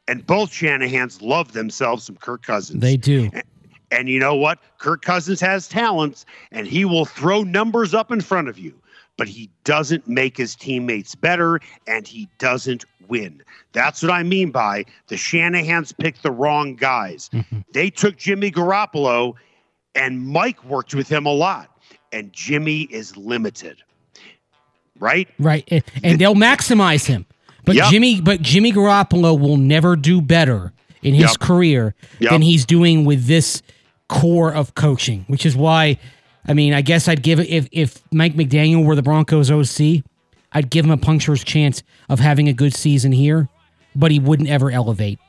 And 0.07 0.27
both 0.27 0.51
Shanahans 0.51 1.21
love 1.21 1.53
themselves 1.53 2.03
some 2.03 2.17
Kirk 2.17 2.43
Cousins. 2.43 2.81
They 2.81 2.97
do. 2.97 3.31
And 3.89 4.09
you 4.09 4.19
know 4.19 4.35
what? 4.35 4.59
Kirk 4.77 5.01
Cousins 5.01 5.39
has 5.39 5.69
talents 5.69 6.25
and 6.51 6.67
he 6.67 6.83
will 6.83 7.05
throw 7.05 7.43
numbers 7.43 7.93
up 7.93 8.11
in 8.11 8.19
front 8.19 8.49
of 8.49 8.59
you, 8.59 8.73
but 9.21 9.27
he 9.27 9.51
doesn't 9.65 10.07
make 10.07 10.35
his 10.35 10.55
teammates 10.55 11.13
better 11.13 11.59
and 11.85 12.07
he 12.07 12.27
doesn't 12.39 12.85
win. 13.07 13.39
That's 13.71 14.01
what 14.01 14.11
I 14.11 14.23
mean 14.23 14.49
by 14.49 14.83
the 15.09 15.15
Shanahans 15.15 15.95
picked 15.95 16.23
the 16.23 16.31
wrong 16.31 16.75
guys. 16.75 17.29
They 17.71 17.91
took 17.91 18.17
Jimmy 18.17 18.49
Garoppolo 18.49 19.35
and 19.93 20.25
Mike 20.25 20.63
worked 20.63 20.95
with 20.95 21.07
him 21.07 21.27
a 21.27 21.31
lot, 21.31 21.69
and 22.11 22.33
Jimmy 22.33 22.81
is 22.89 23.15
limited. 23.15 23.77
Right? 24.99 25.29
Right. 25.37 25.65
And, 25.67 25.83
and 26.03 26.19
they'll 26.19 26.33
maximize 26.33 27.05
him. 27.05 27.27
But 27.63 27.75
Yep. 27.75 27.91
Jimmy 27.91 28.21
but 28.21 28.41
Jimmy 28.41 28.71
Garoppolo 28.73 29.39
will 29.39 29.57
never 29.57 29.95
do 29.95 30.19
better 30.19 30.73
in 31.03 31.13
his 31.13 31.29
Yep. 31.29 31.39
career 31.41 31.93
Yep. 32.21 32.31
than 32.31 32.41
he's 32.41 32.65
doing 32.65 33.05
with 33.05 33.27
this 33.27 33.61
core 34.07 34.51
of 34.51 34.73
coaching, 34.73 35.25
which 35.27 35.45
is 35.45 35.55
why 35.55 35.99
I 36.47 36.53
mean, 36.53 36.73
I 36.73 36.81
guess 36.81 37.07
I'd 37.07 37.21
give 37.23 37.39
it 37.39 37.49
if 37.49 37.67
if 37.71 38.01
Mike 38.11 38.33
McDaniel 38.35 38.83
were 38.85 38.95
the 38.95 39.03
Broncos 39.03 39.51
OC, 39.51 40.03
I'd 40.51 40.69
give 40.69 40.85
him 40.85 40.91
a 40.91 40.97
puncture's 40.97 41.43
chance 41.43 41.83
of 42.09 42.19
having 42.19 42.47
a 42.49 42.53
good 42.53 42.73
season 42.75 43.11
here, 43.11 43.47
but 43.95 44.11
he 44.11 44.19
wouldn't 44.19 44.49
ever 44.49 44.71
elevate. 44.71 45.19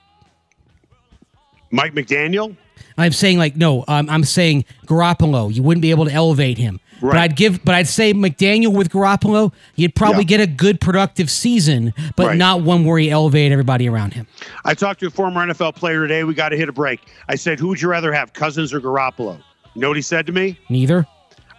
Mike 1.70 1.94
McDaniel? 1.94 2.56
I'm 2.98 3.12
saying 3.12 3.38
like 3.38 3.56
no, 3.56 3.84
um, 3.88 4.08
I'm 4.10 4.24
saying 4.24 4.64
Garoppolo. 4.86 5.52
You 5.54 5.62
wouldn't 5.62 5.82
be 5.82 5.90
able 5.90 6.04
to 6.06 6.12
elevate 6.12 6.58
him. 6.58 6.80
Right. 7.00 7.12
But 7.12 7.20
I'd 7.20 7.36
give, 7.36 7.64
but 7.64 7.74
I'd 7.74 7.88
say 7.88 8.12
McDaniel 8.14 8.72
with 8.76 8.90
Garoppolo, 8.90 9.52
you'd 9.74 9.94
probably 9.94 10.20
Yeah. 10.22 10.38
get 10.38 10.40
a 10.40 10.46
good 10.46 10.80
productive 10.80 11.30
season, 11.30 11.92
but 12.16 12.28
Right. 12.28 12.36
not 12.38 12.62
one 12.62 12.84
where 12.84 12.98
you 12.98 13.10
elevate 13.10 13.50
everybody 13.50 13.88
around 13.88 14.12
him. 14.14 14.26
I 14.64 14.74
talked 14.74 15.00
to 15.00 15.06
a 15.06 15.10
former 15.10 15.40
NFL 15.42 15.72
player 15.72 16.02
today. 16.06 16.22
We 16.22 16.34
got 16.34 16.50
to 16.50 16.56
hit 16.56 16.68
a 16.68 16.72
break. 16.72 17.00
I 17.28 17.34
said, 17.34 17.58
Who 17.58 17.68
would 17.68 17.80
you 17.82 17.88
rather 17.88 18.12
have, 18.12 18.32
Cousins 18.34 18.72
or 18.72 18.80
Garoppolo? 18.80 19.38
You 19.74 19.80
know 19.80 19.88
what 19.88 19.96
he 19.96 20.02
said 20.02 20.26
to 20.26 20.32
me? 20.32 20.58
Neither. 20.68 21.06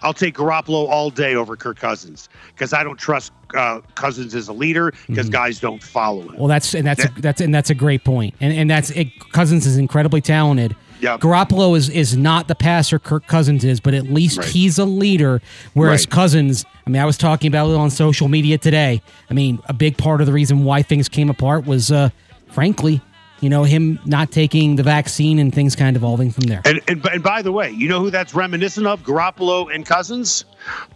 I'll 0.01 0.13
take 0.13 0.35
Garoppolo 0.35 0.89
all 0.89 1.09
day 1.09 1.33
over 1.35 1.55
Kirk 1.55 1.77
Cousins 1.79 2.27
because 2.53 2.73
I 2.73 2.83
don't 2.83 2.97
trust 2.99 3.31
uh, 3.55 3.79
Cousins 3.95 4.35
as 4.35 4.49
a 4.49 4.53
leader 4.53 4.93
because 5.07 5.29
guys 5.29 5.61
don't 5.61 5.81
follow 5.81 6.23
him. 6.23 6.35
Well, 6.37 6.47
that's 6.49 6.73
and 6.75 6.85
that's 6.85 7.05
a, 7.05 7.09
that's 7.21 7.39
and 7.39 7.55
that's 7.55 7.69
a 7.69 7.75
great 7.75 8.03
point. 8.03 8.35
And 8.41 8.51
and 8.53 8.69
that's 8.69 8.89
it, 8.91 9.07
Cousins 9.31 9.65
is 9.65 9.77
incredibly 9.77 10.19
talented. 10.19 10.75
Yep. 10.99 11.21
Garoppolo 11.21 11.77
is 11.77 11.87
is 11.89 12.17
not 12.17 12.49
the 12.49 12.55
passer 12.55 12.99
Kirk 12.99 13.27
Cousins 13.27 13.63
is, 13.63 13.79
but 13.79 13.93
at 13.93 14.03
least 14.03 14.39
Right. 14.39 14.47
he's 14.47 14.77
a 14.77 14.85
leader. 14.85 15.41
Whereas 15.73 16.01
Right. 16.01 16.09
Cousins, 16.09 16.65
I 16.85 16.89
mean, 16.89 17.01
I 17.01 17.05
was 17.05 17.17
talking 17.17 17.47
about 17.47 17.69
it 17.69 17.75
on 17.77 17.89
social 17.89 18.27
media 18.27 18.57
today. 18.57 19.01
I 19.29 19.33
mean, 19.33 19.59
a 19.67 19.73
big 19.73 19.97
part 19.97 20.19
of 20.19 20.27
the 20.27 20.33
reason 20.33 20.65
why 20.65 20.81
things 20.81 21.07
came 21.07 21.29
apart 21.29 21.65
was, 21.65 21.91
uh, 21.93 22.09
frankly, 22.51 23.01
you 23.43 23.49
know, 23.49 23.63
him 23.63 23.99
not 24.05 24.31
taking 24.31 24.77
the 24.77 24.83
vaccine 24.83 25.37
and 25.37 25.53
things 25.53 25.75
kind 25.75 25.95
of 25.97 26.01
evolving 26.01 26.31
from 26.31 26.45
there. 26.45 26.61
And, 26.63 26.79
and 26.87 27.05
and 27.07 27.21
by 27.21 27.41
the 27.41 27.51
way, 27.51 27.69
you 27.71 27.89
know 27.89 27.99
who 27.99 28.09
that's 28.09 28.33
reminiscent 28.33 28.87
of? 28.87 29.03
Garoppolo 29.03 29.73
and 29.73 29.85
Cousins, 29.85 30.45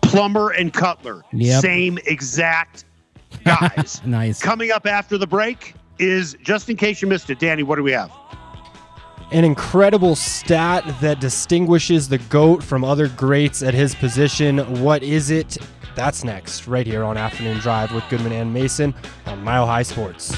Plummer 0.01 0.49
and 0.51 0.73
Cutler, 0.73 1.23
Yep. 1.33 1.61
same 1.61 1.99
exact 2.05 2.85
guys. 3.43 4.01
Nice. 4.05 4.41
Coming 4.41 4.71
up 4.71 4.85
after 4.87 5.17
the 5.17 5.27
break 5.27 5.73
is 5.99 6.37
just 6.41 6.69
in 6.69 6.77
case 6.77 7.01
you 7.01 7.07
missed 7.09 7.29
it, 7.29 7.39
Danny. 7.39 7.63
What 7.63 7.75
do 7.75 7.83
we 7.83 7.91
have? 7.91 8.11
An 9.33 9.43
incredible 9.43 10.15
stat 10.15 10.85
that 11.01 11.19
distinguishes 11.19 12.07
the 12.07 12.17
GOAT 12.17 12.63
from 12.63 12.85
other 12.85 13.09
greats 13.09 13.61
at 13.61 13.73
his 13.73 13.93
position. 13.93 14.59
What 14.81 15.03
is 15.03 15.31
it? 15.31 15.57
That's 15.95 16.23
next, 16.23 16.67
right 16.67 16.87
here 16.87 17.03
on 17.03 17.17
Afternoon 17.17 17.57
Drive 17.57 17.91
with 17.91 18.07
Goodman 18.09 18.31
and 18.31 18.53
Mason 18.53 18.93
on 19.25 19.43
Mile 19.43 19.65
High 19.65 19.81
Sports. 19.83 20.37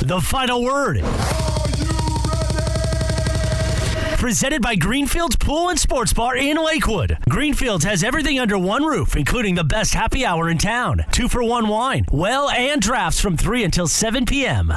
The 0.00 0.20
final 0.20 0.62
word. 0.62 1.00
Presented 4.18 4.62
by 4.62 4.74
Greenfields 4.74 5.36
Pool 5.36 5.68
and 5.68 5.78
Sports 5.78 6.12
Bar 6.12 6.36
in 6.36 6.56
Lakewood. 6.56 7.18
Greenfields 7.28 7.84
has 7.84 8.02
everything 8.02 8.38
under 8.38 8.56
one 8.58 8.84
roof, 8.84 9.16
including 9.16 9.54
the 9.54 9.64
best 9.64 9.94
happy 9.94 10.24
hour 10.24 10.48
in 10.48 10.58
town. 10.58 11.04
Two 11.12 11.28
for 11.28 11.42
one 11.42 11.68
wine, 11.68 12.06
well, 12.10 12.48
and 12.50 12.80
drafts 12.80 13.20
from 13.20 13.36
3 13.36 13.64
until 13.64 13.86
7 13.86 14.24
p.m. 14.24 14.72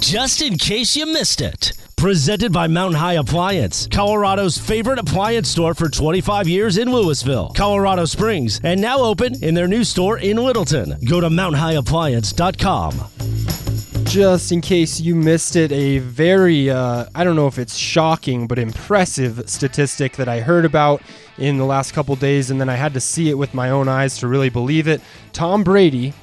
Just 0.00 0.42
in 0.42 0.58
case 0.58 0.96
you 0.96 1.06
missed 1.06 1.40
it. 1.40 1.72
Presented 2.00 2.50
by 2.50 2.66
Mountain 2.66 2.98
High 2.98 3.14
Appliance, 3.14 3.86
Colorado's 3.86 4.56
favorite 4.56 4.98
appliance 4.98 5.50
store 5.50 5.74
for 5.74 5.90
25 5.90 6.48
years 6.48 6.78
in 6.78 6.90
Louisville, 6.90 7.52
Colorado 7.54 8.06
Springs, 8.06 8.58
and 8.64 8.80
now 8.80 9.00
open 9.00 9.34
in 9.44 9.52
their 9.52 9.68
new 9.68 9.84
store 9.84 10.16
in 10.16 10.38
Littleton. 10.38 10.96
Go 11.04 11.20
to 11.20 11.28
mountainhighappliance.com. 11.28 14.04
Just 14.04 14.50
in 14.50 14.62
case 14.62 14.98
you 14.98 15.14
missed 15.14 15.56
it, 15.56 15.70
a 15.72 15.98
very, 15.98 16.70
uh, 16.70 17.04
I 17.14 17.22
don't 17.22 17.36
know 17.36 17.48
if 17.48 17.58
it's 17.58 17.76
shocking, 17.76 18.46
but 18.46 18.58
impressive 18.58 19.50
statistic 19.50 20.16
that 20.16 20.26
I 20.26 20.40
heard 20.40 20.64
about 20.64 21.02
in 21.36 21.58
the 21.58 21.66
last 21.66 21.92
couple 21.92 22.16
days, 22.16 22.50
and 22.50 22.58
then 22.58 22.70
I 22.70 22.76
had 22.76 22.94
to 22.94 23.00
see 23.00 23.28
it 23.28 23.34
with 23.34 23.52
my 23.52 23.68
own 23.68 23.88
eyes 23.88 24.16
to 24.20 24.26
really 24.26 24.48
believe 24.48 24.88
it. 24.88 25.02
Tom 25.34 25.62
Brady 25.62 26.14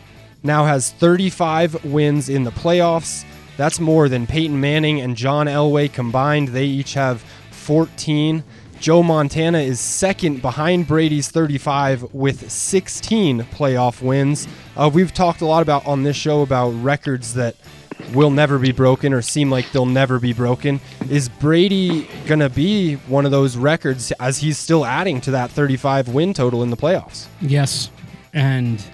now 0.41 0.65
has 0.65 0.91
35 0.91 1.85
wins 1.85 2.29
in 2.29 2.45
the 2.45 2.51
playoffs. 2.51 3.25
That's 3.57 3.79
more 3.79 4.07
than 4.07 4.27
Peyton 4.27 4.59
Manning 4.59 5.01
and 5.01 5.15
John 5.15 5.47
Elway 5.47 5.91
combined. 5.91 6.49
They 6.49 6.65
each 6.65 6.93
have 6.93 7.21
14. 7.51 8.43
Joe 8.79 9.01
Montana 9.01 9.57
is 9.57 9.79
second 9.79 10.41
behind 10.41 10.87
Brady's 10.87 11.29
35 11.29 12.13
with 12.13 12.51
16 12.51 13.43
playoff 13.45 14.01
wins. 14.03 14.47
Uh, 14.75 14.89
we've 14.93 15.13
talked 15.13 15.41
a 15.41 15.45
lot 15.45 15.63
about 15.63 15.85
on 15.87 16.03
this 16.03 16.15
show 16.15 16.41
about 16.41 16.69
records 16.69 17.33
that 17.33 17.55
will 18.13 18.29
never 18.29 18.59
be 18.59 18.71
broken 18.71 19.13
or 19.13 19.23
seem 19.23 19.49
like 19.49 19.71
they'll 19.71 19.87
never 19.87 20.19
be 20.19 20.33
broken. 20.33 20.79
Is 21.09 21.27
Brady 21.27 22.07
going 22.27 22.39
to 22.39 22.49
be 22.49 22.95
one 23.07 23.25
of 23.25 23.31
those 23.31 23.57
records 23.57 24.11
as 24.19 24.37
he's 24.37 24.59
still 24.59 24.85
adding 24.85 25.19
to 25.21 25.31
that 25.31 25.49
35 25.49 26.09
win 26.09 26.33
total 26.33 26.61
in 26.61 26.69
the 26.69 26.77
playoffs? 26.77 27.25
Yes. 27.41 27.89
And 28.33 28.85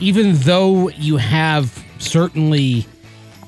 even 0.00 0.34
though 0.38 0.88
you 0.90 1.16
have 1.18 1.84
certainly 1.98 2.86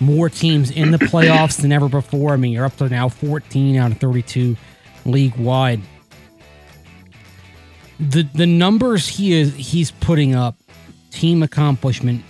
more 0.01 0.29
teams 0.31 0.71
in 0.71 0.91
the 0.91 0.99
playoffs 0.99 1.61
than 1.61 1.73
ever 1.73 1.89
before, 1.89 2.33
I 2.33 2.37
mean, 2.37 2.53
you're 2.53 2.65
up 2.65 2.77
to 2.79 2.89
now 2.89 3.09
14 3.09 3.77
out 3.77 3.93
of 3.93 3.99
32 3.99 4.57
league 5.05 5.37
wide. 5.37 5.81
The 7.99 8.23
the 8.35 8.47
numbers 8.47 9.07
he 9.07 9.35
is 9.35 9.55
he's 9.55 9.91
putting 9.91 10.35
up, 10.35 10.57
team 11.11 11.43
accomplishment 11.43 12.25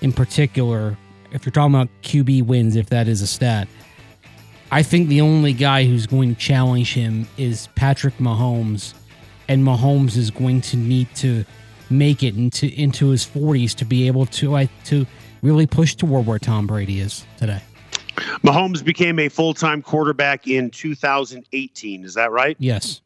in 0.00 0.12
particular, 0.12 0.98
if 1.30 1.46
you're 1.46 1.52
talking 1.52 1.74
about 1.74 1.88
QB 2.02 2.46
wins, 2.46 2.74
if 2.74 2.90
that 2.90 3.06
is 3.06 3.22
a 3.22 3.26
stat, 3.26 3.68
I 4.72 4.82
think 4.82 5.08
the 5.08 5.20
only 5.20 5.52
guy 5.52 5.84
who's 5.84 6.06
going 6.06 6.34
to 6.34 6.40
challenge 6.40 6.94
him 6.94 7.28
is 7.36 7.68
Patrick 7.76 8.18
Mahomes, 8.18 8.92
and 9.48 9.62
Mahomes 9.62 10.16
is 10.16 10.32
going 10.32 10.60
to 10.62 10.76
need 10.76 11.14
to 11.16 11.44
make 11.90 12.24
it 12.24 12.36
into 12.36 12.68
into 12.74 13.10
his 13.10 13.24
40s 13.24 13.74
to 13.76 13.84
be 13.84 14.08
able 14.08 14.26
to 14.26 14.56
I 14.56 14.68
to 14.86 15.06
really 15.44 15.66
push 15.66 15.94
toward 15.94 16.26
where 16.26 16.38
Tom 16.38 16.66
Brady 16.66 16.98
is 17.00 17.24
today. 17.36 17.60
Mahomes 18.42 18.82
became 18.82 19.18
a 19.18 19.28
full 19.28 19.54
time 19.54 19.82
quarterback 19.82 20.48
in 20.48 20.70
2018. 20.70 22.04
Is 22.04 22.14
that 22.14 22.30
right? 22.32 22.56
Yes. 22.58 23.02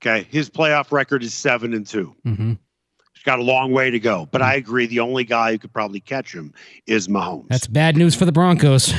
Okay. 0.00 0.26
His 0.30 0.48
playoff 0.48 0.92
record 0.92 1.22
is 1.22 1.34
seven 1.34 1.74
and 1.74 1.86
two. 1.86 2.14
hmm 2.24 2.52
He's 3.14 3.24
got 3.24 3.38
a 3.38 3.42
long 3.42 3.70
way 3.72 3.90
to 3.90 4.00
go. 4.00 4.26
But 4.32 4.42
I 4.42 4.54
agree. 4.54 4.86
The 4.86 4.98
only 5.00 5.22
guy 5.24 5.52
who 5.52 5.58
could 5.58 5.72
probably 5.72 6.00
catch 6.00 6.34
him 6.34 6.52
is 6.86 7.06
Mahomes. 7.08 7.46
That's 7.48 7.66
bad 7.68 7.96
news 7.96 8.14
for 8.16 8.24
the 8.24 8.32
Broncos. 8.32 8.92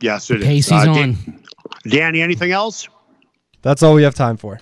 yes, 0.00 0.30
it 0.30 0.40
is. 0.40 0.46
Pace 0.46 0.68
he's 0.68 0.86
Uh, 0.86 0.90
on. 0.90 0.94
Dan- 0.96 1.42
Danny, 1.88 2.22
anything 2.22 2.52
else? 2.52 2.88
That's 3.62 3.82
all 3.82 3.94
we 3.94 4.02
have 4.04 4.14
time 4.14 4.36
for. 4.36 4.60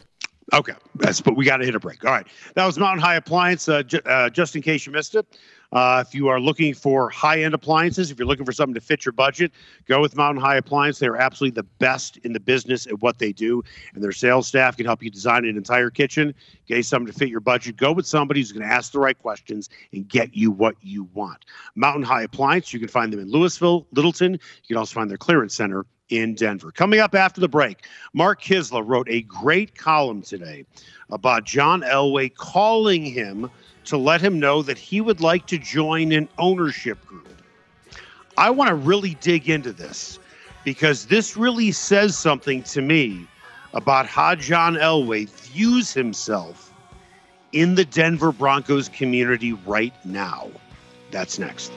Okay, 0.55 0.72
that's 0.94 1.20
but 1.20 1.36
we 1.36 1.44
got 1.44 1.59
to 1.59 1.66
hit 1.66 1.74
a 1.74 1.80
break. 1.80 2.03
All 2.07 2.11
right, 2.12 2.26
that 2.55 2.64
was 2.64 2.78
Mountain 2.78 3.03
High 3.03 3.16
Appliance. 3.16 3.68
Uh, 3.68 3.82
ju- 3.82 4.01
uh, 4.07 4.30
just 4.30 4.57
in 4.57 4.62
case 4.62 4.86
you 4.86 4.92
missed 4.92 5.14
it, 5.14 5.26
uh, 5.72 6.02
if 6.06 6.14
you 6.14 6.28
are 6.28 6.40
looking 6.40 6.74
for 6.74 7.10
high-end 7.10 7.54
appliances, 7.54 8.10
if 8.10 8.18
you're 8.18 8.26
looking 8.26 8.46
for 8.46 8.52
something 8.52 8.74
to 8.74 8.80
fit 8.80 9.04
your 9.04 9.12
budget, 9.12 9.52
go 9.86 10.00
with 10.00 10.16
Mountain 10.16 10.42
High 10.42 10.56
Appliance. 10.56 10.98
They're 10.98 11.16
absolutely 11.16 11.56
the 11.56 11.66
best 11.78 12.16
in 12.18 12.32
the 12.32 12.40
business 12.40 12.86
at 12.86 13.00
what 13.02 13.18
they 13.18 13.32
do, 13.32 13.62
and 13.94 14.02
their 14.02 14.12
sales 14.12 14.46
staff 14.46 14.76
can 14.76 14.86
help 14.86 15.02
you 15.02 15.10
design 15.10 15.44
an 15.44 15.56
entire 15.56 15.90
kitchen, 15.90 16.34
get 16.66 16.76
you 16.76 16.82
something 16.82 17.12
to 17.12 17.18
fit 17.18 17.28
your 17.28 17.40
budget. 17.40 17.76
Go 17.76 17.92
with 17.92 18.06
somebody 18.06 18.40
who's 18.40 18.52
going 18.52 18.66
to 18.66 18.72
ask 18.72 18.92
the 18.92 18.98
right 18.98 19.18
questions 19.18 19.68
and 19.92 20.08
get 20.08 20.34
you 20.34 20.50
what 20.50 20.76
you 20.80 21.08
want. 21.12 21.44
Mountain 21.74 22.02
High 22.02 22.22
Appliance. 22.22 22.72
You 22.72 22.78
can 22.80 22.88
find 22.88 23.12
them 23.12 23.20
in 23.20 23.30
Louisville, 23.30 23.86
Littleton. 23.92 24.32
You 24.32 24.68
can 24.68 24.76
also 24.76 24.94
find 24.94 25.10
their 25.10 25.18
clearance 25.18 25.54
center 25.54 25.84
in 26.08 26.34
Denver. 26.34 26.70
Coming 26.70 27.00
up 27.00 27.14
after 27.14 27.40
the 27.40 27.48
break, 27.48 27.86
Mark 28.14 28.40
Kiszla 28.42 28.82
wrote 28.86 29.08
a 29.10 29.22
great 29.22 29.76
column 29.76 30.22
today 30.22 30.64
about 31.10 31.44
John 31.44 31.82
Elway 31.82 32.34
calling 32.34 33.04
him 33.04 33.50
to 33.89 33.99
let 33.99 34.20
him 34.20 34.39
know 34.39 34.62
that 34.62 34.78
he 34.78 35.01
would 35.01 35.20
like 35.20 35.47
to 35.47 35.59
join 35.59 36.12
an 36.12 36.28
ownership 36.39 37.05
group. 37.07 37.26
I 38.36 38.51
want 38.51 38.68
to 38.68 38.74
really 38.74 39.14
dig 39.20 39.49
into 39.49 39.72
this 39.72 40.18
because 40.64 41.07
this 41.07 41.36
really 41.36 41.72
says 41.72 42.16
something 42.16 42.62
to 42.64 42.82
me 42.82 43.26
about 43.74 44.07
how 44.07 44.34
John 44.34 44.74
Elway 44.74 45.28
views 45.28 45.93
himself 45.93 46.72
in 47.53 47.74
the 47.74 47.84
Denver 47.84 48.32
Broncos 48.32 48.89
community 48.89 49.53
right 49.53 49.95
now. 50.05 50.51
That's 51.11 51.39
next. 51.39 51.72